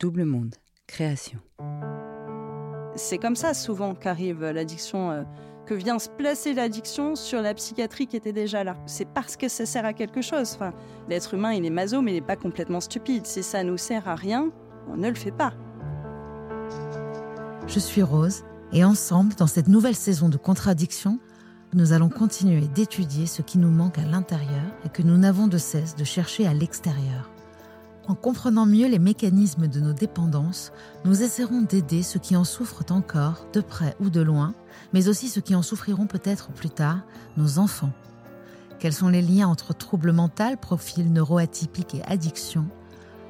Double 0.00 0.24
monde, 0.24 0.54
création. 0.86 1.40
C'est 2.96 3.18
comme 3.18 3.36
ça 3.36 3.52
souvent 3.52 3.94
qu'arrive 3.94 4.42
l'addiction, 4.42 5.10
euh, 5.10 5.24
que 5.66 5.74
vient 5.74 5.98
se 5.98 6.08
placer 6.08 6.54
l'addiction 6.54 7.14
sur 7.16 7.42
la 7.42 7.52
psychiatrie 7.52 8.06
qui 8.06 8.16
était 8.16 8.32
déjà 8.32 8.64
là. 8.64 8.78
C'est 8.86 9.06
parce 9.06 9.36
que 9.36 9.48
ça 9.48 9.66
sert 9.66 9.84
à 9.84 9.92
quelque 9.92 10.22
chose. 10.22 10.54
Enfin, 10.54 10.72
L'être 11.10 11.34
humain, 11.34 11.52
il 11.52 11.66
est 11.66 11.70
maso, 11.70 12.00
mais 12.00 12.12
il 12.12 12.14
n'est 12.14 12.26
pas 12.26 12.36
complètement 12.36 12.80
stupide. 12.80 13.26
Si 13.26 13.42
ça 13.42 13.62
nous 13.62 13.76
sert 13.76 14.08
à 14.08 14.14
rien, 14.14 14.50
on 14.88 14.96
ne 14.96 15.06
le 15.06 15.14
fait 15.14 15.32
pas. 15.32 15.52
Je 17.66 17.78
suis 17.78 18.02
Rose, 18.02 18.42
et 18.72 18.84
ensemble, 18.84 19.34
dans 19.34 19.46
cette 19.46 19.68
nouvelle 19.68 19.94
saison 19.94 20.30
de 20.30 20.38
contradiction, 20.38 21.18
nous 21.74 21.92
allons 21.92 22.08
continuer 22.08 22.68
d'étudier 22.68 23.26
ce 23.26 23.42
qui 23.42 23.58
nous 23.58 23.70
manque 23.70 23.98
à 23.98 24.04
l'intérieur 24.04 24.64
et 24.86 24.88
que 24.88 25.02
nous 25.02 25.18
n'avons 25.18 25.46
de 25.46 25.58
cesse 25.58 25.94
de 25.94 26.04
chercher 26.04 26.46
à 26.46 26.54
l'extérieur. 26.54 27.29
En 28.10 28.16
comprenant 28.16 28.66
mieux 28.66 28.88
les 28.88 28.98
mécanismes 28.98 29.68
de 29.68 29.78
nos 29.78 29.92
dépendances, 29.92 30.72
nous 31.04 31.22
essaierons 31.22 31.62
d'aider 31.62 32.02
ceux 32.02 32.18
qui 32.18 32.34
en 32.34 32.42
souffrent 32.42 32.82
encore, 32.90 33.46
de 33.52 33.60
près 33.60 33.94
ou 34.00 34.10
de 34.10 34.20
loin, 34.20 34.52
mais 34.92 35.06
aussi 35.06 35.28
ceux 35.28 35.40
qui 35.40 35.54
en 35.54 35.62
souffriront 35.62 36.08
peut-être 36.08 36.50
plus 36.50 36.70
tard, 36.70 37.02
nos 37.36 37.60
enfants. 37.60 37.92
Quels 38.80 38.94
sont 38.94 39.10
les 39.10 39.22
liens 39.22 39.46
entre 39.46 39.74
troubles 39.74 40.10
mentaux, 40.10 40.56
profil 40.60 41.12
neuroatypique 41.12 41.94
et 41.94 42.02
addiction 42.02 42.66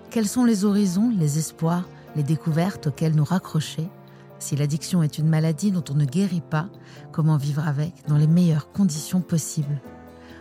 Quels 0.08 0.26
sont 0.26 0.46
les 0.46 0.64
horizons, 0.64 1.12
les 1.14 1.36
espoirs, 1.36 1.86
les 2.16 2.22
découvertes 2.22 2.86
auxquelles 2.86 3.14
nous 3.14 3.22
raccrocher? 3.22 3.86
Si 4.38 4.56
l'addiction 4.56 5.02
est 5.02 5.18
une 5.18 5.28
maladie 5.28 5.72
dont 5.72 5.84
on 5.90 5.94
ne 5.94 6.06
guérit 6.06 6.40
pas, 6.40 6.70
comment 7.12 7.36
vivre 7.36 7.68
avec 7.68 7.92
dans 8.08 8.16
les 8.16 8.26
meilleures 8.26 8.72
conditions 8.72 9.20
possibles? 9.20 9.82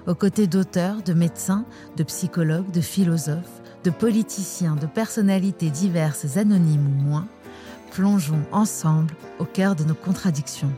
Aux 0.08 0.16
côtés 0.16 0.48
d'auteurs, 0.48 1.04
de 1.04 1.14
médecins, 1.14 1.66
de 1.98 2.04
psychologues, 2.04 2.72
de 2.72 2.82
philosophes, 2.82 3.59
de 3.84 3.90
politiciens, 3.90 4.76
de 4.76 4.86
personnalités 4.86 5.70
diverses, 5.70 6.38
anonymes 6.38 6.88
ou 6.88 7.04
moins, 7.04 7.28
plongeons 7.92 8.44
ensemble 8.52 9.14
au 9.40 9.46
cœur 9.46 9.76
de 9.76 9.84
nos 9.84 9.96
contradictions. 9.96 10.72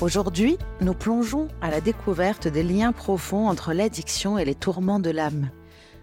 Aujourd'hui, 0.00 0.58
nous 0.80 0.94
plongeons 0.94 1.46
à 1.60 1.70
la 1.70 1.80
découverte 1.80 2.48
des 2.48 2.64
liens 2.64 2.90
profonds 2.90 3.48
entre 3.48 3.72
l'addiction 3.72 4.36
et 4.36 4.44
les 4.44 4.56
tourments 4.56 4.98
de 4.98 5.10
l'âme. 5.10 5.50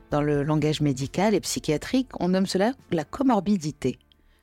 Dans 0.10 0.22
le 0.22 0.42
langage 0.42 0.80
médical 0.80 1.36
et 1.36 1.42
psychiatrique, 1.42 2.10
on 2.18 2.30
nomme 2.30 2.46
cela 2.46 2.72
la 2.92 3.04
comorbidité. 3.04 4.00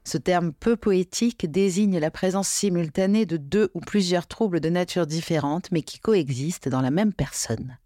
Ce 0.06 0.18
terme 0.18 0.52
peu 0.52 0.76
poétique 0.76 1.50
désigne 1.50 1.98
la 1.98 2.12
présence 2.12 2.46
simultanée 2.46 3.26
de 3.26 3.36
deux 3.36 3.70
ou 3.74 3.80
plusieurs 3.80 4.28
troubles 4.28 4.60
de 4.60 4.68
nature 4.68 5.04
différente 5.04 5.72
mais 5.72 5.82
qui 5.82 5.98
coexistent 5.98 6.68
dans 6.68 6.80
la 6.80 6.92
même 6.92 7.12
personne. 7.12 7.76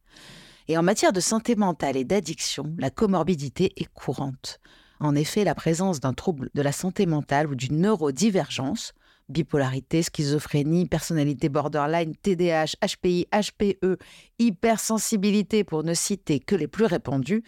Et 0.69 0.77
en 0.77 0.83
matière 0.83 1.15
de 1.15 1.21
santé 1.21 1.57
mentale 1.57 1.97
et 1.97 2.05
d'addiction, 2.05 2.75
la 2.79 2.91
comorbidité 2.91 3.73
est 3.79 3.91
courante. 3.95 4.61
En 5.01 5.15
effet, 5.15 5.45
la 5.45 5.55
présence 5.55 5.99
d'un 5.99 6.13
trouble 6.13 6.51
de 6.53 6.61
la 6.61 6.73
santé 6.73 7.07
mentale 7.07 7.47
ou 7.47 7.55
d'une 7.55 7.81
neurodivergence, 7.81 8.93
bipolarité, 9.31 10.03
schizophrénie, 10.03 10.85
personnalité 10.85 11.49
borderline, 11.49 12.15
TDAH, 12.17 12.75
HPI, 12.83 13.29
HPE, 13.33 13.97
hypersensibilité 14.39 15.65
pour 15.65 15.85
ne 15.85 15.95
citer 15.95 16.39
que 16.39 16.55
les 16.55 16.69
plus 16.69 16.85
répandus, 16.85 17.45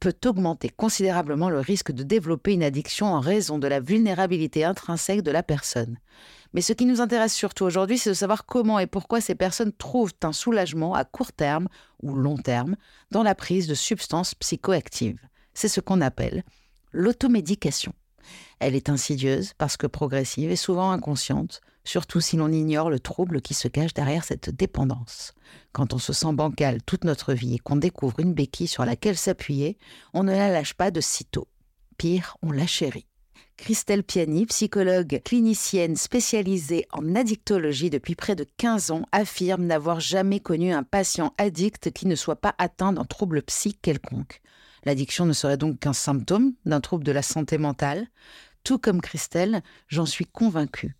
peut 0.00 0.14
augmenter 0.24 0.68
considérablement 0.68 1.50
le 1.50 1.60
risque 1.60 1.92
de 1.92 2.02
développer 2.02 2.52
une 2.52 2.62
addiction 2.62 3.06
en 3.06 3.20
raison 3.20 3.58
de 3.58 3.66
la 3.66 3.80
vulnérabilité 3.80 4.64
intrinsèque 4.64 5.22
de 5.22 5.30
la 5.30 5.42
personne. 5.42 5.98
Mais 6.52 6.60
ce 6.60 6.72
qui 6.72 6.86
nous 6.86 7.00
intéresse 7.00 7.34
surtout 7.34 7.64
aujourd'hui, 7.64 7.98
c'est 7.98 8.10
de 8.10 8.14
savoir 8.14 8.46
comment 8.46 8.78
et 8.78 8.86
pourquoi 8.86 9.20
ces 9.20 9.34
personnes 9.34 9.72
trouvent 9.72 10.12
un 10.22 10.32
soulagement 10.32 10.94
à 10.94 11.04
court 11.04 11.32
terme 11.32 11.68
ou 12.02 12.14
long 12.14 12.36
terme 12.36 12.76
dans 13.10 13.22
la 13.22 13.34
prise 13.34 13.66
de 13.66 13.74
substances 13.74 14.34
psychoactives. 14.34 15.20
C'est 15.52 15.68
ce 15.68 15.80
qu'on 15.80 16.00
appelle 16.00 16.44
l'automédication. 16.92 17.92
Elle 18.60 18.74
est 18.74 18.88
insidieuse 18.88 19.52
parce 19.58 19.76
que 19.76 19.86
progressive 19.86 20.50
et 20.50 20.56
souvent 20.56 20.92
inconsciente, 20.92 21.60
surtout 21.84 22.20
si 22.20 22.36
l'on 22.36 22.50
ignore 22.50 22.90
le 22.90 22.98
trouble 22.98 23.40
qui 23.40 23.54
se 23.54 23.68
cache 23.68 23.94
derrière 23.94 24.24
cette 24.24 24.50
dépendance. 24.50 25.34
Quand 25.72 25.92
on 25.92 25.98
se 25.98 26.12
sent 26.12 26.32
bancal 26.32 26.82
toute 26.82 27.04
notre 27.04 27.34
vie 27.34 27.54
et 27.54 27.58
qu'on 27.58 27.76
découvre 27.76 28.20
une 28.20 28.34
béquille 28.34 28.68
sur 28.68 28.84
laquelle 28.84 29.16
s'appuyer, 29.16 29.78
on 30.12 30.24
ne 30.24 30.32
la 30.32 30.50
lâche 30.50 30.74
pas 30.74 30.90
de 30.90 31.00
sitôt. 31.00 31.48
Pire, 31.96 32.36
on 32.42 32.50
la 32.50 32.66
chérit. 32.66 33.06
Christelle 33.56 34.02
Piani, 34.02 34.46
psychologue 34.46 35.20
clinicienne 35.24 35.94
spécialisée 35.94 36.86
en 36.92 37.14
addictologie 37.14 37.88
depuis 37.88 38.16
près 38.16 38.34
de 38.34 38.46
15 38.56 38.90
ans, 38.90 39.06
affirme 39.12 39.64
n'avoir 39.64 40.00
jamais 40.00 40.40
connu 40.40 40.72
un 40.72 40.82
patient 40.82 41.32
addict 41.38 41.92
qui 41.92 42.06
ne 42.06 42.16
soit 42.16 42.40
pas 42.40 42.54
atteint 42.58 42.92
d'un 42.92 43.04
trouble 43.04 43.42
psy 43.42 43.74
quelconque. 43.74 44.40
L'addiction 44.84 45.24
ne 45.24 45.32
serait 45.32 45.56
donc 45.56 45.78
qu'un 45.78 45.92
symptôme 45.92 46.54
d'un 46.66 46.80
trouble 46.80 47.04
de 47.04 47.12
la 47.12 47.22
santé 47.22 47.56
mentale. 47.56 48.08
Tout 48.64 48.78
comme 48.78 49.00
Christelle, 49.00 49.62
j'en 49.88 50.06
suis 50.06 50.26
convaincue. 50.26 50.96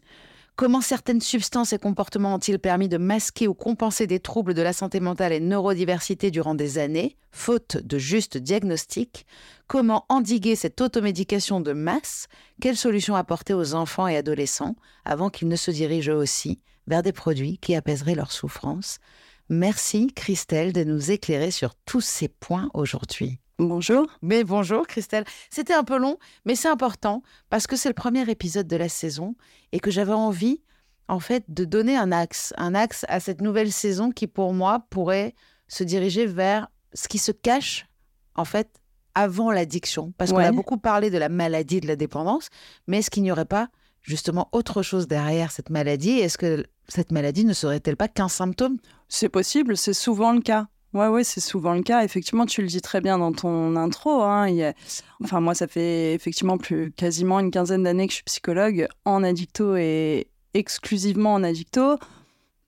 Comment 0.57 0.81
certaines 0.81 1.21
substances 1.21 1.73
et 1.73 1.79
comportements 1.79 2.37
ont-ils 2.37 2.61
permis 2.61 2.89
de 2.89 2.97
masquer 2.97 3.49
ou 3.49 3.55
compenser 3.55 4.07
des 4.07 4.21
troubles 4.21 4.55
de 4.55 4.63
la 4.63 4.73
santé 4.73 5.01
mentale 5.01 5.33
et 5.33 5.41
neurodiversité 5.41 6.31
durant 6.31 6.55
des 6.55 6.79
années, 6.79 7.17
faute 7.33 7.77
de 7.79 7.99
juste 7.99 8.39
diagnostic? 8.39 9.27
Comment 9.67 10.07
endiguer 10.09 10.55
cette 10.55 10.81
automédication 10.81 11.61
de 11.61 11.73
masse? 11.73 12.29
Quelles 12.61 12.77
solutions 12.77 13.17
apporter 13.17 13.53
aux 13.53 13.75
enfants 13.75 14.07
et 14.07 14.17
adolescents 14.17 14.77
avant 15.05 15.29
qu'ils 15.29 15.49
ne 15.49 15.57
se 15.57 15.73
dirigent 15.73 16.15
aussi 16.15 16.61
vers 16.87 17.03
des 17.03 17.13
produits 17.13 17.59
qui 17.59 17.75
apaiseraient 17.75 18.15
leur 18.15 18.31
souffrance? 18.31 19.01
Merci 19.49 20.07
Christelle 20.15 20.73
de 20.73 20.85
nous 20.85 21.11
éclairer 21.11 21.51
sur 21.51 21.75
tous 21.85 22.01
ces 22.01 22.29
points 22.29 22.71
aujourd'hui. 22.75 23.41
Bonjour. 23.59 24.07
Mais 24.21 24.43
bonjour 24.43 24.85
Christelle. 24.87 25.25
C'était 25.49 25.75
un 25.75 25.85
peu 25.85 25.97
long, 25.97 26.19
mais 26.45 26.57
c'est 26.57 26.69
important 26.69 27.23
parce 27.51 27.69
que 27.69 27.77
c'est 27.77 27.89
le 27.89 27.95
premier 27.95 28.29
épisode 28.29 28.67
de 28.67 28.77
la 28.77 28.89
saison 28.89 29.37
et 29.71 29.79
que 29.79 29.93
j'avais 29.93 30.13
envie, 30.13 30.61
en 31.07 31.21
fait, 31.21 31.45
de 31.49 31.65
donner 31.65 31.97
un 31.97 32.11
axe, 32.11 32.53
un 32.57 32.75
axe 32.75 33.05
à 33.09 33.21
cette 33.21 33.41
nouvelle 33.41 33.71
saison 33.71 34.11
qui, 34.11 34.27
pour 34.27 34.53
moi, 34.55 34.87
pourrait 34.91 35.35
se 35.69 35.85
diriger 35.85 36.27
vers 36.27 36.69
ce 36.95 37.07
qui 37.07 37.19
se 37.19 37.31
cache, 37.31 37.87
en 38.35 38.45
fait, 38.45 38.81
avant 39.15 39.53
l'addiction. 39.53 40.13
Parce 40.19 40.33
qu'on 40.33 40.39
a 40.39 40.51
beaucoup 40.51 40.79
parlé 40.79 41.11
de 41.11 41.19
la 41.19 41.29
maladie 41.29 41.81
de 41.81 41.87
la 41.87 41.95
dépendance, 41.95 42.49
mais 42.89 42.99
est-ce 42.99 43.11
qu'il 43.11 43.23
n'y 43.23 43.31
aurait 43.31 43.45
pas 43.45 43.69
justement 44.03 44.49
autre 44.51 44.83
chose 44.83 45.07
derrière 45.07 45.53
cette 45.53 45.71
maladie? 45.71 46.19
Est-ce 46.19 46.39
que 46.39 46.65
cette 46.89 47.13
maladie 47.13 47.45
ne 47.45 47.53
serait-elle 47.53 47.97
pas 47.97 48.09
qu'un 48.09 48.29
symptôme? 48.29 48.79
C'est 49.09 49.29
possible, 49.29 49.77
c'est 49.77 49.95
souvent 49.95 50.33
le 50.33 50.41
cas. 50.41 50.67
Ouais, 50.95 51.09
ouais, 51.09 51.25
c'est 51.25 51.41
souvent 51.41 51.75
le 51.75 51.83
cas. 51.83 52.05
Effectivement, 52.05 52.47
tu 52.47 52.63
le 52.63 52.69
dis 52.69 52.81
très 52.81 53.01
bien 53.01 53.19
dans 53.19 53.33
ton 53.33 53.75
intro. 53.77 54.23
hein, 54.23 54.49
il 54.49 54.55
y 54.55 54.63
a- 54.65 54.75
Enfin, 55.23 55.41
moi, 55.41 55.55
ça 55.55 55.67
fait 55.67 56.15
effectivement 56.15 56.57
plus 56.57 56.93
quasiment 56.93 57.41
une 57.41 57.51
quinzaine 57.51 57.83
d'années 57.83 58.07
que 58.07 58.13
je 58.13 58.17
suis 58.17 58.25
psychologue 58.25 58.87
en 59.05 59.25
addicto 59.25 59.75
et 59.77 60.29
exclusivement 60.55 61.35
en 61.35 61.43
addicto. 61.43 61.99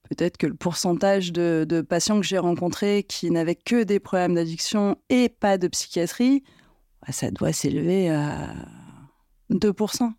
Peut-être 0.08 0.36
que 0.38 0.46
le 0.46 0.54
pourcentage 0.54 1.32
de, 1.32 1.64
de 1.68 1.80
patients 1.82 2.20
que 2.20 2.26
j'ai 2.26 2.38
rencontrés 2.38 3.04
qui 3.08 3.30
n'avaient 3.30 3.56
que 3.56 3.82
des 3.84 4.00
problèmes 4.00 4.34
d'addiction 4.34 4.96
et 5.08 5.28
pas 5.28 5.56
de 5.58 5.68
psychiatrie, 5.68 6.42
bah, 7.06 7.12
ça 7.12 7.30
doit 7.30 7.52
s'élever 7.52 8.10
à 8.10 8.54
2%. 9.50 10.12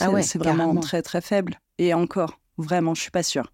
Ah 0.00 0.10
ouais, 0.10 0.22
c'est 0.22 0.38
vraiment 0.38 0.64
carrément. 0.64 0.80
très, 0.80 1.02
très 1.02 1.20
faible. 1.20 1.58
Et 1.78 1.94
encore, 1.94 2.40
vraiment, 2.58 2.94
je 2.94 3.00
suis 3.02 3.10
pas 3.10 3.22
sûre. 3.22 3.52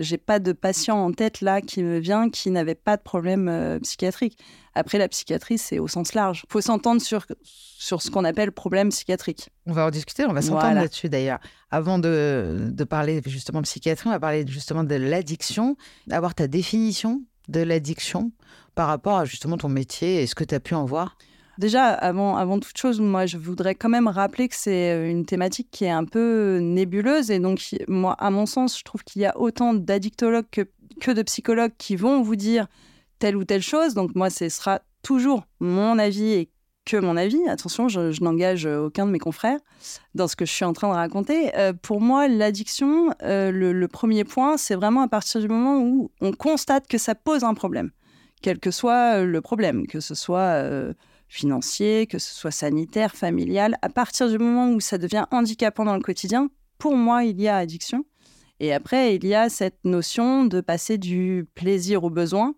J'ai 0.00 0.18
pas 0.18 0.38
de 0.38 0.52
patient 0.52 0.96
en 0.96 1.12
tête 1.12 1.40
là 1.40 1.60
qui 1.60 1.82
me 1.82 1.98
vient 1.98 2.28
qui 2.30 2.50
n'avait 2.50 2.74
pas 2.74 2.96
de 2.96 3.02
problème 3.02 3.48
euh, 3.48 3.78
psychiatrique. 3.80 4.36
Après, 4.74 4.98
la 4.98 5.08
psychiatrie, 5.08 5.58
c'est 5.58 5.78
au 5.78 5.88
sens 5.88 6.14
large. 6.14 6.42
Il 6.48 6.52
faut 6.52 6.60
s'entendre 6.60 7.00
sur, 7.02 7.26
sur 7.44 8.02
ce 8.02 8.10
qu'on 8.10 8.24
appelle 8.24 8.52
problème 8.52 8.88
psychiatrique. 8.90 9.50
On 9.66 9.72
va 9.72 9.86
en 9.86 9.90
discuter, 9.90 10.24
on 10.26 10.32
va 10.32 10.42
s'entendre 10.42 10.62
Voilà. 10.62 10.82
là-dessus 10.82 11.08
d'ailleurs. 11.08 11.38
Avant 11.70 11.98
de, 11.98 12.68
de 12.70 12.84
parler 12.84 13.20
justement 13.26 13.62
psychiatrie, 13.62 14.08
on 14.08 14.12
va 14.12 14.20
parler 14.20 14.44
justement 14.46 14.84
de 14.84 14.94
l'addiction, 14.94 15.76
avoir 16.10 16.34
ta 16.34 16.46
définition 16.46 17.22
de 17.48 17.60
l'addiction 17.60 18.30
par 18.74 18.86
rapport 18.86 19.18
à 19.18 19.24
justement 19.24 19.56
ton 19.56 19.68
métier 19.68 20.22
et 20.22 20.26
ce 20.26 20.34
que 20.34 20.44
tu 20.44 20.54
as 20.54 20.60
pu 20.60 20.74
en 20.74 20.84
voir. 20.84 21.16
Déjà, 21.60 21.88
avant, 21.88 22.38
avant 22.38 22.58
toute 22.58 22.78
chose, 22.78 23.02
moi, 23.02 23.26
je 23.26 23.36
voudrais 23.36 23.74
quand 23.74 23.90
même 23.90 24.08
rappeler 24.08 24.48
que 24.48 24.56
c'est 24.56 24.92
euh, 24.92 25.10
une 25.10 25.26
thématique 25.26 25.68
qui 25.70 25.84
est 25.84 25.90
un 25.90 26.06
peu 26.06 26.58
nébuleuse. 26.58 27.30
Et 27.30 27.38
donc, 27.38 27.60
moi, 27.86 28.14
à 28.14 28.30
mon 28.30 28.46
sens, 28.46 28.78
je 28.78 28.82
trouve 28.82 29.04
qu'il 29.04 29.20
y 29.20 29.26
a 29.26 29.38
autant 29.38 29.74
d'addictologues 29.74 30.48
que, 30.50 30.62
que 31.02 31.10
de 31.10 31.20
psychologues 31.20 31.74
qui 31.76 31.96
vont 31.96 32.22
vous 32.22 32.36
dire 32.36 32.66
telle 33.18 33.36
ou 33.36 33.44
telle 33.44 33.60
chose. 33.60 33.92
Donc, 33.92 34.14
moi, 34.14 34.30
ce 34.30 34.48
sera 34.48 34.80
toujours 35.02 35.42
mon 35.60 35.98
avis 35.98 36.32
et 36.32 36.50
que 36.86 36.96
mon 36.96 37.18
avis. 37.18 37.46
Attention, 37.46 37.88
je, 37.88 38.22
n'engage 38.24 38.64
aucun 38.64 39.04
de 39.04 39.10
mes 39.10 39.18
confrères 39.18 39.60
dans 40.14 40.28
ce 40.28 40.36
que 40.36 40.46
je 40.46 40.52
suis 40.52 40.64
en 40.64 40.72
train 40.72 40.88
de 40.88 40.94
raconter. 40.94 41.54
Euh, 41.58 41.74
pour 41.74 42.00
moi, 42.00 42.26
l'addiction, 42.26 43.10
euh, 43.22 43.50
le, 43.50 43.86
premier 43.86 44.24
point, 44.24 44.56
c'est 44.56 44.76
vraiment 44.76 45.02
à 45.02 45.08
partir 45.08 45.42
du 45.42 45.48
moment 45.48 45.76
où 45.76 46.10
on 46.22 46.32
constate 46.32 46.86
que 46.86 46.96
ça 46.96 47.14
pose 47.14 47.44
un 47.44 47.52
problème, 47.52 47.90
quel 48.40 48.58
que 48.58 48.70
soit 48.70 49.18
euh, 49.18 49.26
le 49.26 49.42
problème, 49.42 49.86
que 49.86 50.00
ce 50.00 50.14
soit 50.14 50.38
euh, 50.38 50.94
financier, 51.30 52.06
que 52.06 52.18
ce 52.18 52.34
soit 52.34 52.50
sanitaire, 52.50 53.14
familial. 53.14 53.76
À 53.82 53.88
partir 53.88 54.28
du 54.28 54.36
moment 54.36 54.70
où 54.72 54.80
ça 54.80 54.98
devient 54.98 55.24
handicapant 55.30 55.84
dans 55.84 55.94
le 55.94 56.02
quotidien, 56.02 56.50
pour 56.76 56.96
moi, 56.96 57.24
il 57.24 57.40
y 57.40 57.48
a 57.48 57.56
addiction. 57.56 58.04
Et 58.58 58.74
après, 58.74 59.14
il 59.14 59.24
y 59.24 59.34
a 59.34 59.48
cette 59.48 59.78
notion 59.84 60.44
de 60.44 60.60
passer 60.60 60.98
du 60.98 61.46
plaisir 61.54 62.04
au 62.04 62.10
besoin 62.10 62.54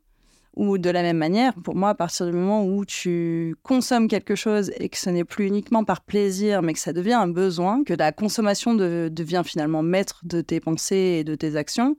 ou 0.54 0.76
de 0.78 0.90
la 0.90 1.02
même 1.02 1.16
manière, 1.18 1.54
pour 1.54 1.76
moi, 1.76 1.90
à 1.90 1.94
partir 1.94 2.26
du 2.26 2.32
moment 2.32 2.66
où 2.66 2.84
tu 2.84 3.54
consommes 3.62 4.08
quelque 4.08 4.34
chose 4.34 4.70
et 4.78 4.88
que 4.88 4.98
ce 4.98 5.10
n'est 5.10 5.24
plus 5.24 5.46
uniquement 5.46 5.84
par 5.84 6.02
plaisir, 6.02 6.60
mais 6.60 6.72
que 6.72 6.78
ça 6.78 6.92
devient 6.92 7.14
un 7.14 7.28
besoin, 7.28 7.84
que 7.84 7.94
la 7.94 8.12
consommation 8.12 8.74
de- 8.74 9.08
devient 9.10 9.42
finalement 9.44 9.82
maître 9.82 10.20
de 10.24 10.40
tes 10.40 10.60
pensées 10.60 11.18
et 11.20 11.24
de 11.24 11.34
tes 11.34 11.56
actions, 11.56 11.96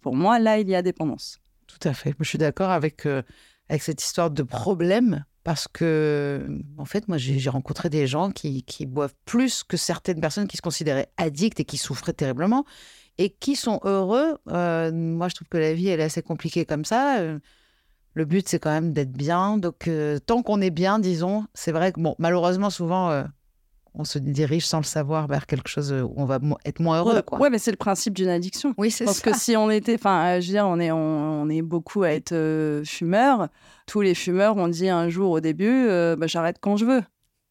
pour 0.00 0.14
moi, 0.14 0.38
là, 0.38 0.58
il 0.58 0.68
y 0.68 0.74
a 0.74 0.82
dépendance. 0.82 1.40
Tout 1.66 1.88
à 1.88 1.92
fait. 1.92 2.14
Je 2.18 2.24
suis 2.24 2.38
d'accord 2.38 2.70
avec, 2.70 3.04
euh, 3.04 3.22
avec 3.68 3.82
cette 3.82 4.02
histoire 4.02 4.30
de 4.30 4.42
problème 4.42 5.24
parce 5.42 5.68
que, 5.68 6.46
en 6.76 6.84
fait, 6.84 7.08
moi, 7.08 7.16
j'ai 7.16 7.50
rencontré 7.50 7.88
des 7.88 8.06
gens 8.06 8.30
qui, 8.30 8.64
boivent 8.86 9.14
plus 9.24 9.64
que 9.64 9.76
certaines 9.76 10.20
personnes 10.20 10.46
qui 10.46 10.56
se 10.56 10.62
considéraient 10.62 11.10
addictes 11.16 11.60
et 11.60 11.64
qui 11.64 11.78
souffraient 11.78 12.12
terriblement 12.12 12.64
et 13.18 13.30
qui 13.30 13.56
sont 13.56 13.80
heureux. 13.84 14.38
Euh, 14.48 14.92
moi, 14.92 15.28
je 15.28 15.34
trouve 15.34 15.48
que 15.48 15.58
la 15.58 15.72
vie, 15.72 15.88
elle 15.88 16.00
est 16.00 16.04
assez 16.04 16.22
compliquée 16.22 16.64
comme 16.64 16.84
ça. 16.84 17.20
Euh, 17.20 17.38
le 18.14 18.24
but, 18.24 18.48
c'est 18.48 18.58
quand 18.58 18.70
même 18.70 18.92
d'être 18.92 19.12
bien. 19.12 19.56
Donc, 19.56 19.88
euh, 19.88 20.18
tant 20.18 20.42
qu'on 20.42 20.60
est 20.60 20.70
bien, 20.70 20.98
disons, 20.98 21.44
c'est 21.54 21.72
vrai 21.72 21.92
que, 21.92 22.00
bon, 22.00 22.14
malheureusement, 22.18 22.70
souvent, 22.70 23.24
on 23.94 24.04
se 24.04 24.18
dirige 24.18 24.66
sans 24.66 24.78
le 24.78 24.84
savoir 24.84 25.26
vers 25.26 25.46
quelque 25.46 25.68
chose 25.68 25.92
où 25.92 26.12
on 26.16 26.24
va 26.24 26.38
être 26.64 26.80
moins 26.80 26.98
heureux. 26.98 27.14
ouais, 27.14 27.22
quoi. 27.22 27.38
ouais, 27.38 27.50
mais 27.50 27.58
c'est 27.58 27.70
le 27.70 27.76
principe 27.76 28.14
d'une 28.14 28.28
addiction. 28.28 28.74
Oui, 28.78 28.90
c'est 28.90 29.04
Parce 29.04 29.20
que 29.20 29.36
si 29.36 29.56
on 29.56 29.70
était, 29.70 29.94
enfin, 29.94 30.36
euh, 30.36 30.40
je 30.40 30.46
veux 30.46 30.52
dire, 30.52 30.66
on 30.66 30.78
est, 30.78 30.90
on, 30.92 31.42
on 31.42 31.48
est 31.48 31.62
beaucoup 31.62 32.02
à 32.02 32.10
être 32.10 32.32
euh, 32.32 32.84
fumeurs. 32.84 33.48
Tous 33.86 34.00
les 34.00 34.14
fumeurs 34.14 34.56
ont 34.56 34.68
dit 34.68 34.88
un 34.88 35.08
jour 35.08 35.30
au 35.32 35.40
début, 35.40 35.86
euh, 35.88 36.16
bah, 36.16 36.26
j'arrête 36.26 36.56
quand 36.60 36.76
je 36.76 36.84
veux. 36.84 37.02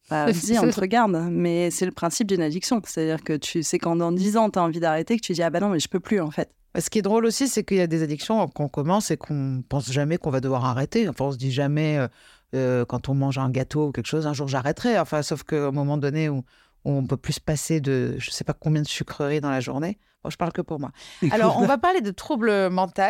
Bah, 0.08 0.26
vas-y, 0.32 0.58
on 0.58 0.68
te 0.70 0.80
regarde. 0.80 1.12
Mais 1.30 1.70
c'est 1.70 1.86
le 1.86 1.92
principe 1.92 2.26
d'une 2.26 2.42
addiction. 2.42 2.80
C'est-à-dire 2.84 3.22
que 3.22 3.36
tu 3.36 3.62
sais 3.62 3.78
quand 3.78 3.96
dans 3.96 4.12
10 4.12 4.36
ans, 4.36 4.50
tu 4.50 4.58
as 4.58 4.62
envie 4.62 4.80
d'arrêter, 4.80 5.16
que 5.16 5.22
tu 5.22 5.32
dis, 5.32 5.42
ah 5.42 5.50
bah 5.50 5.60
non, 5.60 5.68
mais 5.68 5.80
je 5.80 5.88
peux 5.88 6.00
plus, 6.00 6.20
en 6.20 6.30
fait. 6.30 6.50
Ce 6.78 6.88
qui 6.88 7.00
est 7.00 7.02
drôle 7.02 7.26
aussi, 7.26 7.48
c'est 7.48 7.64
qu'il 7.64 7.78
y 7.78 7.80
a 7.80 7.88
des 7.88 8.02
addictions 8.02 8.46
qu'on 8.46 8.68
commence 8.68 9.10
et 9.10 9.16
qu'on 9.16 9.62
pense 9.68 9.90
jamais 9.90 10.18
qu'on 10.18 10.30
va 10.30 10.40
devoir 10.40 10.64
arrêter. 10.64 11.08
Enfin, 11.08 11.24
on 11.26 11.32
se 11.32 11.36
dit 11.36 11.50
jamais, 11.50 11.98
euh, 11.98 12.06
euh, 12.54 12.84
quand 12.84 13.08
on 13.08 13.14
mange 13.14 13.38
un 13.38 13.50
gâteau 13.50 13.88
ou 13.88 13.92
quelque 13.92 14.06
chose, 14.06 14.26
un 14.26 14.32
jour 14.32 14.48
j'arrêterai. 14.48 14.98
Enfin, 14.98 15.22
sauf 15.22 15.42
qu'au 15.42 15.72
moment 15.72 15.96
donné 15.96 16.28
où, 16.28 16.38
où 16.84 16.92
on 16.92 17.06
peut 17.06 17.16
plus 17.16 17.34
se 17.34 17.40
passer 17.40 17.80
de 17.80 18.16
je 18.18 18.30
sais 18.30 18.44
pas 18.44 18.54
combien 18.54 18.82
de 18.82 18.88
sucreries 18.88 19.40
dans 19.40 19.50
la 19.50 19.60
journée. 19.60 19.98
Bon, 20.22 20.30
je 20.30 20.36
parle 20.36 20.52
que 20.52 20.60
pour 20.62 20.80
moi. 20.80 20.90
Alors, 21.30 21.58
on 21.58 21.66
va 21.66 21.78
parler 21.78 22.00
de 22.00 22.10
troubles 22.10 22.68
mentaux. 22.68 23.02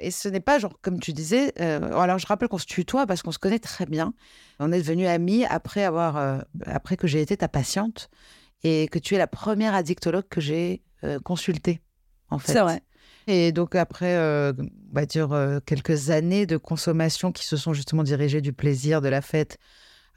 Et 0.00 0.12
ce 0.12 0.28
n'est 0.28 0.40
pas 0.40 0.60
genre, 0.60 0.78
comme 0.80 1.00
tu 1.00 1.12
disais, 1.12 1.52
euh, 1.58 1.98
alors 1.98 2.18
je 2.18 2.26
rappelle 2.26 2.48
qu'on 2.48 2.58
se 2.58 2.66
tutoie 2.66 3.04
parce 3.04 3.22
qu'on 3.22 3.32
se 3.32 3.40
connaît 3.40 3.58
très 3.58 3.84
bien. 3.84 4.14
On 4.60 4.70
est 4.70 4.78
devenus 4.78 5.08
amis 5.08 5.44
après, 5.44 5.82
avoir, 5.82 6.16
euh, 6.16 6.38
après 6.66 6.96
que 6.96 7.08
j'ai 7.08 7.20
été 7.20 7.36
ta 7.36 7.48
patiente 7.48 8.08
et 8.62 8.86
que 8.88 9.00
tu 9.00 9.16
es 9.16 9.18
la 9.18 9.26
première 9.26 9.74
addictologue 9.74 10.28
que 10.28 10.40
j'ai 10.40 10.82
consultée, 11.24 11.80
en 12.28 12.38
fait. 12.38 12.52
C'est 12.52 12.60
vrai. 12.60 12.82
Et 13.30 13.52
donc 13.52 13.74
après, 13.74 14.16
euh, 14.16 14.54
on 14.58 14.94
va 14.94 15.04
dire 15.04 15.32
euh, 15.32 15.60
quelques 15.64 16.08
années 16.08 16.46
de 16.46 16.56
consommation 16.56 17.30
qui 17.30 17.44
se 17.44 17.58
sont 17.58 17.74
justement 17.74 18.02
dirigées 18.02 18.40
du 18.40 18.54
plaisir, 18.54 19.02
de 19.02 19.08
la 19.08 19.20
fête 19.20 19.58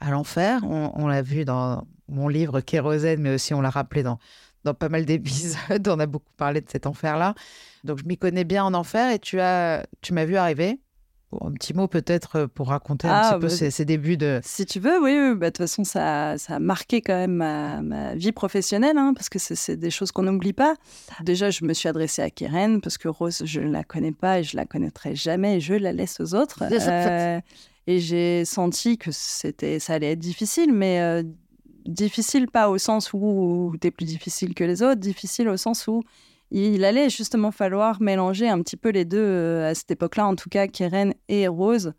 à 0.00 0.10
l'enfer. 0.10 0.62
On, 0.64 1.06
l'a 1.06 1.20
vu 1.20 1.44
dans 1.44 1.86
mon 2.08 2.28
livre 2.28 2.62
Kérosène, 2.62 3.20
mais 3.20 3.34
aussi 3.34 3.52
on 3.52 3.60
l'a 3.60 3.68
rappelé 3.68 4.02
dans, 4.02 4.18
dans 4.64 4.72
pas 4.72 4.88
mal 4.88 5.04
d'épisodes. 5.04 5.86
On 5.88 6.00
a 6.00 6.06
beaucoup 6.06 6.32
parlé 6.38 6.62
de 6.62 6.70
cet 6.70 6.86
enfer-là. 6.86 7.34
Donc 7.84 7.98
je 7.98 8.04
m'y 8.04 8.16
connais 8.16 8.44
bien 8.44 8.64
en 8.64 8.72
enfer 8.72 9.12
et 9.12 9.18
tu 9.18 9.40
as, 9.40 9.86
tu 10.00 10.14
m'as 10.14 10.24
vu 10.24 10.36
arriver. 10.36 10.80
Un 11.40 11.52
petit 11.52 11.72
mot 11.74 11.88
peut-être 11.88 12.46
pour 12.46 12.68
raconter 12.68 13.08
un 13.08 13.12
Ah, 13.14 13.30
petit 13.34 13.40
peu 13.40 13.46
bah, 13.46 13.56
ces, 13.56 13.70
ces 13.70 13.84
débuts 13.84 14.16
de. 14.16 14.40
Si 14.44 14.66
tu 14.66 14.80
veux, 14.80 15.00
oui, 15.02 15.12
oui. 15.18 15.34
Bah, 15.34 15.46
de 15.46 15.50
toute 15.50 15.58
façon, 15.58 15.84
ça, 15.84 16.36
ça 16.38 16.56
a 16.56 16.58
marqué 16.58 17.00
quand 17.00 17.14
même 17.14 17.32
ma, 17.34 17.80
ma 17.82 18.14
vie 18.14 18.32
professionnelle, 18.32 18.98
hein, 18.98 19.12
parce 19.14 19.28
que 19.28 19.38
c'est- 19.38 19.76
des 19.76 19.90
choses 19.90 20.12
qu'on 20.12 20.22
n'oublie 20.24 20.52
pas. 20.52 20.74
Déjà, 21.22 21.50
je 21.50 21.64
me 21.64 21.72
suis 21.72 21.88
adressée 21.88 22.22
à 22.22 22.30
Keren, 22.30 22.80
parce 22.80 22.98
que 22.98 23.08
Rose, 23.08 23.42
je 23.44 23.60
ne 23.60 23.70
la 23.70 23.82
connais 23.84 24.12
pas 24.12 24.40
et 24.40 24.42
je 24.44 24.56
la 24.56 24.66
connaîtrai 24.66 25.14
jamais, 25.14 25.56
et 25.56 25.60
je 25.60 25.74
la 25.74 25.92
laisse 25.92 26.20
aux 26.20 26.34
autres. 26.34 26.62
Euh, 26.92 27.40
et 27.86 27.98
j'ai 27.98 28.44
senti 28.44 28.96
que 28.98 29.10
c'était, 29.10 29.78
ça 29.80 29.94
allait 29.94 30.12
être 30.12 30.18
difficile, 30.18 30.72
mais 30.72 31.00
euh, 31.00 31.22
difficile 31.86 32.46
pas 32.48 32.68
au 32.68 32.78
sens 32.78 33.12
où, 33.12 33.74
tu 33.80 33.88
es 33.88 33.90
plus 33.90 34.04
difficile 34.06 34.54
que 34.54 34.64
les 34.64 34.82
autres, 34.82 35.00
difficile 35.00 35.48
au 35.48 35.56
sens 35.56 35.86
où 35.88 36.02
il 36.54 36.84
allait 36.84 37.08
justement 37.08 37.50
falloir 37.50 38.00
mélanger 38.00 38.48
un 38.48 38.60
petit 38.60 38.76
peu 38.76 38.90
les 38.90 39.04
deux, 39.04 39.18
euh, 39.18 39.70
à 39.70 39.74
cette 39.74 39.90
époque-là, 39.90 40.26
en 40.26 40.36
tout 40.36 40.50
cas, 40.50 40.66
Keren 40.66 41.14
et 41.28 41.48
Rose. 41.48 41.94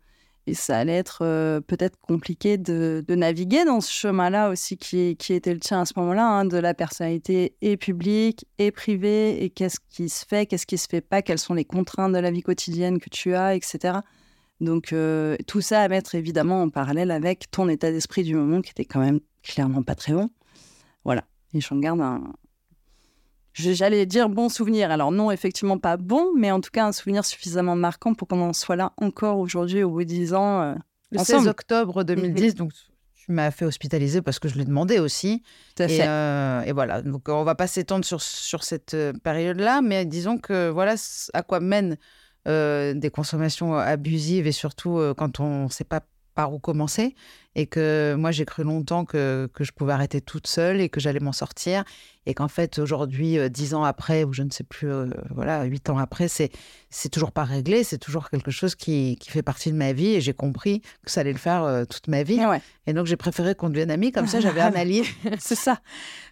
Et 0.46 0.54
ça 0.54 0.78
allait 0.78 0.96
être 0.96 1.22
euh, 1.22 1.60
peut-être 1.60 1.98
compliqué 2.00 2.58
de, 2.58 3.02
naviguer 3.08 3.64
dans 3.64 3.80
ce 3.80 3.90
chemin-là 3.90 4.50
aussi 4.50 4.76
qui, 4.76 4.98
était 4.98 5.54
le 5.54 5.58
tien 5.58 5.80
à 5.80 5.84
ce 5.86 5.94
moment-là, 5.96 6.26
hein, 6.26 6.44
de 6.44 6.58
la 6.58 6.74
personnalité 6.74 7.56
et 7.62 7.76
publique 7.76 8.46
et 8.58 8.70
privée, 8.70 9.42
et 9.42 9.50
qu'est-ce 9.50 9.80
qui 9.88 10.08
se 10.08 10.24
fait, 10.26 10.46
qu'est-ce 10.46 10.66
qui 10.66 10.76
se 10.76 10.86
fait 10.88 11.00
pas, 11.00 11.22
quelles 11.22 11.38
sont 11.38 11.54
les 11.54 11.64
contraintes 11.64 12.12
de 12.12 12.18
la 12.18 12.30
vie 12.30 12.42
quotidienne 12.42 13.00
que 13.00 13.08
tu 13.08 13.34
as, 13.34 13.54
etc. 13.54 13.98
Donc 14.60 14.92
euh, 14.92 15.36
tout 15.46 15.62
ça 15.62 15.80
à 15.80 15.88
mettre 15.88 16.14
évidemment 16.14 16.62
en 16.62 16.68
parallèle 16.68 17.10
avec 17.10 17.50
ton 17.50 17.68
état 17.68 17.90
d'esprit 17.90 18.22
du 18.22 18.34
moment 18.34 18.60
qui 18.60 18.70
était 18.70 18.84
quand 18.84 19.00
même 19.00 19.20
clairement 19.42 19.82
pas 19.82 19.94
très 19.94 20.12
bon. 20.12 20.30
Voilà. 21.04 21.24
Et 21.54 21.60
j'en 21.60 21.78
garde 21.78 22.00
un, 22.00 22.34
J'allais 23.54 24.04
dire 24.04 24.28
bon 24.28 24.48
souvenir. 24.48 24.90
Alors 24.90 25.12
non, 25.12 25.30
effectivement 25.30 25.78
pas 25.78 25.96
bon, 25.96 26.32
mais 26.36 26.50
en 26.50 26.60
tout 26.60 26.70
cas 26.72 26.86
un 26.86 26.92
souvenir 26.92 27.24
suffisamment 27.24 27.76
marquant 27.76 28.12
pour 28.14 28.26
qu'on 28.28 28.40
en 28.40 28.52
soit 28.52 28.76
là 28.76 28.92
encore 28.96 29.38
aujourd'hui 29.38 29.82
au 29.84 29.90
bout 29.90 30.00
de 30.04 30.08
10 30.08 30.34
ans. 30.34 30.60
euh, 30.62 30.74
Le 31.12 31.20
ensemble. 31.20 31.40
16 31.44 31.48
octobre 31.48 32.02
2010, 32.04 32.56
donc 32.56 32.72
tu 33.14 33.32
m'as 33.32 33.50
fait 33.52 33.64
hospitaliser 33.64 34.20
parce 34.22 34.38
que 34.38 34.48
je 34.48 34.56
l'ai 34.58 34.64
demandé 34.64 34.98
aussi. 34.98 35.42
Tout 35.76 35.84
à 35.84 35.86
Et, 35.86 35.96
fait. 35.98 36.06
euh, 36.06 36.62
et 36.62 36.72
voilà, 36.72 37.00
donc 37.00 37.28
on 37.28 37.44
va 37.44 37.54
pas 37.54 37.66
s'étendre 37.68 38.04
sur, 38.04 38.20
sur 38.20 38.64
cette 38.64 38.92
euh, 38.94 39.12
période-là, 39.22 39.80
mais 39.82 40.04
disons 40.04 40.36
que 40.36 40.68
voilà 40.68 40.96
à 41.32 41.42
quoi 41.42 41.60
mènent 41.60 41.96
euh, 42.48 42.92
des 42.92 43.10
consommations 43.10 43.76
abusives 43.76 44.46
et 44.46 44.52
surtout 44.52 45.00
quand 45.16 45.40
on 45.40 45.64
ne 45.64 45.68
sait 45.70 45.84
pas 45.84 46.00
par 46.34 46.52
où 46.52 46.58
commencer 46.58 47.14
et 47.54 47.66
que 47.66 48.14
moi 48.18 48.30
j'ai 48.32 48.44
cru 48.44 48.64
longtemps 48.64 49.04
que, 49.04 49.48
que 49.54 49.64
je 49.64 49.72
pouvais 49.72 49.92
arrêter 49.92 50.20
toute 50.20 50.46
seule 50.46 50.80
et 50.80 50.88
que 50.88 51.00
j'allais 51.00 51.20
m'en 51.20 51.32
sortir 51.32 51.84
et 52.26 52.34
qu'en 52.34 52.48
fait 52.48 52.78
aujourd'hui 52.78 53.38
euh, 53.38 53.48
dix 53.48 53.74
ans 53.74 53.84
après 53.84 54.24
ou 54.24 54.32
je 54.32 54.42
ne 54.42 54.50
sais 54.50 54.64
plus 54.64 54.90
euh, 54.90 55.06
voilà 55.30 55.64
huit 55.64 55.88
ans 55.88 55.98
après 55.98 56.28
c'est 56.28 56.50
c'est 56.90 57.08
toujours 57.08 57.32
pas 57.32 57.44
réglé 57.44 57.84
c'est 57.84 57.98
toujours 57.98 58.30
quelque 58.30 58.50
chose 58.50 58.74
qui, 58.74 59.16
qui 59.20 59.30
fait 59.30 59.42
partie 59.42 59.70
de 59.70 59.76
ma 59.76 59.92
vie 59.92 60.14
et 60.14 60.20
j'ai 60.20 60.34
compris 60.34 60.80
que 61.04 61.10
ça 61.10 61.20
allait 61.20 61.32
le 61.32 61.38
faire 61.38 61.62
euh, 61.62 61.84
toute 61.84 62.08
ma 62.08 62.22
vie. 62.22 62.40
Et 62.40 62.46
ouais, 62.46 62.60
et 62.86 62.92
donc 62.92 63.06
j'ai 63.06 63.16
préféré 63.16 63.54
qu'on 63.54 63.68
devienne 63.70 63.90
amis 63.90 64.10
comme 64.10 64.26
ça 64.26 64.40
j'avais 64.40 64.60
un 64.60 64.72
allié. 64.74 65.04
C'est 65.38 65.54
ça. 65.54 65.80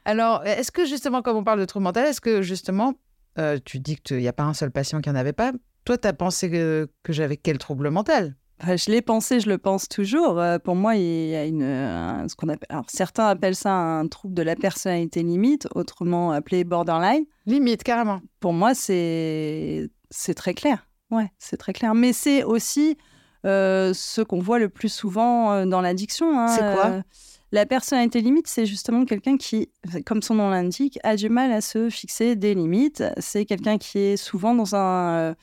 alors 0.05 0.45
est-ce 0.45 0.73
que 0.73 0.87
justement 0.87 1.23
comme 1.23 1.37
on 1.37 1.45
parle 1.45 1.61
de 1.61 1.65
trouble 1.65 1.85
mental 1.85 2.07
est-ce 2.07 2.21
que 2.21 2.43
justement 2.43 2.95
euh, 3.39 3.59
tu 3.65 3.79
dis 3.79 3.97
qu'il 3.97 4.19
n'y 4.19 4.29
a 4.29 4.33
pas 4.33 4.43
un 4.43 4.55
seul 4.55 4.71
patient 4.71 5.01
qui 5.01 5.09
en 5.09 5.15
avait 5.15 5.33
pas 5.33 5.53
toi 5.85 5.97
tu 5.99 6.09
as 6.09 6.13
pensé 6.13 6.51
que, 6.51 6.91
que 7.03 7.13
j'avais 7.13 7.37
quel 7.37 7.59
trouble 7.59 7.91
mental? 7.91 8.35
Je 8.65 8.91
l'ai 8.91 9.03
pensé, 9.03 9.41
je 9.41 9.49
le 9.49 9.59
pense 9.59 9.89
toujours. 9.89 10.39
Euh, 10.39 10.59
pour 10.59 10.75
moi, 10.77 10.97
il 10.97 11.29
y 11.31 11.35
a 11.35 11.45
une, 11.47 11.63
un- 11.63 12.29
ce 12.29 12.37
qu'on 12.37 12.49
appelle, 12.49 12.67
alors 12.71 12.85
certains 12.89 13.27
appellent 13.27 13.55
ça 13.57 13.73
un 13.73 14.07
trouble 14.09 14.35
de 14.35 14.43
la 14.43 14.57
personnalité 14.57 15.23
limite, 15.23 15.69
autrement 15.75 16.33
appelé 16.33 16.65
borderline. 16.65 17.25
limite 17.47 17.83
carrément 17.83 18.21
Pour 18.41 18.53
moi, 18.53 18.75
c'est 18.75 19.89
c'est 20.11 20.35
très 20.35 20.55
clair. 20.55 20.87
Ouais, 21.11 21.31
c'est 21.39 21.57
très 21.57 21.73
clair. 21.73 21.95
Mais 21.95 22.13
c'est 22.13 22.45
aussi 22.45 22.97
euh, 23.45 23.93
ce 23.95 24.21
qu'on 24.23 24.39
voit 24.41 24.59
le 24.59 24.69
plus 24.69 24.93
souvent 24.93 25.53
euh, 25.53 25.67
dans 25.67 25.81
l'addiction. 25.81 26.39
hein. 26.39 26.49
C'est 26.49 26.61
quoi? 26.75 26.87
Euh, 26.87 27.03
La 27.51 27.67
personnalité 27.67 28.21
limite, 28.21 28.47
c'est 28.47 28.65
justement 28.67 29.05
quelqu'un 29.05 29.37
qui, 29.37 29.69
comme 30.07 30.23
son 30.23 30.37
nom 30.37 30.49
l'indique, 30.51 30.99
a 31.03 31.17
du 31.17 31.29
mal 31.29 31.53
à 31.53 31.61
se 31.61 31.91
fixer 31.91 32.37
des 32.37 32.55
limites. 32.55 33.03
C'est 33.19 33.45
quelqu'un 33.45 33.77
qui 33.79 33.99
est 33.99 34.17
souvent 34.17 34.55
dans 34.55 34.75
un 34.75 35.17
euh, 35.19 35.35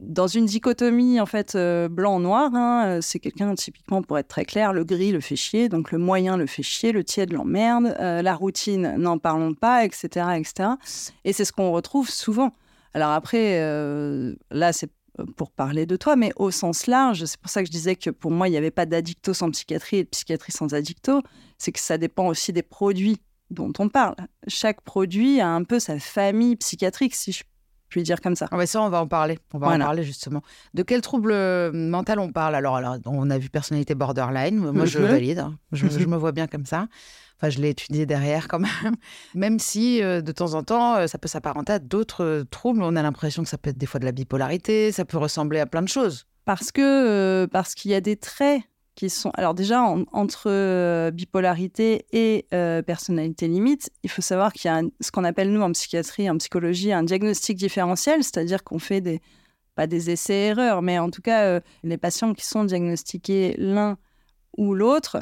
dans 0.00 0.26
une 0.26 0.46
dichotomie 0.46 1.20
en 1.20 1.26
fait 1.26 1.54
euh, 1.54 1.88
blanc-noir. 1.88 2.54
hein. 2.54 2.84
Euh, 2.86 2.98
C'est 3.00 3.18
quelqu'un 3.18 3.54
typiquement, 3.54 4.02
pour 4.02 4.18
être 4.18 4.28
très 4.28 4.44
clair, 4.44 4.72
le 4.72 4.84
gris 4.84 5.12
le 5.12 5.20
fait 5.20 5.36
chier, 5.36 5.68
donc 5.68 5.92
le 5.92 5.98
moyen 5.98 6.36
le 6.36 6.46
fait 6.46 6.62
chier, 6.62 6.92
le 6.92 7.04
tiède 7.04 7.32
l'emmerde, 7.32 7.96
euh, 8.00 8.22
la 8.22 8.34
routine, 8.34 8.94
n'en 8.96 9.18
parlons 9.18 9.54
pas, 9.54 9.84
etc., 9.84 10.26
etc. 10.36 10.70
Et 11.24 11.32
c'est 11.32 11.44
ce 11.44 11.52
qu'on 11.52 11.72
retrouve 11.72 12.08
souvent. 12.08 12.52
Alors 12.94 13.10
après, 13.10 13.60
là, 14.50 14.72
c'est 14.72 14.90
pour 15.36 15.50
parler 15.50 15.84
de 15.84 15.96
toi, 15.96 16.16
mais 16.16 16.32
au 16.36 16.50
sens 16.50 16.86
large, 16.86 17.24
c'est 17.26 17.38
pour 17.40 17.50
ça 17.50 17.60
que 17.60 17.66
je 17.66 17.72
disais 17.72 17.96
que 17.96 18.10
pour 18.10 18.30
moi, 18.30 18.48
il 18.48 18.52
n'y 18.52 18.56
avait 18.56 18.70
pas 18.70 18.86
d'addicto 18.86 19.34
sans 19.34 19.50
psychiatrie 19.50 19.98
et 19.98 20.04
de 20.04 20.08
psychiatrie 20.08 20.52
sans 20.52 20.74
addicto, 20.74 21.22
c'est 21.58 21.72
que 21.72 21.80
ça 21.80 21.98
dépend 21.98 22.26
aussi 22.28 22.52
des 22.52 22.62
produits 22.62 23.18
dont 23.50 23.72
on 23.78 23.88
parle. 23.88 24.14
Chaque 24.46 24.80
produit 24.82 25.40
a 25.40 25.48
un 25.48 25.64
peu 25.64 25.80
sa 25.80 25.98
famille 25.98 26.56
psychiatrique, 26.56 27.14
si 27.14 27.32
je 27.32 27.42
puis 27.88 28.02
dire 28.02 28.20
comme 28.20 28.36
ça. 28.36 28.48
Ah 28.50 28.56
ouais, 28.56 28.66
ça, 28.66 28.82
on 28.82 28.88
va 28.88 29.00
en 29.02 29.06
parler. 29.08 29.38
On 29.54 29.58
va 29.58 29.68
Voilà. 29.68 29.84
en 29.84 29.86
parler 29.88 30.02
justement. 30.02 30.42
De 30.74 30.82
quel 30.82 31.00
trouble 31.00 31.30
euh, 31.32 31.70
mental 31.72 32.18
on 32.18 32.30
parle? 32.32 32.54
Alors, 32.54 32.76
alors, 32.76 32.96
on 33.06 33.30
a 33.30 33.38
vu 33.38 33.48
personnalité 33.50 33.94
borderline. 33.94 34.58
Moi, 34.72 34.84
je 34.84 34.98
Mhm. 34.98 35.04
valide. 35.06 35.38
hein. 35.40 35.56
Je, 35.72 35.88
je 35.88 36.06
me 36.06 36.16
vois 36.16 36.32
bien 36.32 36.46
comme 36.46 36.66
ça. 36.66 36.86
Enfin, 37.40 37.50
je 37.50 37.60
l'ai 37.60 37.70
étudié 37.70 38.04
derrière 38.04 38.48
quand 38.48 38.58
même. 38.58 38.68
Même 39.34 39.58
si, 39.60 40.02
euh, 40.02 40.20
de 40.20 40.32
temps 40.32 40.54
en 40.54 40.62
temps, 40.64 40.96
euh, 40.96 41.06
ça 41.06 41.18
peut 41.18 41.28
s'apparenter 41.28 41.72
à 41.74 41.78
d'autres 41.78 42.24
euh, 42.24 42.44
troubles. 42.44 42.82
On 42.82 42.96
a 42.96 43.02
l'impression 43.02 43.42
que 43.44 43.48
ça 43.48 43.58
peut 43.58 43.70
être 43.70 43.78
des 43.78 43.86
fois 43.86 44.00
de 44.00 44.04
la 44.04 44.12
bipolarité. 44.12 44.90
Ça 44.92 45.04
peut 45.04 45.18
ressembler 45.18 45.60
à 45.60 45.66
plein 45.66 45.82
de 45.82 45.88
choses. 45.88 46.26
Parce 46.44 46.72
que 46.72 46.80
euh, 46.82 47.46
parce 47.46 47.74
qu'il 47.74 47.90
y 47.90 47.94
a 47.94 48.00
des 48.00 48.16
traits 48.16 48.62
qui 48.98 49.10
sont 49.10 49.30
alors 49.34 49.54
déjà 49.54 49.80
en- 49.82 50.02
entre 50.12 50.50
euh, 50.50 51.12
bipolarité 51.12 52.04
et 52.12 52.46
euh, 52.52 52.82
personnalité 52.82 53.46
limite, 53.46 53.90
il 54.02 54.10
faut 54.10 54.22
savoir 54.22 54.52
qu'il 54.52 54.68
y 54.68 54.72
a 54.72 54.78
un- 54.78 54.88
ce 55.00 55.12
qu'on 55.12 55.22
appelle 55.22 55.52
nous 55.52 55.60
en 55.62 55.70
psychiatrie, 55.72 56.28
en 56.28 56.36
psychologie, 56.38 56.92
un 56.92 57.04
diagnostic 57.04 57.56
différentiel, 57.56 58.24
c'est-à-dire 58.24 58.64
qu'on 58.64 58.80
fait 58.80 59.00
des 59.00 59.20
pas 59.76 59.86
des 59.86 60.10
essais-erreurs, 60.10 60.82
mais 60.82 60.98
en 60.98 61.10
tout 61.10 61.22
cas 61.22 61.44
euh, 61.44 61.60
les 61.84 61.96
patients 61.96 62.34
qui 62.34 62.44
sont 62.44 62.64
diagnostiqués 62.64 63.54
l'un 63.58 63.96
ou 64.56 64.74
l'autre, 64.74 65.18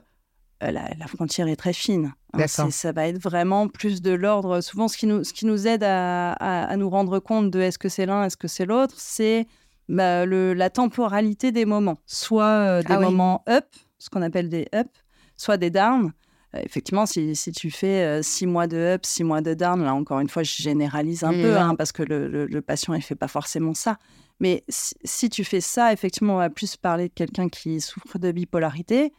la, 0.63 0.71
la 0.99 1.07
frontière 1.07 1.47
est 1.49 1.57
très 1.57 1.75
fine. 1.75 2.15
Hein, 2.33 2.39
c'est- 2.71 2.71
ça 2.71 2.93
va 2.93 3.07
être 3.09 3.21
vraiment 3.21 3.69
plus 3.69 4.01
de 4.01 4.13
l'ordre. 4.13 4.63
Souvent, 4.63 4.89
ce 4.89 4.97
qui 4.97 5.07
nous, 5.07 5.23
ce 5.25 5.35
qui 5.35 5.45
nous 5.45 5.67
aide 5.67 5.85
à, 5.85 6.33
à- 6.33 6.65
à 6.65 6.77
nous 6.79 6.89
rendre 6.89 7.19
compte 7.19 7.51
de 7.51 7.61
est-ce 7.61 7.79
que 7.79 7.91
c'est 7.91 8.07
l'un, 8.07 8.25
est-ce 8.25 8.39
que 8.39 8.49
c'est 8.49 8.65
l'autre, 8.65 8.95
c'est 8.97 9.47
bah, 9.89 10.27
le- 10.27 10.55
la 10.55 10.71
temporalité 10.71 11.53
des 11.53 11.65
moments. 11.65 11.99
Soit 12.07 12.45
euh, 12.45 12.83
des 12.83 12.95
Ah 12.95 12.99
oui. 12.99 13.05
moments 13.07 13.45
up, 13.49 13.67
ce 13.99 14.11
qu'on 14.11 14.23
appelle 14.23 14.49
des 14.49 14.67
up, 14.75 14.89
soit 15.37 15.57
des 15.57 15.71
down. 15.71 16.13
Euh, 16.55 16.61
effectivement, 16.65 17.07
si, 17.07 17.35
si 17.37 17.53
tu 17.53 17.71
fais 17.71 18.03
euh, 18.05 18.23
six 18.23 18.47
mois 18.47 18.67
de 18.67 18.77
up, 18.77 19.05
six 19.05 19.25
mois 19.25 19.41
de 19.41 19.55
down, 19.55 19.83
là 19.83 19.95
encore 19.95 20.21
une 20.21 20.29
fois, 20.29 20.43
je 20.43 20.63
généralise 20.63 21.25
un 21.25 21.33
Mhm. 21.33 21.43
peu, 21.43 21.57
hein, 21.59 21.75
parce 21.77 21.93
que 21.93 22.03
le, 22.03 22.29
le- 22.29 22.47
le 22.47 22.63
patient, 22.63 22.95
il 22.95 23.03
fait 23.03 23.15
pas 23.17 23.29
forcément 23.29 23.75
ça. 23.75 23.99
Mais 24.41 24.65
si, 24.69 24.95
si 25.05 25.31
tu 25.31 25.45
fais 25.45 25.61
ça, 25.63 25.93
effectivement, 25.93 26.35
on 26.35 26.39
va 26.39 26.51
plus 26.51 26.77
parler 26.77 27.09
de 27.09 27.15
quelqu'un 27.15 27.49
qui 27.49 27.81
souffre 27.81 28.19
de 28.19 28.31
bipolarité. 28.33 29.13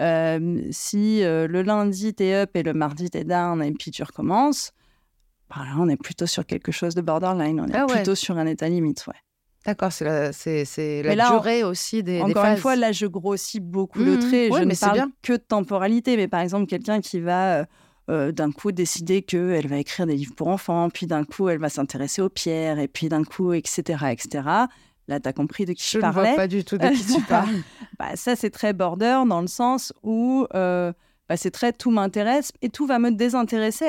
Euh, 0.00 0.60
si 0.72 1.22
euh, 1.22 1.46
le 1.46 1.62
lundi, 1.62 2.12
t'es 2.14 2.34
up 2.34 2.50
et 2.54 2.62
le 2.64 2.72
mardi, 2.72 3.08
t'es 3.10 3.22
down, 3.24 3.62
et 3.62 3.70
puis 3.72 3.92
tu 3.92 4.02
recommences, 4.02 4.72
bah 5.48 5.62
là, 5.64 5.76
on 5.78 5.88
est 5.88 5.96
plutôt 5.96 6.26
sur 6.26 6.44
quelque 6.44 6.72
chose 6.72 6.94
de 6.96 7.00
borderline. 7.02 7.60
On 7.60 7.68
est 7.68 7.76
Ah 7.76 7.86
ouais. 7.86 7.96
plutôt 7.98 8.16
sur 8.16 8.36
un 8.36 8.46
état 8.46 8.68
limite, 8.68 9.06
ouais. 9.06 9.14
D'accord, 9.64 9.92
c'est 9.92 10.04
la, 10.04 10.32
c'est, 10.32 11.02
la 11.02 11.14
là, 11.14 11.30
durée 11.30 11.64
aussi 11.64 12.02
des, 12.02 12.16
des 12.16 12.22
Encore 12.22 12.44
une 12.44 12.56
fois, 12.58 12.76
là, 12.76 12.92
je 12.92 13.06
grossis 13.06 13.60
beaucoup 13.60 14.00
le 14.00 14.18
trait. 14.18 14.50
Ouais, 14.50 14.60
je 14.60 14.64
ne 14.64 14.74
parle 14.74 14.94
bien. 14.94 15.10
que 15.22 15.32
de 15.32 15.38
temporalité. 15.38 16.16
Mais 16.18 16.28
par 16.28 16.40
exemple, 16.40 16.66
quelqu'un 16.66 17.00
qui 17.00 17.18
va 17.18 17.60
euh, 17.60 17.64
euh, 18.10 18.32
d'un 18.32 18.52
coup 18.52 18.72
décider 18.72 19.22
qu'elle 19.22 19.66
va 19.66 19.78
écrire 19.78 20.06
des 20.06 20.16
livres 20.16 20.34
pour 20.34 20.48
enfants, 20.48 20.90
puis 20.90 21.06
d'un 21.06 21.24
coup, 21.24 21.48
elle 21.48 21.58
va 21.58 21.70
s'intéresser 21.70 22.20
aux 22.20 22.28
pierres, 22.28 22.78
et 22.78 22.88
puis 22.88 23.08
d'un 23.08 23.24
coup, 23.24 23.54
etc., 23.54 24.04
etc. 24.10 24.42
Là, 25.08 25.20
tu 25.20 25.28
as 25.28 25.32
compris 25.32 25.64
de 25.64 25.72
qui 25.72 25.82
je, 25.82 25.90
je 25.92 25.96
ne 25.98 26.02
parlais. 26.02 26.28
vois 26.28 26.36
pas 26.36 26.48
du 26.48 26.62
tout 26.62 26.76
de 26.76 26.86
qui 26.88 27.14
tu 27.14 27.22
parles. 27.28 27.48
Bah, 27.98 28.16
ça, 28.16 28.36
c'est 28.36 28.50
très 28.50 28.74
border 28.74 29.22
dans 29.26 29.40
le 29.40 29.46
sens 29.46 29.94
où 30.02 30.46
euh, 30.54 30.92
bah, 31.28 31.38
c'est 31.38 31.50
très 31.50 31.72
tout 31.72 31.90
m'intéresse 31.90 32.52
et 32.60 32.68
tout 32.68 32.86
va 32.86 32.98
me 32.98 33.10
désintéresser 33.10 33.86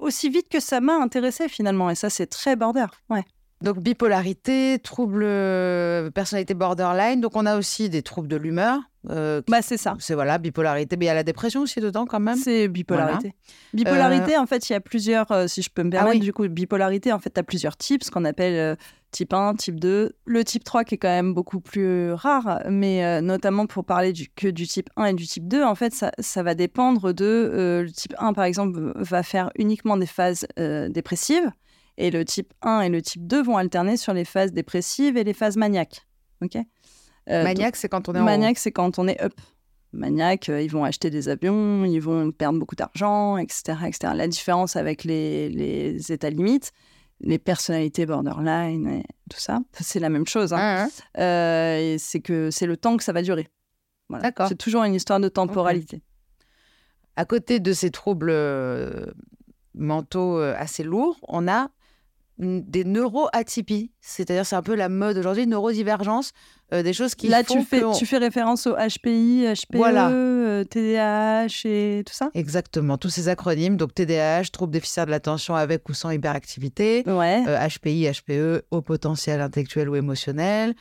aussi 0.00 0.28
vite 0.28 0.48
que 0.48 0.60
ça 0.60 0.80
m'a 0.80 0.96
intéressé 0.96 1.48
finalement. 1.48 1.90
Et 1.90 1.94
ça, 1.94 2.10
c'est 2.10 2.26
très 2.26 2.56
border. 2.56 2.86
Ouais. 3.10 3.24
Donc 3.60 3.80
bipolarité, 3.80 4.78
trouble 4.82 5.22
euh, 5.24 6.10
personnalité 6.10 6.54
borderline. 6.54 7.20
Donc 7.20 7.32
on 7.34 7.44
a 7.44 7.56
aussi 7.58 7.88
des 7.90 8.02
troubles 8.02 8.28
de 8.28 8.36
l'humeur. 8.36 8.78
euh, 9.10 9.42
Bah, 9.48 9.62
c'est 9.62 9.76
ça. 9.76 9.96
c'est 9.98 10.14
voilà 10.14 10.38
bipolarité, 10.38 10.96
mais 10.96 11.06
il 11.06 11.08
y 11.08 11.10
a 11.10 11.14
la 11.14 11.24
dépression 11.24 11.62
aussi 11.62 11.80
dedans 11.80 12.06
quand 12.06 12.20
même. 12.20 12.36
C'est 12.36 12.68
bipolarité. 12.68 13.34
Bipolarité, 13.74 14.36
Euh, 14.36 14.40
en 14.40 14.46
fait, 14.46 14.68
il 14.68 14.74
y 14.74 14.76
a 14.76 14.80
plusieurs, 14.80 15.30
euh, 15.32 15.46
si 15.48 15.62
je 15.62 15.70
peux 15.70 15.82
me 15.82 15.90
permettre, 15.90 16.14
oui. 16.16 16.20
du 16.20 16.32
coup, 16.32 16.46
bipolarité, 16.48 17.12
en 17.12 17.18
fait, 17.18 17.30
tu 17.30 17.40
as 17.40 17.42
plusieurs 17.42 17.76
types, 17.76 18.04
ce 18.04 18.12
qu'on 18.12 18.24
appelle 18.24 18.76
type 19.10 19.32
1, 19.32 19.54
type 19.54 19.80
2. 19.80 20.14
Le 20.24 20.44
type 20.44 20.62
3 20.62 20.84
qui 20.84 20.94
est 20.94 20.98
quand 20.98 21.08
même 21.08 21.34
beaucoup 21.34 21.58
plus 21.60 22.12
rare, 22.12 22.60
mais 22.68 23.20
notamment 23.22 23.66
pour 23.66 23.84
parler 23.84 24.12
du, 24.12 24.28
que 24.28 24.46
du 24.46 24.68
type 24.68 24.88
1 24.96 25.06
et 25.06 25.14
du 25.14 25.26
type 25.26 25.48
2, 25.48 25.64
en 25.64 25.74
fait, 25.74 25.92
ça, 25.94 26.12
ça 26.20 26.42
va 26.44 26.54
dépendre 26.54 27.12
de... 27.12 27.82
le 27.84 27.90
type 27.90 28.14
1, 28.18 28.34
par 28.34 28.44
exemple, 28.44 28.92
va 28.94 29.22
faire 29.24 29.50
uniquement 29.56 29.96
des 29.96 30.06
phases 30.06 30.46
dépressives, 30.90 31.50
et 31.98 32.10
le 32.10 32.24
type 32.24 32.54
1 32.62 32.82
et 32.82 32.88
le 32.88 33.02
type 33.02 33.26
2 33.26 33.42
vont 33.42 33.56
alterner 33.56 33.96
sur 33.96 34.14
les 34.14 34.24
phases 34.24 34.52
dépressives 34.52 35.16
et 35.16 35.24
les 35.24 35.34
phases 35.34 35.56
maniaques. 35.56 36.06
OK? 36.42 36.56
Euh, 37.28 37.42
Maniaque, 37.42 37.76
c'est 37.76 37.88
quand 37.90 38.08
on 38.08 38.14
est 38.14 38.20
en 38.20 38.24
Maniaque, 38.24 38.56
c'est 38.58 38.72
quand 38.72 38.98
on 38.98 39.06
est 39.08 39.20
up. 39.22 39.34
Maniaque, 39.92 40.48
euh, 40.48 40.62
ils 40.62 40.70
vont 40.70 40.84
acheter 40.84 41.10
des 41.10 41.28
avions, 41.28 41.84
ils 41.84 41.98
vont 41.98 42.30
perdre 42.30 42.58
beaucoup 42.58 42.76
d'argent, 42.76 43.36
etc., 43.36 43.74
etc. 43.86 44.12
La 44.14 44.28
différence 44.28 44.76
avec 44.76 45.04
les, 45.04 45.48
les 45.50 46.12
états 46.12 46.30
limites, 46.30 46.72
les 47.20 47.38
personnalités 47.38 48.06
borderline 48.06 48.88
et 48.88 49.04
tout 49.28 49.40
ça, 49.40 49.58
c'est 49.72 49.98
la 49.98 50.08
même 50.08 50.26
chose. 50.26 50.52
hein. 50.52 50.58
Ah, 50.58 50.82
hein. 50.84 50.88
Euh, 51.20 51.96
c'est 51.98 52.20
que 52.20 52.50
c'est 52.50 52.66
le 52.66 52.76
temps 52.76 52.96
que 52.96 53.02
ça 53.02 53.12
va 53.12 53.22
durer. 53.22 53.48
Voilà. 54.08 54.22
D'accord. 54.22 54.48
C'est 54.48 54.56
toujours 54.56 54.84
une 54.84 54.94
histoire 54.94 55.20
de 55.20 55.28
temporalité. 55.28 56.00
À 57.16 57.24
côté 57.24 57.58
de 57.58 57.72
ces 57.72 57.90
troubles 57.90 58.32
mentaux 59.74 60.38
assez 60.38 60.84
lourds, 60.84 61.18
on 61.26 61.48
a 61.48 61.70
des 62.38 62.84
neuroatypies. 62.84 63.90
C'est-à-dire, 64.00 64.46
c'est 64.46 64.56
un 64.56 64.62
peu 64.62 64.74
la 64.74 64.88
mode 64.88 65.18
aujourd'hui, 65.18 65.46
neurodivergence, 65.46 66.32
euh, 66.72 66.82
des 66.82 66.92
choses 66.92 67.14
qui 67.14 67.28
Là, 67.28 67.42
font 67.42 67.54
tu 67.60 67.62
fais, 67.64 67.80
qu'on- 67.80 67.92
tu 67.92 68.06
fais 68.06 68.18
référence 68.18 68.66
au 68.66 68.74
HPI, 68.76 69.44
HPE, 69.46 69.76
Voilà. 69.78 70.10
euh, 70.10 70.64
TDAH 70.64 71.64
et 71.64 72.02
tout 72.06 72.12
ça? 72.14 72.30
Exactement, 72.34 72.96
tous 72.98 73.08
ces 73.10 73.28
acronymes, 73.28 73.76
donc 73.76 73.94
TDAH, 73.94 74.50
trouble 74.52 74.72
déficitaire 74.72 75.06
de 75.06 75.10
l'attention 75.10 75.54
avec 75.54 75.88
ou 75.88 75.94
sans 75.94 76.10
hyperactivité, 76.10 77.02
Ouais. 77.06 77.42
euh, 77.48 77.58
HPI, 77.68 78.06
HPE, 78.12 78.62
haut 78.70 78.82
potentiel 78.82 79.40
intellectuel 79.40 79.88
ou 79.88 79.96
émotionnel, 79.96 80.74